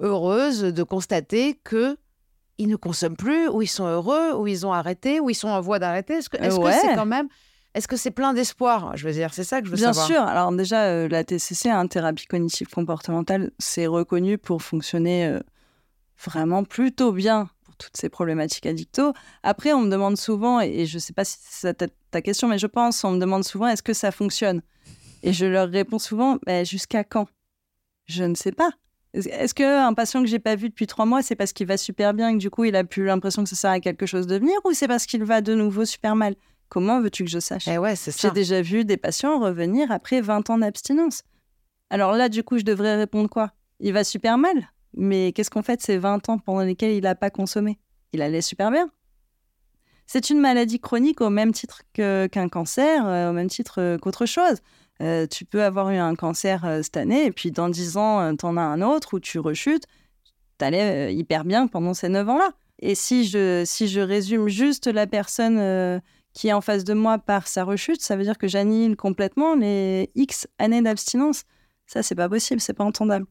heureuse 0.00 0.60
de 0.62 0.82
constater 0.82 1.58
que 1.64 1.96
ils 2.60 2.68
ne 2.68 2.76
consomment 2.76 3.16
plus, 3.16 3.48
ou 3.48 3.62
ils 3.62 3.66
sont 3.66 3.86
heureux, 3.86 4.34
ou 4.34 4.46
ils 4.46 4.66
ont 4.66 4.72
arrêté, 4.72 5.18
ou 5.20 5.30
ils 5.30 5.34
sont 5.34 5.48
en 5.48 5.60
voie 5.60 5.78
d'arrêter 5.78 6.14
Est-ce 6.14 6.28
que 6.30 6.36
Ouais. 6.62 6.72
c'est 6.80 6.94
quand 6.94 7.06
même 7.06 7.28
Est-ce 7.74 7.88
que 7.88 7.96
c'est 7.96 8.10
plein 8.10 8.32
d'espoir? 8.34 8.96
Je 8.96 9.06
veux 9.06 9.12
dire, 9.12 9.32
c'est 9.32 9.44
ça 9.44 9.60
que 9.60 9.66
je 9.66 9.70
veux 9.70 9.76
Bien 9.76 9.92
savoir. 9.92 10.06
sûr. 10.06 10.20
Alors 10.22 10.52
déjà, 10.52 10.84
euh, 10.86 11.08
la 11.08 11.24
TCC, 11.24 11.68
hein, 11.70 11.86
thérapie 11.86 12.26
cognitive 12.26 12.68
comportementale, 12.68 13.50
c'est 13.58 13.86
reconnu 13.86 14.38
pour 14.38 14.62
fonctionner 14.62 15.26
euh, 15.26 15.40
vraiment 16.24 16.64
plutôt 16.64 17.12
bien 17.12 17.48
pour 17.64 17.76
toutes 17.76 17.96
ces 17.96 18.08
problématiques 18.08 18.66
addicto. 18.66 19.12
Après, 19.42 19.72
on 19.72 19.80
me 19.80 19.90
demande 19.90 20.16
souvent, 20.16 20.60
et 20.60 20.84
je 20.86 20.96
ne 20.96 21.00
sais 21.00 21.12
pas 21.12 21.24
si 21.24 21.38
c'est 21.40 21.74
ta, 21.74 21.86
ta 22.10 22.20
question, 22.22 22.46
mais 22.48 22.58
je 22.58 22.66
pense, 22.66 23.04
on 23.04 23.12
me 23.12 23.18
demande 23.20 23.44
souvent, 23.44 23.68
est-ce 23.68 23.82
que 23.82 23.94
ça 23.94 24.10
fonctionne? 24.10 24.60
Et 25.22 25.32
je 25.32 25.46
leur 25.46 25.68
réponds 25.68 25.98
souvent, 25.98 26.38
Ben, 26.46 26.64
jusqu'à 26.66 27.04
quand? 27.04 27.26
Je 28.06 28.24
ne 28.24 28.34
sais 28.34 28.52
pas. 28.52 28.70
Est-ce- 29.12 29.54
qu'un 29.54 29.92
patient 29.94 30.22
que 30.22 30.28
j'ai 30.28 30.38
pas 30.38 30.54
vu 30.54 30.68
depuis 30.68 30.86
trois 30.86 31.04
mois, 31.06 31.22
c'est 31.22 31.34
parce 31.34 31.52
qu'il 31.52 31.66
va 31.66 31.76
super 31.76 32.14
bien 32.14 32.28
et 32.28 32.32
que 32.34 32.38
du 32.38 32.50
coup, 32.50 32.64
il 32.64 32.76
a 32.76 32.84
plus 32.84 33.04
l'impression 33.04 33.42
que 33.42 33.48
ça 33.50 33.56
sert 33.56 33.70
à 33.70 33.80
quelque 33.80 34.06
chose 34.06 34.26
de 34.26 34.36
venir 34.36 34.54
ou 34.64 34.72
c'est 34.72 34.86
parce 34.88 35.06
qu'il 35.06 35.24
va 35.24 35.40
de 35.40 35.54
nouveau 35.54 35.84
super 35.84 36.14
mal? 36.14 36.36
Comment 36.68 37.00
veux-tu 37.00 37.24
que 37.24 37.30
je 37.30 37.40
sache? 37.40 37.66
Eh 37.66 37.78
ouais, 37.78 37.96
c'est 37.96 38.12
ça. 38.12 38.28
j'ai 38.28 38.32
déjà 38.34 38.62
vu 38.62 38.84
des 38.84 38.96
patients 38.96 39.40
revenir 39.40 39.90
après 39.90 40.20
20 40.20 40.48
ans 40.50 40.58
d'abstinence. 40.58 41.22
Alors 41.90 42.12
là, 42.12 42.28
du 42.28 42.44
coup, 42.44 42.58
je 42.58 42.62
devrais 42.64 42.94
répondre 42.96 43.28
quoi? 43.28 43.50
Il 43.80 43.92
va 43.92 44.04
super 44.04 44.38
mal, 44.38 44.70
mais 44.94 45.32
qu'est-ce 45.32 45.50
qu'on 45.50 45.62
fait 45.62 45.76
de 45.76 45.82
ces 45.82 45.98
20 45.98 46.28
ans 46.28 46.38
pendant 46.38 46.60
lesquels 46.62 46.92
il 46.92 47.02
n'a 47.02 47.16
pas 47.16 47.30
consommé? 47.30 47.80
Il 48.12 48.22
allait 48.22 48.42
super 48.42 48.70
bien. 48.70 48.88
C'est 50.06 50.30
une 50.30 50.40
maladie 50.40 50.80
chronique 50.80 51.20
au 51.20 51.30
même 51.30 51.52
titre 51.52 51.82
qu'un 51.92 52.48
cancer, 52.48 53.06
euh, 53.06 53.30
au 53.30 53.32
même 53.32 53.48
titre 53.48 53.80
euh, 53.80 53.98
qu'autre 53.98 54.26
chose. 54.26 54.58
Euh, 55.00 55.26
tu 55.26 55.44
peux 55.44 55.62
avoir 55.62 55.90
eu 55.90 55.96
un 55.96 56.14
cancer 56.14 56.64
euh, 56.64 56.82
cette 56.82 56.96
année, 56.96 57.26
et 57.26 57.32
puis 57.32 57.50
dans 57.50 57.68
10 57.68 57.96
ans, 57.96 58.36
tu 58.36 58.44
en 58.44 58.56
as 58.56 58.62
un 58.62 58.82
autre 58.82 59.14
où 59.14 59.20
tu 59.20 59.38
rechutes. 59.38 59.86
Tu 60.58 60.64
allais 60.64 61.08
euh, 61.08 61.10
hyper 61.10 61.44
bien 61.44 61.66
pendant 61.66 61.94
ces 61.94 62.08
9 62.08 62.28
ans-là. 62.28 62.50
Et 62.80 62.94
si 62.94 63.24
je, 63.24 63.62
si 63.66 63.88
je 63.88 64.00
résume 64.00 64.48
juste 64.48 64.86
la 64.86 65.06
personne 65.06 65.58
euh, 65.58 66.00
qui 66.32 66.48
est 66.48 66.52
en 66.52 66.60
face 66.60 66.84
de 66.84 66.94
moi 66.94 67.18
par 67.18 67.46
sa 67.46 67.64
rechute, 67.64 68.00
ça 68.00 68.16
veut 68.16 68.24
dire 68.24 68.38
que 68.38 68.48
j'annihile 68.48 68.96
complètement 68.96 69.54
les 69.54 70.10
X 70.14 70.46
années 70.58 70.82
d'abstinence. 70.82 71.44
Ça, 71.86 72.02
c'est 72.02 72.14
pas 72.14 72.28
possible, 72.28 72.60
c'est 72.60 72.74
pas 72.74 72.84
entendable. 72.84 73.26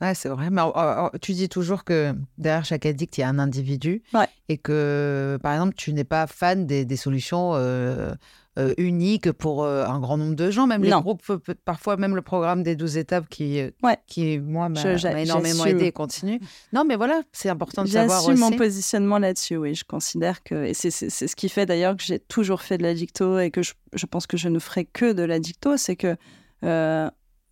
Ouais, 0.00 0.14
c'est 0.14 0.28
vrai. 0.28 0.50
Mais 0.50 0.62
oh, 0.62 0.72
oh, 0.74 1.10
tu 1.20 1.32
dis 1.32 1.48
toujours 1.48 1.84
que 1.84 2.14
derrière 2.38 2.64
chaque 2.64 2.86
addict, 2.86 3.16
il 3.18 3.20
y 3.20 3.24
a 3.24 3.28
un 3.28 3.38
individu. 3.38 4.02
Ouais. 4.12 4.26
Et 4.48 4.58
que, 4.58 5.38
par 5.42 5.52
exemple, 5.52 5.74
tu 5.74 5.92
n'es 5.92 6.04
pas 6.04 6.26
fan 6.26 6.66
des, 6.66 6.84
des 6.84 6.96
solutions 6.96 7.52
euh, 7.54 8.12
euh, 8.58 8.72
uniques 8.78 9.32
pour 9.32 9.64
euh, 9.64 9.84
un 9.84 9.98
grand 9.98 10.16
nombre 10.16 10.36
de 10.36 10.50
gens. 10.50 10.66
Même 10.68 10.82
les 10.82 10.90
Non. 10.90 11.00
groupes, 11.00 11.22
parfois 11.64 11.96
même 11.96 12.14
le 12.14 12.22
programme 12.22 12.62
des 12.62 12.76
12 12.76 12.96
étapes 12.98 13.28
qui, 13.28 13.58
euh, 13.60 13.70
Ouais. 13.82 13.96
qui 14.06 14.38
moi, 14.38 14.68
m'a 14.68 14.80
énormément 15.20 15.64
aidé 15.66 15.86
et 15.86 15.92
continue. 15.92 16.38
Non, 16.72 16.84
mais 16.84 16.94
voilà, 16.96 17.22
c'est 17.32 17.48
important 17.48 17.82
de 17.82 17.88
savoir 17.88 18.20
J'assume 18.20 18.38
mon 18.38 18.48
aussi. 18.48 18.56
positionnement 18.56 19.18
là-dessus, 19.18 19.56
oui. 19.56 19.74
Je 19.74 19.84
considère 19.84 20.42
que. 20.44 20.66
Et 20.66 20.74
c'est 20.74 20.90
ce 20.90 21.34
qui 21.36 21.48
fait 21.48 21.66
d'ailleurs 21.66 21.96
que 21.96 22.02
j'ai 22.04 22.18
toujours 22.20 22.62
fait 22.62 22.78
de 22.78 22.84
la 22.84 22.94
dicto 22.94 23.38
et 23.40 23.50
que 23.50 23.62
je, 23.62 23.72
je 23.92 24.06
pense 24.06 24.26
que 24.28 24.36
je 24.36 24.48
ne 24.48 24.58
ferai 24.60 24.84
que 24.84 25.12
de 25.12 25.22
la 25.22 25.40
dicto. 25.40 25.76
C'est 25.76 25.96
que 25.96 26.16
euh, 26.62 27.10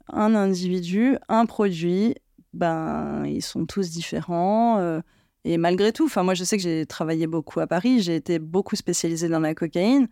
un 0.08 0.34
individu, 0.34 1.16
un 1.28 1.46
produit, 1.46 2.14
ben, 2.52 3.24
ils 3.26 3.42
sont 3.42 3.66
tous 3.66 3.90
différents. 3.90 5.00
et 5.44 5.56
malgré 5.58 5.92
tout, 5.92 6.04
enfin, 6.04 6.22
moi, 6.22 6.34
je 6.34 6.44
sais 6.44 6.56
que 6.56 6.62
j'ai 6.62 6.86
travaillé 6.86 7.26
beaucoup 7.26 7.58
à 7.60 7.66
Paris. 7.66 8.02
J'ai 8.02 8.14
été 8.14 8.38
beaucoup 8.38 8.76
spécialisée 8.76 9.28
dans 9.28 9.40
la 9.40 9.54
cocaïne. 9.54 10.06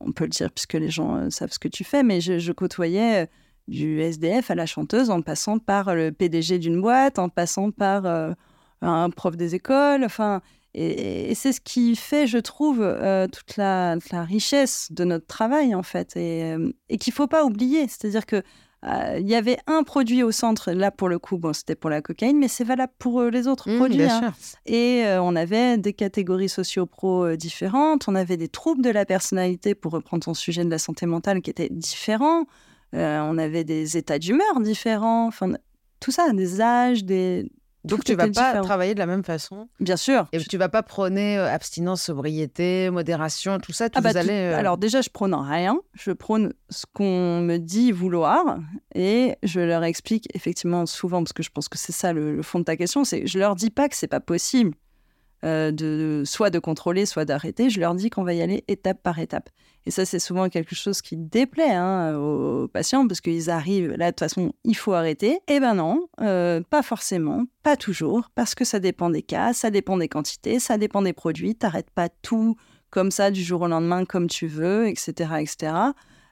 On 0.00 0.12
peut 0.12 0.24
le 0.24 0.30
dire 0.30 0.50
puisque 0.50 0.74
les 0.74 0.90
gens 0.90 1.16
euh, 1.16 1.30
savent 1.30 1.52
ce 1.52 1.58
que 1.58 1.68
tu 1.68 1.84
fais, 1.84 2.02
mais 2.02 2.20
je, 2.20 2.52
côtoyais. 2.52 3.24
euh, 3.24 3.26
du 3.68 4.00
SDF 4.00 4.50
à 4.50 4.54
la 4.54 4.64
chanteuse, 4.64 5.10
en 5.10 5.20
passant 5.20 5.58
par 5.58 5.94
le 5.94 6.10
PDG 6.10 6.58
d'une 6.58 6.80
boîte, 6.80 7.18
en 7.18 7.28
passant 7.28 7.70
par 7.70 8.06
euh, 8.06 8.32
un 8.80 9.10
prof 9.10 9.36
des 9.36 9.54
écoles. 9.54 10.04
Enfin, 10.04 10.40
et, 10.72 11.34
c'est 11.34 11.52
ce 11.52 11.60
qui 11.60 11.94
fait, 11.94 12.26
je 12.26 12.38
trouve, 12.38 12.78
toute, 13.30 13.58
la, 13.58 13.96
la 14.10 14.24
richesse 14.24 14.90
de 14.90 15.04
notre 15.04 15.26
travail, 15.26 15.74
en 15.74 15.82
fait, 15.82 16.16
et, 16.16 16.54
et 16.88 16.96
qu'il 16.96 17.12
faut 17.12 17.26
pas 17.26 17.44
oublier. 17.44 17.86
C'est-à-dire 17.88 18.24
que 18.24 18.42
il 18.84 19.28
y 19.28 19.34
avait 19.34 19.58
un 19.66 19.82
produit 19.82 20.22
au 20.22 20.30
centre, 20.30 20.70
là 20.72 20.90
pour 20.90 21.08
le 21.08 21.18
coup, 21.18 21.36
bon, 21.38 21.52
c'était 21.52 21.74
pour 21.74 21.90
la 21.90 22.00
cocaïne, 22.00 22.38
mais 22.38 22.46
c'est 22.48 22.64
valable 22.64 22.92
pour 22.98 23.20
euh, 23.20 23.30
les 23.30 23.48
autres 23.48 23.68
Mmh, 23.70 23.76
produits. 23.76 23.96
bien 23.98 24.16
hein. 24.16 24.20
sûr. 24.20 24.32
Et 24.66 25.04
euh, 25.04 25.20
on 25.22 25.34
avait 25.34 25.78
des 25.78 25.92
catégories 25.92 26.48
socio-pro 26.48 27.24
euh, 27.24 27.36
différentes, 27.36 28.06
on 28.08 28.14
avait 28.14 28.36
des 28.36 28.48
troubles 28.48 28.82
de 28.82 28.90
la 28.90 29.04
personnalité, 29.04 29.74
pour 29.74 29.92
reprendre 29.92 30.24
ton 30.24 30.34
sujet 30.34 30.64
de 30.64 30.70
la 30.70 30.78
santé 30.78 31.06
mentale, 31.06 31.42
qui 31.42 31.50
étaient 31.50 31.68
différents. 31.70 32.44
Euh, 32.94 33.18
on 33.20 33.36
avait 33.36 33.64
des 33.64 33.96
états 33.96 34.18
d'humeur 34.18 34.60
différents, 34.60 35.26
enfin, 35.26 35.52
tout 36.00 36.10
ça, 36.12 36.32
des 36.32 36.60
âges, 36.60 37.04
des. 37.04 37.50
Donc, 37.88 38.04
tu 38.04 38.14
vas 38.14 38.24
pas 38.24 38.28
différent. 38.28 38.62
travailler 38.62 38.94
de 38.94 38.98
la 38.98 39.06
même 39.06 39.24
façon. 39.24 39.68
Bien 39.80 39.96
sûr. 39.96 40.26
Et 40.32 40.38
tu 40.38 40.56
vas 40.58 40.68
pas 40.68 40.82
prôner 40.82 41.38
euh, 41.38 41.52
abstinence, 41.52 42.02
sobriété, 42.02 42.90
modération, 42.90 43.58
tout 43.58 43.72
ça. 43.72 43.88
Tout 43.90 43.98
Ah 43.98 44.00
bah, 44.00 44.10
allez, 44.14 44.32
euh, 44.32 44.58
Alors 44.58 44.78
déjà, 44.78 45.00
je 45.00 45.10
prône 45.10 45.34
rien. 45.34 45.80
Je 45.94 46.12
prône 46.12 46.52
ce 46.70 46.84
qu'on 46.92 47.40
me 47.40 47.56
dit 47.58 47.92
vouloir 47.92 48.58
et 48.94 49.36
je 49.42 49.60
leur 49.60 49.84
explique 49.84 50.28
effectivement 50.34 50.86
souvent, 50.86 51.22
parce 51.22 51.32
que 51.32 51.42
je 51.42 51.50
pense 51.50 51.68
que 51.68 51.78
c'est 51.78 51.92
ça 51.92 52.12
le, 52.12 52.36
le 52.36 52.42
fond 52.42 52.58
de 52.60 52.64
ta 52.64 52.76
question, 52.76 53.04
c'est 53.04 53.26
je 53.26 53.38
leur 53.38 53.56
dis 53.56 53.70
pas 53.70 53.88
que 53.88 53.96
c'est 53.96 54.06
pas 54.08 54.20
possible 54.20 54.72
euh, 55.44 55.70
de 55.70 56.22
soit 56.26 56.50
de 56.50 56.58
contrôler, 56.58 57.06
soit 57.06 57.24
d'arrêter. 57.24 57.70
Je 57.70 57.80
leur 57.80 57.94
dis 57.94 58.10
qu'on 58.10 58.24
va 58.24 58.34
y 58.34 58.42
aller 58.42 58.64
étape 58.68 59.02
par 59.02 59.18
étape. 59.18 59.50
Et 59.86 59.90
ça, 59.90 60.04
c'est 60.04 60.18
souvent 60.18 60.48
quelque 60.48 60.74
chose 60.74 61.00
qui 61.00 61.16
déplaît 61.16 61.70
hein, 61.70 62.16
aux 62.16 62.68
patients 62.68 63.06
parce 63.06 63.20
qu'ils 63.20 63.48
arrivent 63.48 63.92
là 63.92 64.06
de 64.06 64.10
toute 64.10 64.20
façon, 64.20 64.52
il 64.64 64.76
faut 64.76 64.92
arrêter. 64.92 65.38
Eh 65.48 65.60
ben 65.60 65.74
non, 65.74 66.08
euh, 66.20 66.60
pas 66.68 66.82
forcément, 66.82 67.44
pas 67.62 67.76
toujours, 67.76 68.30
parce 68.34 68.54
que 68.54 68.64
ça 68.64 68.80
dépend 68.80 69.10
des 69.10 69.22
cas, 69.22 69.52
ça 69.52 69.70
dépend 69.70 69.96
des 69.96 70.08
quantités, 70.08 70.58
ça 70.58 70.76
dépend 70.76 71.02
des 71.02 71.12
produits. 71.12 71.54
T'arrêtes 71.54 71.90
pas 71.90 72.08
tout 72.08 72.56
comme 72.90 73.10
ça 73.10 73.30
du 73.30 73.42
jour 73.42 73.62
au 73.62 73.68
lendemain 73.68 74.04
comme 74.04 74.26
tu 74.26 74.46
veux, 74.46 74.88
etc., 74.88 75.34
etc. 75.40 75.72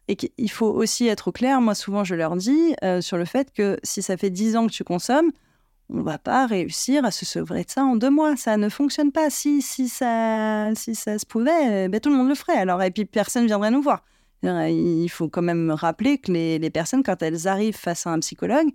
Et 0.09 0.17
qu'il 0.17 0.51
faut 0.51 0.71
aussi 0.71 1.07
être 1.09 1.29
au 1.29 1.33
clair. 1.33 1.61
Moi, 1.61 1.75
souvent, 1.75 2.05
je 2.05 2.15
leur 2.15 2.37
dis 2.37 2.75
euh, 2.85 3.01
sur 3.01 3.17
le 3.17 3.25
fait 3.25 3.53
que 3.53 3.79
si 3.83 4.03
ça 4.03 4.17
fait 4.17 4.31
10 4.31 4.57
ans 4.57 4.67
que 4.67 4.73
tu 4.73 4.85
consommes, 4.85 5.31
on 5.89 6.03
va 6.03 6.18
pas 6.18 6.47
réussir 6.47 7.05
à 7.05 7.11
se 7.11 7.24
sevrer 7.24 7.64
de 7.64 7.70
ça 7.70 7.84
en 7.84 7.97
deux 7.97 8.11
mois. 8.11 8.37
Ça 8.37 8.57
ne 8.57 8.68
fonctionne 8.68 9.12
pas. 9.12 9.30
Si, 9.30 9.62
si, 9.62 9.89
ça, 9.89 10.70
si 10.74 10.95
ça 10.95 11.18
se 11.18 11.26
pouvait, 11.26 11.87
euh, 11.87 11.89
ben, 11.89 12.01
tout 12.01 12.11
le 12.11 12.16
monde 12.16 12.28
le 12.28 12.34
ferait. 12.34 12.57
Alors, 12.57 12.82
et 12.82 12.91
puis, 12.91 13.05
personne 13.05 13.47
viendrait 13.47 13.70
nous 13.70 13.82
voir. 13.82 14.05
Euh, 14.45 14.68
Il 14.68 15.09
faut 15.09 15.28
quand 15.28 15.43
même 15.43 15.70
rappeler 15.70 16.18
que 16.18 16.32
les, 16.32 16.59
les 16.59 16.70
personnes, 16.70 17.03
quand 17.03 17.22
elles 17.22 17.47
arrivent 17.49 17.76
face 17.76 18.07
à 18.07 18.11
un 18.11 18.18
psychologue, 18.20 18.68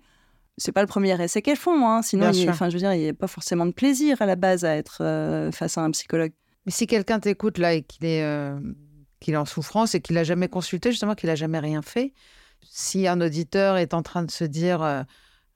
c'est 0.58 0.72
pas 0.72 0.82
le 0.82 0.88
premier 0.88 1.22
essai 1.22 1.42
qu'elles 1.42 1.56
font. 1.58 1.88
hein. 1.88 2.02
Sinon, 2.02 2.32
il, 2.32 2.50
enfin, 2.50 2.70
je 2.70 2.74
veux 2.76 2.80
dire, 2.80 2.94
il 2.94 3.02
n'y 3.02 3.10
a 3.10 3.14
pas 3.14 3.28
forcément 3.28 3.66
de 3.66 3.72
plaisir 3.72 4.22
à 4.22 4.26
la 4.26 4.36
base 4.36 4.66
à 4.66 4.76
être 4.76 5.00
euh, 5.02 5.52
face 5.52 5.78
à 5.78 5.82
un 5.82 5.92
psychologue. 5.92 6.34
Mais 6.66 6.72
si 6.72 6.88
quelqu'un 6.88 7.20
t'écoute 7.20 7.58
là 7.58 7.74
et 7.74 7.82
qu'il 7.84 8.06
est, 8.06 8.24
euh, 8.24 8.60
qu'il 9.20 9.34
est 9.34 9.38
en 9.38 9.46
souffrance 9.46 9.96
et 9.96 10.02
qu'il 10.02 10.16
n'a 10.16 10.24
jamais 10.24 10.48
consulté, 10.48 10.92
justement, 10.92 11.16
qu'il 11.16 11.28
n'a 11.28 11.36
jamais 11.36 11.60
rien 11.60 11.82
fait, 11.82 12.14
si 12.70 13.08
un 13.08 13.20
auditeur 13.22 13.78
est 13.78 13.94
en 13.94 14.04
train 14.04 14.24
de 14.24 14.32
se 14.32 14.44
dire 14.44 14.84
euh, 14.84 15.04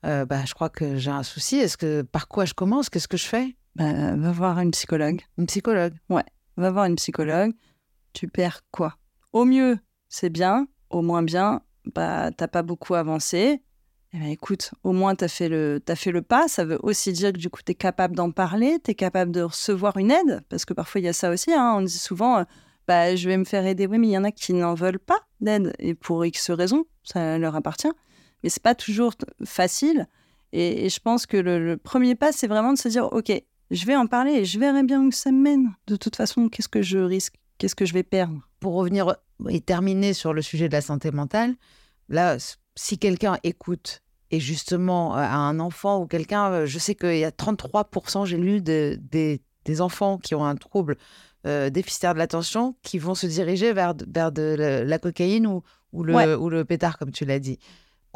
euh, 0.05 0.25
bah, 0.25 0.45
Je 0.45 0.53
crois 0.53 0.69
que 0.69 0.97
j'ai 0.97 1.11
un 1.11 1.23
souci, 1.23 1.57
est-ce 1.57 1.77
que 1.77 2.01
par 2.01 2.27
quoi 2.27 2.45
je 2.45 2.53
commence? 2.53 2.89
Qu'est-ce 2.89 3.07
que 3.07 3.17
je 3.17 3.25
fais? 3.25 3.55
Ben, 3.75 4.15
va 4.19 4.31
voir 4.31 4.59
une 4.59 4.71
psychologue. 4.71 5.21
Une 5.37 5.47
psychologue? 5.47 5.93
va 6.57 6.71
voir 6.71 6.85
une 6.85 6.95
psychologue, 6.95 7.51
tu 8.13 8.27
perds 8.29 8.61
quoi? 8.71 8.95
Au 9.33 9.43
mieux, 9.43 9.77
c'est 10.07 10.29
bien, 10.29 10.67
au 10.89 11.01
moins 11.01 11.21
bien, 11.23 11.61
bah 11.93 12.31
t'as 12.31 12.47
pas 12.47 12.63
beaucoup 12.63 12.95
avancé. 12.95 13.61
Eh 14.13 14.17
ben, 14.17 14.27
écoute, 14.27 14.71
au 14.83 14.93
moins 14.93 15.15
t'as 15.15 15.27
fait 15.27 15.49
le 15.49 15.81
t'as 15.85 15.95
fait 15.95 16.11
le 16.11 16.21
pas. 16.21 16.47
Ça 16.47 16.63
veut 16.63 16.79
aussi 16.81 17.11
dire 17.11 17.33
que 17.33 17.37
du 17.37 17.49
coup 17.49 17.61
t'es 17.61 17.75
capable 17.75 18.15
d'en 18.15 18.31
parler, 18.31 18.79
t'es 18.81 18.95
capable 18.95 19.31
de 19.31 19.41
recevoir 19.41 19.97
une 19.97 20.11
aide, 20.11 20.41
parce 20.47 20.63
que 20.63 20.73
parfois 20.73 21.01
il 21.01 21.03
y 21.03 21.09
a 21.09 21.13
ça 21.13 21.29
aussi. 21.29 21.51
hein. 21.53 21.73
On 21.77 21.81
dit 21.81 21.97
souvent, 21.97 22.37
euh, 22.39 22.43
bah 22.87 23.13
je 23.17 23.27
vais 23.27 23.35
me 23.35 23.43
faire 23.43 23.65
aider. 23.65 23.85
Oui, 23.87 23.97
mais 23.97 24.07
il 24.07 24.11
y 24.11 24.17
en 24.17 24.23
a 24.23 24.31
qui 24.31 24.53
n'en 24.53 24.75
veulent 24.75 24.99
pas 24.99 25.19
d'aide 25.41 25.73
et 25.79 25.93
pour 25.93 26.25
X 26.25 26.51
raisons, 26.51 26.85
ça 27.03 27.37
leur 27.37 27.57
appartient. 27.57 27.91
Mais 28.43 28.49
c'est 28.49 28.61
pas 28.63 28.75
toujours 28.75 29.13
facile. 29.43 30.07
Et, 30.53 30.85
et 30.85 30.89
je 30.89 30.99
pense 30.99 31.25
que 31.25 31.37
le, 31.37 31.63
le 31.65 31.77
premier 31.77 32.15
pas, 32.15 32.31
c'est 32.31 32.47
vraiment 32.47 32.73
de 32.73 32.77
se 32.77 32.87
dire, 32.87 33.11
ok, 33.11 33.31
je 33.71 33.85
vais 33.85 33.95
en 33.95 34.07
parler 34.07 34.31
et 34.33 34.45
je 34.45 34.59
verrai 34.59 34.83
bien 34.83 35.01
où 35.03 35.11
ça 35.11 35.31
me 35.31 35.41
mène. 35.41 35.73
De 35.87 35.95
toute 35.95 36.15
façon, 36.15 36.49
qu'est-ce 36.49 36.69
que 36.69 36.81
je 36.81 36.97
risque? 36.99 37.35
Qu'est-ce 37.57 37.75
que 37.75 37.85
je 37.85 37.93
vais 37.93 38.03
perdre? 38.03 38.39
Pour 38.59 38.73
revenir 38.75 39.15
et 39.49 39.59
terminer 39.61 40.13
sur 40.13 40.33
le 40.33 40.41
sujet 40.41 40.67
de 40.67 40.73
la 40.73 40.81
santé 40.81 41.11
mentale, 41.11 41.55
là, 42.09 42.37
si 42.75 42.97
quelqu'un 42.97 43.37
écoute 43.43 44.01
et 44.31 44.39
justement 44.39 45.15
euh, 45.15 45.19
a 45.19 45.35
un 45.35 45.59
enfant 45.59 45.99
ou 46.01 46.07
quelqu'un, 46.07 46.51
euh, 46.51 46.65
je 46.65 46.79
sais 46.79 46.95
qu'il 46.95 47.17
y 47.17 47.23
a 47.25 47.31
33%, 47.31 48.25
j'ai 48.25 48.37
lu, 48.37 48.61
de- 48.61 48.97
des, 49.01 49.41
des 49.65 49.81
enfants 49.81 50.17
qui 50.17 50.35
ont 50.35 50.45
un 50.45 50.55
trouble 50.55 50.97
euh, 51.47 51.69
déficitaire 51.69 52.13
de 52.13 52.19
l'attention 52.19 52.75
qui 52.81 52.97
vont 52.99 53.15
se 53.15 53.27
diriger 53.27 53.71
vers, 53.73 53.93
vers 54.07 54.31
de 54.31 54.55
la, 54.57 54.83
la 54.83 54.99
cocaïne 54.99 55.47
ou, 55.47 55.63
ou, 55.93 56.03
le, 56.03 56.13
Ouais. 56.15 56.33
ou 56.35 56.49
le 56.49 56.65
pétard, 56.65 56.97
comme 56.97 57.11
tu 57.11 57.23
l'as 57.25 57.39
dit. 57.39 57.59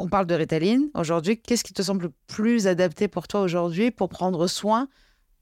On 0.02 0.08
parle 0.08 0.26
de 0.26 0.34
Ritaline. 0.34 0.88
Aujourd'hui, 0.94 1.38
qu'est-ce 1.40 1.62
qui 1.62 1.74
te 1.74 1.82
semble 1.82 2.04
le 2.06 2.12
plus 2.26 2.66
adapté 2.66 3.06
pour 3.06 3.28
toi 3.28 3.42
aujourd'hui 3.42 3.90
pour 3.90 4.08
prendre 4.08 4.46
soin 4.46 4.88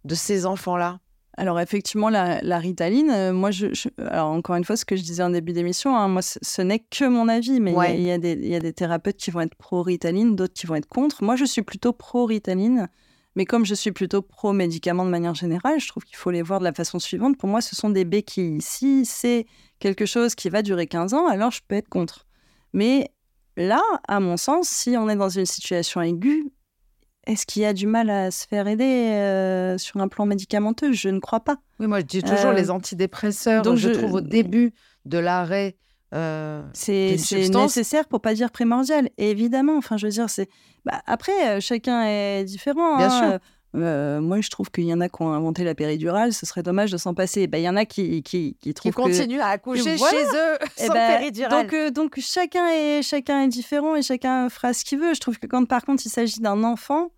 de 0.05 0.15
ces 0.17 0.47
enfants-là? 0.47 0.99
Alors 1.37 1.61
effectivement, 1.61 2.09
la, 2.09 2.41
la 2.43 2.59
Ritaline, 2.59 3.11
euh, 3.11 3.33
moi, 3.33 3.53
je, 3.53 3.73
je- 3.73 3.89
alors 4.09 4.31
encore 4.31 4.57
une 4.57 4.65
fois, 4.65 4.77
ce 4.77 4.85
que 4.85 4.97
je 4.97 5.03
disais 5.03 5.23
en 5.23 5.31
début 5.31 5.53
d'émission, 5.53 5.97
hein, 5.97 6.09
moi, 6.09 6.23
ce, 6.23 6.41
ce 6.43 6.61
n'est 6.63 6.81
que 6.81 7.05
mon 7.09 7.29
avis, 7.29 7.61
mais 7.61 7.71
il 7.71 7.75
y 7.75 7.77
Ouais. 7.77 8.01
y 8.03 8.55
a 8.57 8.59
des 8.59 8.73
thérapeutes 8.73 9.17
qui 9.19 9.31
vont 9.31 9.41
être 9.43 9.55
pro-Ritaline, 9.55 10.35
d'autres 10.35 10.55
qui 10.55 10.67
vont 10.67 10.75
être 10.75 10.89
contre. 10.89 11.23
Moi, 11.23 11.37
je 11.37 11.45
suis 11.45 11.63
plutôt 11.63 11.93
pro-Ritaline, 11.93 12.89
mais 13.37 13.45
comme 13.45 13.65
je 13.65 13.75
suis 13.77 13.93
plutôt 13.93 14.21
pro-médicaments 14.23 15.05
de 15.05 15.11
manière 15.11 15.37
générale, 15.37 15.79
je 15.79 15.87
trouve 15.87 16.03
qu'il 16.03 16.17
faut 16.17 16.33
les 16.33 16.43
voir 16.43 16.59
de 16.59 16.65
la 16.65 16.73
façon 16.73 16.99
suivante. 16.99 17.39
Pour 17.39 17.49
moi, 17.49 17.61
ce 17.61 17.77
sont 17.77 17.91
des 17.91 18.05
béquilles. 18.05 18.61
Si 18.61 19.05
c'est 19.05 19.47
quelque 19.79 20.07
chose 20.07 20.35
qui 20.35 20.49
va 20.49 20.63
durer 20.63 20.89
15 20.89 21.15
ans, 21.15 21.29
alors 21.29 21.53
je 21.53 21.61
peux 21.69 21.77
être 21.77 21.89
contre. 21.89 22.27
Mais 22.73 23.13
là, 23.67 23.83
à 24.07 24.21
mon 24.21 24.37
sens, 24.37 24.69
si 24.69 24.97
on 24.97 25.09
est 25.09 25.17
dans 25.17 25.29
une 25.29 25.47
situation 25.47 26.01
aiguë, 26.01 26.51
est-ce 27.27 27.45
qu'il 27.45 27.61
y 27.63 27.67
a 27.67 27.73
du 27.75 27.87
mal 27.87 28.09
à 28.09 28.31
se 28.31 28.47
faire 28.47 28.67
aider 28.69 28.85
euh, 29.13 29.77
sur 29.77 30.01
un 30.01 30.09
plan 30.09 30.25
médicamenteux? 30.25 30.93
Je 30.93 31.09
ne 31.11 31.19
crois 31.21 31.41
pas. 31.41 31.57
Oui, 31.79 31.87
moi, 31.87 32.01
je 32.01 32.05
dis 32.07 32.23
toujours 32.23 32.51
Euh, 32.51 32.53
les 32.55 32.71
antidépresseurs. 32.71 33.63
donc 33.63 33.77
je, 33.77 33.89
je- 33.93 33.99
trouve 33.99 34.15
au 34.15 34.21
début 34.23 34.73
de 35.05 35.19
l'arrêt. 35.19 35.77
euh, 36.15 36.63
C'est 36.73 37.19
substance. 37.19 37.77
nécessaire 37.77 38.07
pour 38.09 38.23
pas 38.23 38.33
dire 38.33 38.51
primordial. 38.51 39.11
Et 39.19 39.31
évidemment, 39.31 39.77
enfin, 39.77 39.99
je 39.99 40.07
veux 40.07 40.13
dire, 40.13 40.31
c'est. 40.31 40.49
Bah, 40.87 41.03
après, 41.05 41.61
chacun 41.61 42.03
est 42.07 42.45
différent. 42.45 42.97
Bien 42.97 43.07
hein. 43.13 43.31
sûr. 43.33 43.39
Euh, 43.77 44.21
moi, 44.21 44.41
je 44.41 44.49
trouve 44.49 44.71
qu'il 44.71 44.85
y 44.85 44.95
en 44.95 45.01
a 45.01 45.09
qui 45.09 45.21
ont 45.23 45.33
inventé 45.33 45.63
la 45.63 45.75
péridurale. 45.75 46.33
Ce 46.33 46.47
serait 46.47 46.63
dommage 46.63 46.91
de 46.91 46.97
s'en 46.97 47.13
passer. 47.15 47.47
Bah, 47.47 47.59
Il 47.59 47.65
y 47.65 47.69
en 47.69 47.77
a 47.77 47.85
qui, 47.85 48.23
qui, 48.23 48.55
qui 48.55 48.57
qui 48.61 48.75
trouvent 48.75 48.93
que. 48.93 49.03
continuent 49.03 49.41
à 49.41 49.49
accoucher 49.49 49.97
Voilà. 49.97 50.19
chez 50.19 50.25
eux 50.25 50.69
Eh 50.79 50.87
sans 50.87 50.93
ben, 50.95 51.19
péridurale. 51.19 51.63
Donc, 51.65 51.73
euh, 51.75 51.91
donc 51.91 52.19
chacun, 52.19 52.67
est, 52.71 53.03
chacun 53.03 53.43
est 53.43 53.49
différent 53.49 53.95
et 53.95 54.03
chacun 54.03 54.49
fera 54.49 54.73
ce 54.73 54.85
qu'il 54.85 54.99
veut. 54.99 55.13
Je 55.15 55.21
trouve 55.21 55.39
que 55.39 55.47
quand 55.47 55.65
par 55.67 55.85
contre 55.85 56.03
il 56.07 56.09
s'agit 56.09 56.41
d'un 56.41 56.65
enfant, 56.65 57.11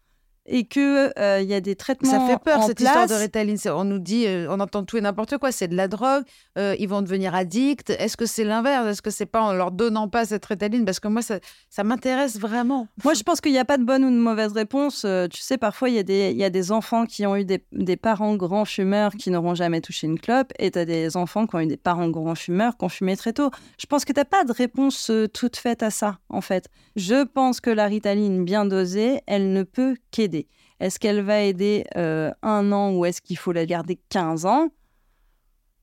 et 0.46 0.64
que 0.64 1.10
il 1.40 1.48
y 1.48 1.54
a 1.54 1.60
des 1.60 1.76
traitements 1.76 2.10
Ça 2.10 2.20
fait 2.26 2.38
peur 2.42 2.60
en 2.60 2.66
cette 2.66 2.78
place. 2.78 2.88
histoire 2.88 3.06
de 3.06 3.14
Ritaline. 3.14 3.56
C'est- 3.56 3.70
On 3.70 3.84
nous 3.84 3.98
dit, 3.98 4.26
euh, 4.26 4.46
on 4.50 4.58
entend 4.60 4.84
tout 4.84 4.96
et 4.96 5.00
n'importe 5.00 5.36
quoi. 5.38 5.52
C'est 5.52 5.68
de 5.68 5.76
la 5.76 5.86
drogue. 5.88 6.24
euh, 6.58 6.74
ils 6.78 6.88
vont 6.88 7.00
devenir 7.02 7.34
addicts. 7.34 7.90
Est-ce 7.90 8.16
que 8.16 8.26
c'est 8.26 8.42
l'inverse? 8.44 8.86
Est-ce 8.88 9.02
que 9.02 9.10
c'est 9.10 9.26
pas 9.26 9.40
en 9.42 9.52
leur 9.52 9.70
donnant 9.70 10.08
pas 10.08 10.24
cette 10.24 10.44
Ritaline 10.46 10.84
Parce 10.84 10.98
que 11.00 11.08
moi, 11.08 11.22
ça, 11.22 11.38
ça 11.68 11.84
m'intéresse 11.84 12.38
vraiment. 12.38 12.88
Moi, 13.04 13.14
je 13.14 13.22
pense 13.22 13.40
qu'il 13.40 13.52
n'y 13.52 13.58
a 13.58 13.64
pas 13.64 13.78
de 13.78 13.84
bonne 13.84 14.04
ou 14.04 14.10
de 14.10 14.16
mauvaise 14.16 14.52
réponse. 14.52 15.02
Euh, 15.04 15.28
tu 15.28 15.40
sais, 15.40 15.58
parfois, 15.58 15.88
il 15.90 15.94
y, 15.94 15.98
a 15.98 16.02
des- 16.02 16.30
il 16.32 16.36
y 16.36 16.44
a 16.44 16.50
des 16.50 16.72
enfants 16.72 17.06
qui 17.06 17.24
ont 17.26 17.36
eu 17.36 17.44
des, 17.44 17.64
des 17.72 17.96
parents 17.96 18.34
grands 18.36 18.64
fumeurs 18.64 19.12
qui 19.14 19.30
n'auront 19.30 19.54
jamais 19.54 19.80
touché 19.80 20.06
une 20.06 20.18
clope, 20.18 20.52
et 20.58 20.70
tu 20.72 20.78
as 20.78 20.84
des 20.84 21.16
enfants 21.16 21.46
qui 21.46 21.54
ont 21.56 21.60
eu 21.60 21.66
des 21.66 21.76
parents 21.76 22.08
grands 22.08 22.34
fumeurs 22.34 22.76
qui 22.76 22.84
ont 22.84 22.88
fumé 22.88 23.16
très 23.16 23.32
tôt. 23.32 23.50
Je 23.78 23.86
pense 23.86 24.04
que 24.04 24.12
tu 24.12 24.18
n'as 24.18 24.24
pas 24.24 24.44
de 24.44 24.52
réponse 24.52 25.10
euh, 25.10 25.28
toute 25.28 25.56
faite 25.56 25.82
à 25.82 25.90
ça, 25.90 26.18
en 26.28 26.40
fait. 26.40 26.66
Je 26.96 27.24
pense 27.24 27.60
que 27.60 27.70
la 27.70 27.86
ritaline 27.86 28.44
bien 28.44 28.64
dosée, 28.64 29.20
elle 29.26 29.52
ne 29.52 29.62
peut 29.62 29.96
qu'aider. 30.10 30.39
Est-ce 30.80 30.98
qu'elle 30.98 31.20
va 31.20 31.42
aider 31.42 31.84
euh, 31.96 32.32
un 32.42 32.72
an 32.72 32.92
ou 32.94 33.04
est-ce 33.04 33.20
qu'il 33.20 33.36
faut 33.36 33.52
la 33.52 33.66
garder 33.66 34.00
15 34.08 34.46
ans? 34.46 34.70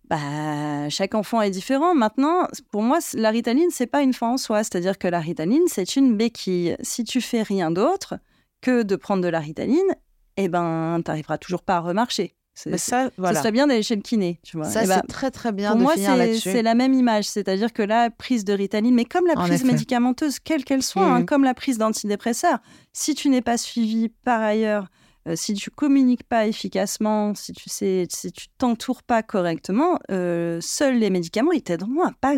Bah, 0.09 0.89
chaque 0.89 1.15
enfant 1.15 1.41
est 1.41 1.51
différent. 1.51 1.93
Maintenant, 1.93 2.47
pour 2.71 2.81
moi, 2.81 2.99
la 3.13 3.29
ritaline, 3.29 3.69
c'est 3.69 3.87
pas 3.87 4.01
une 4.01 4.13
fin 4.13 4.29
en 4.29 4.37
soi. 4.37 4.63
C'est-à-dire 4.63 4.97
que 4.97 5.07
la 5.07 5.19
ritaline, 5.19 5.63
c'est 5.67 5.95
une 5.95 6.17
béquille. 6.17 6.75
Si 6.81 7.03
tu 7.03 7.21
fais 7.21 7.43
rien 7.43 7.71
d'autre 7.71 8.15
que 8.61 8.83
de 8.83 8.95
prendre 8.95 9.21
de 9.21 9.27
la 9.27 9.39
ritaline, 9.39 9.95
eh 10.37 10.47
ben, 10.47 11.01
t'arriveras 11.03 11.37
toujours 11.37 11.61
pas 11.61 11.77
à 11.77 11.79
remarcher. 11.81 12.35
Mais 12.65 12.77
ça, 12.77 13.09
serait 13.35 13.51
bien 13.51 13.67
d'aller 13.67 13.83
chez 13.83 13.95
le 13.95 14.01
kiné, 14.01 14.39
tu 14.43 14.57
vois. 14.57 14.65
Ça, 14.65 14.83
Eh 14.83 14.87
ben, 14.87 15.01
c'est 15.01 15.07
très 15.13 15.31
très 15.31 15.51
bien 15.51 15.69
pour 15.71 15.77
de 15.77 15.83
moi, 15.83 15.93
c'est 16.39 16.61
la 16.63 16.73
même 16.75 16.93
image. 16.93 17.25
C'est-à-dire 17.25 17.71
que 17.71 17.83
la 17.83 18.09
prise 18.09 18.43
de 18.45 18.53
ritaline, 18.53 18.95
mais 18.95 19.05
comme 19.05 19.27
la 19.27 19.33
En 19.33 19.43
prise 19.45 19.61
effet. 19.61 19.71
médicamenteuse, 19.71 20.39
quelle 20.39 20.63
qu'elle 20.63 20.81
soit, 20.83 21.05
hein, 21.05 21.23
comme 21.25 21.43
la 21.43 21.53
prise 21.53 21.77
d'antidépresseurs, 21.77 22.59
si 22.93 23.13
tu 23.15 23.29
n'es 23.29 23.41
pas 23.41 23.57
suivi 23.57 24.09
par 24.23 24.41
ailleurs, 24.41 24.87
euh, 25.27 25.35
si 25.35 25.53
tu 25.53 25.69
communiques 25.69 26.23
pas 26.23 26.47
efficacement, 26.47 27.35
si 27.35 27.51
tu 27.53 27.69
sais, 27.69 28.07
si 28.09 28.31
tu 28.31 28.47
t'entoures 28.57 29.03
pas 29.03 29.21
correctement, 29.23 29.99
euh, 30.09 30.59
seuls 30.61 30.97
les 30.97 31.09
médicaments, 31.09 31.51
ils 31.51 31.61
t'aideront 31.61 32.03
à 32.03 32.11
pas. 32.19 32.33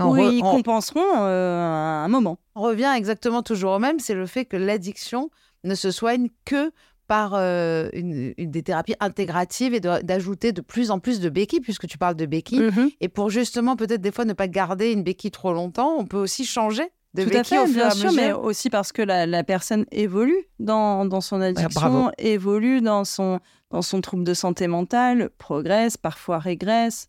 On 0.00 0.10
Ou 0.10 0.14
re- 0.16 0.32
ils 0.32 0.42
on- 0.44 0.50
compenseront 0.52 1.02
euh, 1.16 2.04
un 2.04 2.08
moment. 2.08 2.38
On 2.54 2.62
revient 2.62 2.92
exactement 2.96 3.42
toujours 3.42 3.72
au 3.72 3.78
même, 3.80 3.98
c'est 3.98 4.14
le 4.14 4.26
fait 4.26 4.44
que 4.44 4.56
l'addiction 4.56 5.28
ne 5.64 5.74
se 5.74 5.90
soigne 5.90 6.28
que 6.44 6.70
par 7.08 7.32
euh, 7.34 7.88
une, 7.94 8.32
une- 8.38 8.50
des 8.52 8.62
thérapies 8.62 8.94
intégratives 9.00 9.74
et 9.74 9.80
d'ajouter 9.80 10.52
de, 10.52 10.60
plus 10.60 10.90
en 10.92 11.00
plus 11.00 11.18
de 11.18 11.28
béquilles, 11.28 11.60
puisque 11.60 11.88
tu 11.88 11.98
parles 11.98 12.14
de 12.14 12.26
béquilles. 12.26 12.60
Mhm. 12.60 12.90
Et 13.00 13.08
pour 13.08 13.30
justement 13.30 13.74
peut-être 13.74 14.00
des 14.00 14.12
fois 14.12 14.24
ne 14.24 14.34
pas 14.34 14.46
garder 14.46 14.92
une 14.92 15.02
béquille 15.02 15.30
trop 15.32 15.52
longtemps, 15.52 15.96
on 15.98 16.04
peut 16.06 16.18
aussi 16.18 16.44
changer 16.44 16.84
de 17.14 17.22
Tout 17.24 17.30
à 17.30 17.32
béquille 17.32 17.56
fait, 17.56 17.58
au 17.58 17.66
fur 17.66 17.72
et 17.76 17.80
bien 17.80 17.90
sûr, 17.90 18.12
mais 18.12 18.32
aussi 18.32 18.68
parce 18.70 18.92
que 18.92 19.00
la, 19.02 19.24
la 19.26 19.42
personne 19.42 19.86
évolue 19.90 20.44
dans, 20.60 21.06
dans 21.06 21.22
son 21.22 21.40
addiction, 21.40 22.12
évolue 22.18 22.82
dans 22.82 23.04
son, 23.04 23.40
dans 23.70 23.82
son 23.82 24.00
trouble 24.02 24.24
de 24.24 24.34
santé 24.34 24.66
mentale, 24.68 25.30
progresse, 25.38 25.96
parfois 25.96 26.38
régresse. 26.38 27.08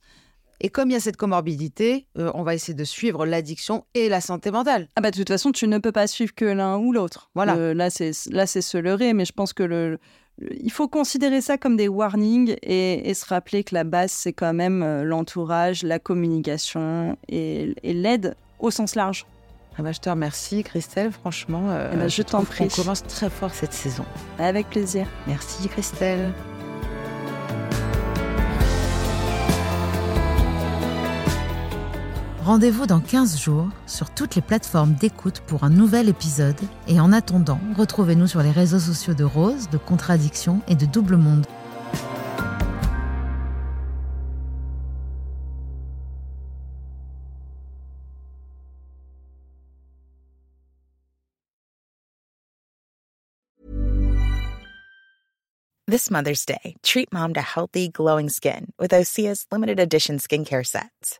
Et 0.62 0.70
comme 0.70 0.89
il 0.89 0.93
y 0.93 0.95
a 0.95 0.99
cette 0.99 1.18
comorbidité, 1.18 2.05
euh, 2.18 2.32
on 2.34 2.43
va 2.43 2.53
essayer 2.53 2.74
de 2.74 2.84
suivre 2.84 3.26
l'addiction 3.26 3.86
et 3.93 4.10
la 4.10 4.22
santé 4.22 4.51
mentale. 4.51 4.88
Ah 4.95 5.01
bah 5.01 5.12
de 5.12 5.16
toute 5.16 5.30
façon, 5.30 5.51
tu 5.51 5.68
ne 5.68 5.78
peux 5.78 5.91
pas 5.91 6.07
suivre 6.07 6.34
que 6.36 6.45
l'un 6.45 6.78
ou 6.78 6.91
l'autre. 6.91 7.30
Voilà. 7.36 7.55
Euh, 7.55 7.74
là, 7.74 7.89
c'est 7.89 8.12
là, 8.30 8.45
c'est 8.45 8.62
se 8.62 8.78
leurrer, 8.78 9.14
mais 9.14 9.26
je 9.26 9.32
pense 9.34 9.53
que 9.53 9.64
le, 9.64 9.91
le- 10.38 10.64
il 10.64 10.72
faut 10.72 10.88
considérer 10.88 11.39
ça 11.41 11.57
comme 11.57 11.78
des 11.78 11.88
warnings 11.88 12.55
et, 12.62 13.10
et 13.10 13.14
se 13.14 13.26
rappeler 13.26 13.64
que 13.64 13.74
la 13.74 13.84
base, 13.86 14.12
c'est 14.12 14.34
quand 14.34 14.53
même 14.53 14.84
euh, 14.84 15.03
l'entourage, 15.03 15.84
la 15.84 15.99
communication 15.99 17.18
et, 17.30 17.74
et 17.84 17.93
l'aide 17.93 18.36
au 18.60 18.70
sens 18.72 18.95
large. 18.95 19.26
Ah 19.78 19.82
bah, 19.82 19.93
je 19.93 19.99
te 19.99 20.10
remercie, 20.10 20.64
Christelle. 20.64 21.12
Franchement, 21.14 21.70
euh, 21.70 21.89
Eh 21.93 21.95
ben, 21.95 22.10
je 22.10 22.22
t'en 22.22 22.43
prie. 22.43 22.68
commence 22.68 23.01
très 23.03 23.30
fort 23.30 23.53
cette 23.53 23.72
saison. 23.72 24.03
Avec 24.38 24.70
plaisir. 24.70 25.07
Merci, 25.26 25.70
Christelle. 25.70 26.34
Rendez-vous 32.50 32.88
dans 32.88 33.00
15 33.00 33.39
jours 33.39 33.70
sur 33.86 34.10
toutes 34.10 34.34
les 34.34 34.41
plateformes 34.41 34.95
d'écoute 34.95 35.43
pour 35.45 35.64
un 35.64 35.70
nouvel 35.70 36.10
épisode. 36.10 36.60
Et 36.88 37.00
en 37.00 37.14
attendant, 37.14 37.60
retrouvez-nous 37.78 38.26
sur 38.26 38.41
les 38.41 38.50
réseaux 38.50 38.80
sociaux 38.80 39.14
de 39.14 39.24
Rose, 39.24 39.70
de 39.70 39.78
Contradiction 39.78 40.60
et 40.68 40.74
de 40.74 40.88
Double 40.88 41.18
Monde. 41.18 41.45
This 55.86 56.10
Mother's 56.10 56.43
Day, 56.47 56.78
treat 56.82 57.14
mom 57.14 57.34
to 57.34 57.41
healthy, 57.41 57.89
glowing 57.89 58.30
skin 58.30 58.72
with 58.80 58.91
Osea's 58.91 59.45
limited 59.52 59.80
edition 59.80 60.18
skincare 60.18 60.66
sets. 60.66 61.20